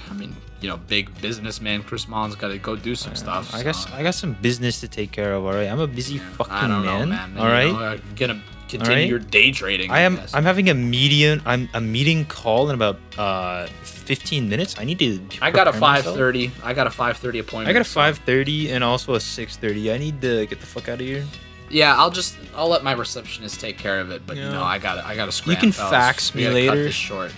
I 0.10 0.14
mean, 0.14 0.34
you 0.62 0.68
know, 0.70 0.78
big 0.78 1.10
businessman 1.22 1.84
Chris 1.84 2.08
Mon's 2.08 2.36
got 2.36 2.50
to 2.50 2.58
go 2.58 2.76
do 2.76 2.96
some 2.96 3.16
stuff. 3.16 3.54
I 3.54 3.64
guess 3.64 3.86
I 3.92 4.04
got 4.04 4.16
some 4.16 4.34
business 4.34 4.82
to 4.82 4.88
take 4.88 5.12
care 5.12 5.34
of. 5.34 5.46
All 5.46 5.54
right, 5.54 5.68
I'm 5.68 5.80
a 5.80 5.88
busy 5.88 6.18
fucking 6.18 6.54
I 6.54 6.68
don't 6.68 6.86
man. 6.86 7.10
know, 7.10 7.16
man. 7.16 7.38
All 7.38 7.48
right, 7.48 7.72
know, 7.72 7.80
uh, 7.80 7.98
gonna 8.16 8.42
continue 8.68 8.96
right? 8.96 9.10
your 9.10 9.20
day 9.20 9.52
trading. 9.52 9.90
I 9.92 10.02
am. 10.02 10.16
guess. 10.16 10.34
I'm 10.34 10.44
having 10.44 10.70
a 10.70 10.74
median. 10.74 11.42
I'm 11.46 11.70
a 11.74 11.82
meeting 11.82 12.26
call 12.26 12.70
in 12.70 12.76
about 12.76 12.98
uh 13.18 13.68
15 13.84 14.50
minutes. 14.50 14.76
I 14.78 14.86
need 14.86 15.00
to. 15.00 15.22
I 15.42 15.52
got 15.52 15.68
a 15.68 15.72
5:30. 15.72 15.80
myself. 15.80 16.66
I 16.66 16.74
got 16.74 16.88
a 16.88 16.92
five 16.92 17.18
thirty 17.18 17.40
appointment. 17.40 17.70
I 17.70 17.74
got 17.74 17.86
a 17.86 17.90
5:30 17.90 18.72
and 18.72 18.84
also 18.84 19.16
a 19.16 19.20
6:30. 19.20 19.94
I 19.94 19.98
need 19.98 20.22
to 20.22 20.46
get 20.46 20.60
the 20.60 20.66
fuck 20.66 20.90
out 20.90 21.00
of 21.00 21.08
here. 21.08 21.26
Yeah, 21.70 21.96
I'll 21.96 22.10
just 22.10 22.36
I'll 22.56 22.68
let 22.68 22.84
my 22.84 22.94
receptionist 22.94 23.60
take 23.60 23.78
care 23.78 24.00
of 24.00 24.12
it. 24.12 24.24
But 24.26 24.38
you 24.38 24.44
know, 24.44 24.64
I 24.64 24.80
got 24.80 24.98
I 25.06 25.16
got 25.16 25.32
to 25.32 25.50
You 25.50 25.56
can 25.56 25.72
fax 25.72 26.34
me 26.34 26.50
later. 26.50 26.92
short. 26.92 27.32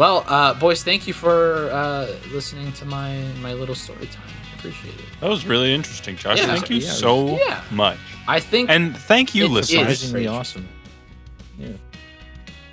Well, 0.00 0.24
uh, 0.28 0.54
boys, 0.54 0.82
thank 0.82 1.06
you 1.06 1.12
for 1.12 1.68
uh, 1.70 2.06
listening 2.32 2.72
to 2.80 2.86
my 2.86 3.22
my 3.42 3.52
little 3.52 3.74
story 3.74 4.06
time. 4.06 4.24
Appreciate 4.56 4.94
it. 4.94 5.04
That 5.20 5.28
was 5.28 5.44
really 5.44 5.74
interesting, 5.74 6.16
Josh. 6.16 6.38
Yeah, 6.38 6.46
thank 6.46 6.70
you 6.70 6.76
yeah, 6.76 6.84
it 6.84 6.88
was- 6.88 6.98
so 6.98 7.36
yeah. 7.38 7.60
much. 7.70 7.98
I 8.26 8.40
think. 8.40 8.70
And 8.70 8.96
thank 8.96 9.34
you, 9.34 9.44
It 9.44 9.48
is. 9.48 9.52
listeners. 9.52 9.98
Surprisingly 10.00 10.22
Great. 10.24 10.34
awesome. 10.38 10.68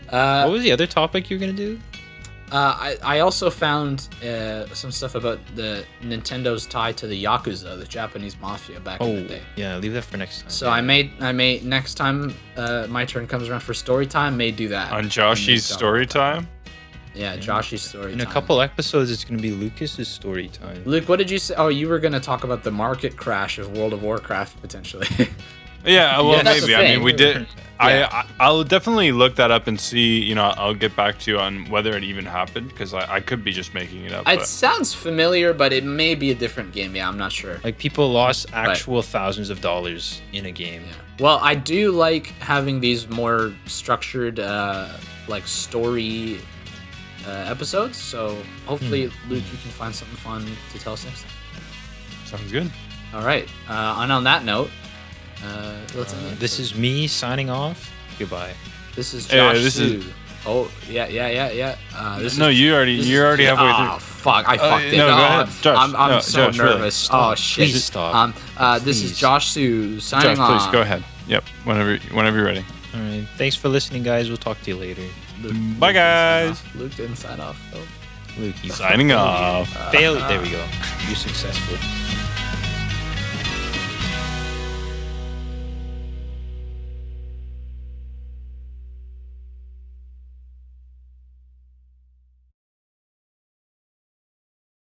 uh, 0.09 0.43
what 0.45 0.53
was 0.53 0.63
the 0.63 0.71
other 0.71 0.87
topic 0.87 1.29
you 1.29 1.35
were 1.35 1.41
gonna 1.41 1.51
do? 1.67 1.77
Uh, 2.49 2.55
I, 2.79 3.17
I 3.17 3.19
also 3.19 3.49
found 3.49 4.07
uh, 4.23 4.73
some 4.73 4.89
stuff 4.91 5.15
about 5.15 5.39
the 5.55 5.83
Nintendo's 6.01 6.65
tie 6.65 6.93
to 6.93 7.05
the 7.05 7.21
Yakuza, 7.25 7.77
the 7.77 7.83
Japanese 7.85 8.39
mafia 8.39 8.79
back 8.79 9.01
in 9.01 9.15
the 9.15 9.25
Oh, 9.25 9.27
day. 9.27 9.41
yeah. 9.57 9.75
Leave 9.75 9.91
that 9.95 10.05
for 10.05 10.15
next 10.15 10.41
time. 10.43 10.49
So 10.49 10.69
I 10.69 10.79
may 10.79 11.11
I 11.19 11.33
may 11.33 11.59
next 11.59 11.95
time 11.95 12.33
uh, 12.55 12.87
my 12.87 13.03
turn 13.03 13.27
comes 13.27 13.49
around 13.49 13.63
for 13.63 13.73
story 13.73 14.07
time, 14.07 14.37
may 14.37 14.51
do 14.51 14.69
that. 14.69 14.93
On 14.93 14.99
And 14.99 15.09
Joshy's 15.11 15.65
story 15.65 16.05
talk 16.05 16.35
time. 16.35 16.47
That. 17.17 17.37
Yeah, 17.37 17.37
Joshy's 17.37 17.81
story 17.81 18.13
in 18.13 18.21
a 18.21 18.25
couple 18.25 18.61
episodes, 18.61 19.11
it's 19.11 19.23
gonna 19.23 19.41
be 19.41 19.51
Lucas's 19.51 20.07
story 20.07 20.47
time. 20.49 20.83
Luke, 20.85 21.09
what 21.09 21.17
did 21.17 21.29
you 21.29 21.39
say? 21.39 21.55
Oh, 21.55 21.67
you 21.67 21.87
were 21.87 21.99
gonna 21.99 22.19
talk 22.19 22.43
about 22.43 22.63
the 22.63 22.71
market 22.71 23.17
crash 23.17 23.57
of 23.57 23.75
World 23.77 23.93
of 23.93 24.03
Warcraft 24.03 24.61
potentially. 24.61 25.07
Yeah, 25.85 26.19
well, 26.19 26.37
Yeah, 26.37 26.43
maybe. 26.43 26.75
I 26.75 26.81
mean, 26.95 27.03
we 27.03 27.13
did. 27.13 27.47
Yeah. 27.79 28.09
I, 28.11 28.21
I 28.21 28.25
I'll 28.39 28.63
definitely 28.63 29.11
look 29.11 29.35
that 29.35 29.51
up 29.51 29.67
and 29.67 29.79
see. 29.79 30.19
You 30.23 30.33
know, 30.33 30.51
I'll 30.57 30.73
get 30.73 30.95
back 30.95 31.19
to 31.19 31.31
you 31.31 31.37
on 31.37 31.69
whether 31.69 31.95
it 31.95 32.03
even 32.03 32.25
happened 32.25 32.69
because 32.69 32.91
I, 32.91 33.17
I 33.17 33.19
could 33.19 33.43
be 33.43 33.51
just 33.51 33.75
making 33.75 34.03
it 34.05 34.13
up. 34.13 34.21
it 34.21 34.39
but- 34.39 34.47
sounds 34.47 34.95
familiar, 34.95 35.53
but 35.53 35.71
it 35.71 35.83
may 35.83 36.15
be 36.15 36.31
a 36.31 36.35
different 36.35 36.73
game. 36.73 36.95
Yeah, 36.95 37.07
I'm 37.07 37.19
not 37.19 37.31
sure. 37.31 37.59
Like 37.63 37.77
people 37.77 38.11
lost 38.11 38.47
actual 38.51 39.03
thousands 39.03 39.51
of 39.51 39.61
dollars 39.61 40.23
in 40.33 40.47
a 40.47 40.51
game. 40.51 40.85
Yeah. 40.87 40.93
Well, 41.19 41.39
I 41.39 41.53
do 41.53 41.91
like 41.91 42.29
having 42.39 42.79
these 42.79 43.07
more 43.09 43.53
structured, 43.67 44.39
uh, 44.39 44.87
like 45.27 45.45
story 45.45 46.39
uh, 47.27 47.51
episodes. 47.51 47.97
So 47.97 48.37
hopefully, 48.65 49.05
Hmm. 49.07 49.29
Luke, 49.31 49.43
you 49.51 49.57
can 49.61 49.71
find 49.71 49.93
something 49.93 50.17
fun 50.17 50.45
to 50.73 50.79
tell 50.79 50.93
us 50.93 51.03
next 51.05 51.21
time. 51.23 51.31
Sounds 52.25 52.51
good. 52.51 52.71
All 53.13 53.21
right. 53.21 53.47
Uh, 53.69 53.97
and 53.99 54.11
on 54.11 54.23
that 54.25 54.43
note, 54.43 54.69
uh, 55.45 55.73
let's 55.95 56.13
end 56.13 56.25
Uh, 56.27 56.35
this 56.39 56.59
is 56.59 56.75
me 56.75 57.07
signing 57.07 57.49
off. 57.49 57.91
Goodbye. 58.19 58.53
this 58.95 59.13
is 59.13 59.27
Yeah, 59.31 59.53
Josh. 59.53 59.61
this 59.63 59.77
is- 59.77 60.03
Sue. 60.03 60.13
Oh 60.45 60.71
yeah, 60.89 61.07
yeah, 61.07 61.27
yeah, 61.29 61.51
yeah. 61.51 61.75
Uh, 61.95 62.19
this 62.19 62.37
no, 62.37 62.47
is, 62.49 62.59
you 62.59 62.73
already 62.73 62.93
you're 62.93 63.23
is- 63.23 63.27
already 63.27 63.43
halfway 63.45 63.65
Oh 63.69 63.97
through. 63.97 63.99
fuck! 63.99 64.47
I 64.47 64.57
fucked 64.57 64.85
it. 64.85 64.97
no, 64.97 65.07
go 65.07 65.13
Oh, 65.13 65.17
ahead. 65.41 65.49
Josh, 65.61 65.77
I'm, 65.77 65.95
I'm 65.95 66.09
no, 66.11 66.19
so 66.21 66.45
Josh, 66.47 66.57
nervous. 66.57 66.95
Stop. 66.95 67.31
Oh 67.31 67.35
shit! 67.35 67.69
Please 67.71 67.83
stop. 67.83 68.15
Um, 68.15 68.33
uh, 68.55 68.79
this 68.79 69.01
is 69.03 69.11
Please. 69.11 69.17
Josh 69.19 69.47
Sue 69.49 69.99
signing 69.99 70.35
Josh, 70.37 70.47
please 70.47 70.61
off. 70.67 70.71
go 70.71 70.81
ahead. 70.81 71.03
Yep. 71.27 71.43
Whenever 71.65 71.97
whenever 72.13 72.37
you're 72.37 72.45
ready. 72.45 72.65
All 72.97 73.03
right. 73.03 73.27
Thanks 73.37 73.55
for 73.55 73.69
listening, 73.69 74.03
guys. 74.03 74.27
We'll 74.27 74.37
talk 74.37 74.59
to 74.61 74.71
you 74.71 74.77
later. 74.77 75.03
Luke, 75.41 75.53
Bye, 75.79 75.87
Luke 75.87 75.93
didn't 75.93 75.93
guys. 75.93 76.63
Luke 76.75 76.95
didn't 76.95 77.15
sign 77.17 77.39
off 77.39 77.59
though. 77.71 78.41
Luke, 78.41 78.55
you 78.63 78.71
Signing 78.71 79.11
off. 79.11 79.69
failed. 79.91 80.19
There 80.29 80.41
we 80.41 80.55
ah. 80.55 80.67
go. 81.01 81.07
You're 81.07 81.15
successful. 81.15 81.77